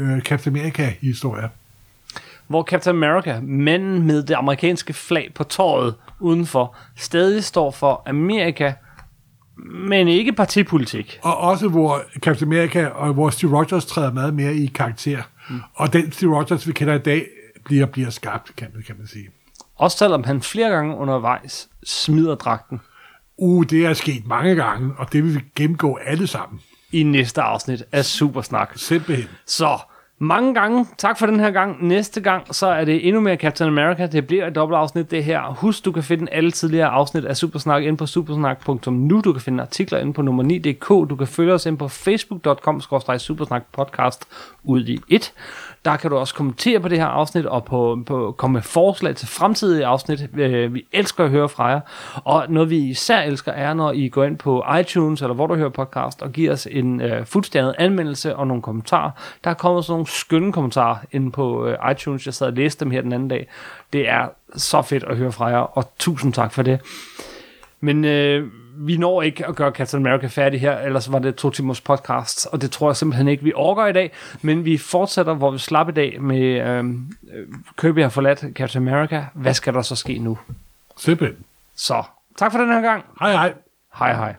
øh, 0.00 0.20
Captain 0.20 0.56
America-historie. 0.56 1.48
hvor 2.46 2.62
Captain 2.62 2.96
America, 2.96 3.40
manden 3.42 4.02
med 4.06 4.22
det 4.22 4.34
amerikanske 4.34 4.92
flag 4.92 5.30
på 5.34 5.44
tåret 5.44 5.94
udenfor, 6.20 6.76
stadig 6.96 7.44
står 7.44 7.70
for 7.70 8.02
Amerika, 8.06 8.72
men 9.88 10.08
ikke 10.08 10.32
partipolitik. 10.32 11.18
Og 11.22 11.38
også 11.38 11.68
hvor 11.68 12.02
Captain 12.20 12.52
America 12.52 12.86
og 12.86 13.12
hvor 13.14 13.30
Steve 13.30 13.56
Rogers 13.58 13.86
træder 13.86 14.12
meget 14.12 14.34
mere 14.34 14.54
i 14.54 14.66
karakter. 14.66 15.22
Mm. 15.50 15.60
Og 15.74 15.92
den 15.92 16.12
Steve 16.12 16.36
Rogers, 16.36 16.66
vi 16.68 16.72
kender 16.72 16.94
i 16.94 16.98
dag, 16.98 17.26
bliver, 17.64 17.86
bliver 17.86 18.10
skabt, 18.10 18.56
kan 18.56 18.68
kan 18.86 18.94
man 18.98 19.06
sige. 19.06 19.28
Også 19.82 19.98
selvom 19.98 20.24
han 20.24 20.42
flere 20.42 20.70
gange 20.70 20.96
undervejs 20.96 21.68
smider 21.84 22.34
dragten 22.34 22.80
Uh, 23.38 23.64
det 23.70 23.86
er 23.86 23.92
sket 23.92 24.26
mange 24.26 24.54
gange, 24.54 24.94
og 24.98 25.12
det 25.12 25.24
vil 25.24 25.34
vi 25.34 25.40
gennemgå 25.56 25.98
alle 26.06 26.26
sammen. 26.26 26.60
i 26.92 27.02
næste 27.02 27.42
afsnit 27.42 27.84
af 27.92 28.04
Supersnak. 28.04 28.72
Simpelthen. 28.76 29.28
Så 29.46 29.78
mange 30.18 30.54
gange. 30.54 30.86
Tak 30.98 31.18
for 31.18 31.26
den 31.26 31.40
her 31.40 31.50
gang. 31.50 31.86
Næste 31.86 32.20
gang, 32.20 32.54
så 32.54 32.66
er 32.66 32.84
det 32.84 33.08
endnu 33.08 33.20
mere 33.20 33.36
Captain 33.36 33.68
America. 33.68 34.06
Det 34.06 34.26
bliver 34.26 34.46
et 34.46 34.54
dobbelt 34.54 34.76
afsnit, 34.78 35.10
det 35.10 35.24
her. 35.24 35.54
Husk, 35.54 35.84
du 35.84 35.92
kan 35.92 36.02
finde 36.02 36.32
alle 36.32 36.50
tidligere 36.50 36.88
afsnit 36.88 37.24
af 37.24 37.36
Supersnak 37.36 37.82
inde 37.82 37.96
på 37.96 38.06
supersnak.nu. 38.06 39.20
Du 39.20 39.32
kan 39.32 39.42
finde 39.42 39.62
artikler 39.62 39.98
inde 39.98 40.12
på 40.12 40.22
nummer 40.22 40.42
9.dk. 40.42 40.88
Du 40.88 41.16
kan 41.16 41.26
følge 41.26 41.52
os 41.52 41.66
inde 41.66 41.78
på 41.78 41.88
facebook.com 41.88 42.80
supersnak 43.18 43.62
podcast 43.72 44.24
ud 44.64 44.84
i 44.84 44.98
et. 45.08 45.32
Der 45.84 45.96
kan 45.96 46.10
du 46.10 46.16
også 46.16 46.34
kommentere 46.34 46.80
på 46.80 46.88
det 46.88 46.98
her 46.98 47.06
afsnit 47.06 47.46
og 47.46 47.64
på, 47.64 47.98
på 48.06 48.34
komme 48.38 48.52
med 48.52 48.62
forslag 48.62 49.16
til 49.16 49.28
fremtidige 49.28 49.86
afsnit. 49.86 50.28
Øh, 50.36 50.74
vi 50.74 50.86
elsker 50.92 51.24
at 51.24 51.30
høre 51.30 51.48
fra 51.48 51.66
jer. 51.66 51.80
Og 52.24 52.46
noget 52.48 52.70
vi 52.70 52.76
især 52.76 53.20
elsker 53.20 53.52
er, 53.52 53.74
når 53.74 53.92
I 53.92 54.08
går 54.08 54.24
ind 54.24 54.38
på 54.38 54.64
iTunes 54.80 55.22
eller 55.22 55.34
hvor 55.34 55.46
du 55.46 55.54
hører 55.54 55.68
podcast 55.68 56.22
og 56.22 56.32
giver 56.32 56.52
os 56.52 56.68
en 56.70 57.00
øh, 57.00 57.26
fuldstændig 57.26 57.74
anmeldelse 57.78 58.36
og 58.36 58.46
nogle 58.46 58.62
kommentarer. 58.62 59.10
Der 59.44 59.50
er 59.50 59.54
kommet 59.54 59.84
sådan 59.84 59.92
nogle 59.92 60.06
skønne 60.06 60.52
kommentarer 60.52 60.96
inde 61.12 61.30
på 61.30 61.66
øh, 61.66 61.90
iTunes. 61.90 62.26
Jeg 62.26 62.34
sad 62.34 62.46
og 62.46 62.52
læste 62.52 62.84
dem 62.84 62.90
her 62.90 63.00
den 63.00 63.12
anden 63.12 63.28
dag. 63.28 63.48
Det 63.92 64.08
er 64.08 64.28
så 64.56 64.82
fedt 64.82 65.04
at 65.04 65.16
høre 65.16 65.32
fra 65.32 65.46
jer, 65.46 65.58
og 65.58 65.92
tusind 65.98 66.32
tak 66.32 66.52
for 66.52 66.62
det. 66.62 66.80
Men 67.80 68.04
øh, 68.04 68.46
vi 68.76 68.96
når 68.96 69.22
ikke 69.22 69.46
at 69.46 69.56
gøre 69.56 69.70
Captain 69.70 70.06
America 70.06 70.26
færdig 70.26 70.60
her, 70.60 70.78
ellers 70.78 71.12
var 71.12 71.18
det 71.18 71.34
to 71.34 71.50
timers 71.50 71.80
podcast, 71.80 72.46
og 72.52 72.62
det 72.62 72.70
tror 72.70 72.88
jeg 72.88 72.96
simpelthen 72.96 73.28
ikke, 73.28 73.44
vi 73.44 73.52
overgår 73.54 73.86
i 73.86 73.92
dag. 73.92 74.12
Men 74.42 74.64
vi 74.64 74.78
fortsætter, 74.78 75.34
hvor 75.34 75.50
vi 75.50 75.58
slap 75.58 75.88
i 75.88 75.92
dag 75.92 76.22
med 76.22 76.40
øh, 76.40 76.78
øh, 76.78 77.46
Kirby 77.78 78.02
har 78.02 78.08
forladt 78.08 78.44
Captain 78.54 78.88
America. 78.88 79.24
Hvad 79.34 79.54
skal 79.54 79.74
der 79.74 79.82
så 79.82 79.96
ske 79.96 80.18
nu? 80.18 80.38
Simpelthen. 80.96 81.44
Så 81.76 82.02
tak 82.38 82.52
for 82.52 82.58
den 82.58 82.72
her 82.72 82.80
gang. 82.80 83.04
Hej 83.20 83.32
hej. 83.32 83.54
Hej 83.98 84.14
hej. 84.14 84.34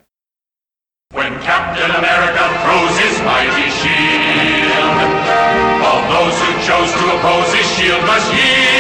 When 1.14 1.34
Captain 1.50 1.92
America 2.02 2.44
throws 2.64 2.96
his 3.06 3.16
mighty 3.32 3.68
shield, 3.80 4.74
all 5.88 6.02
those 6.16 6.36
who 6.44 6.52
chose 6.70 6.92
to 7.00 7.06
oppose 7.16 7.50
his 7.58 7.68
shield 7.76 8.02
must 8.02 8.34
yield. 8.34 8.73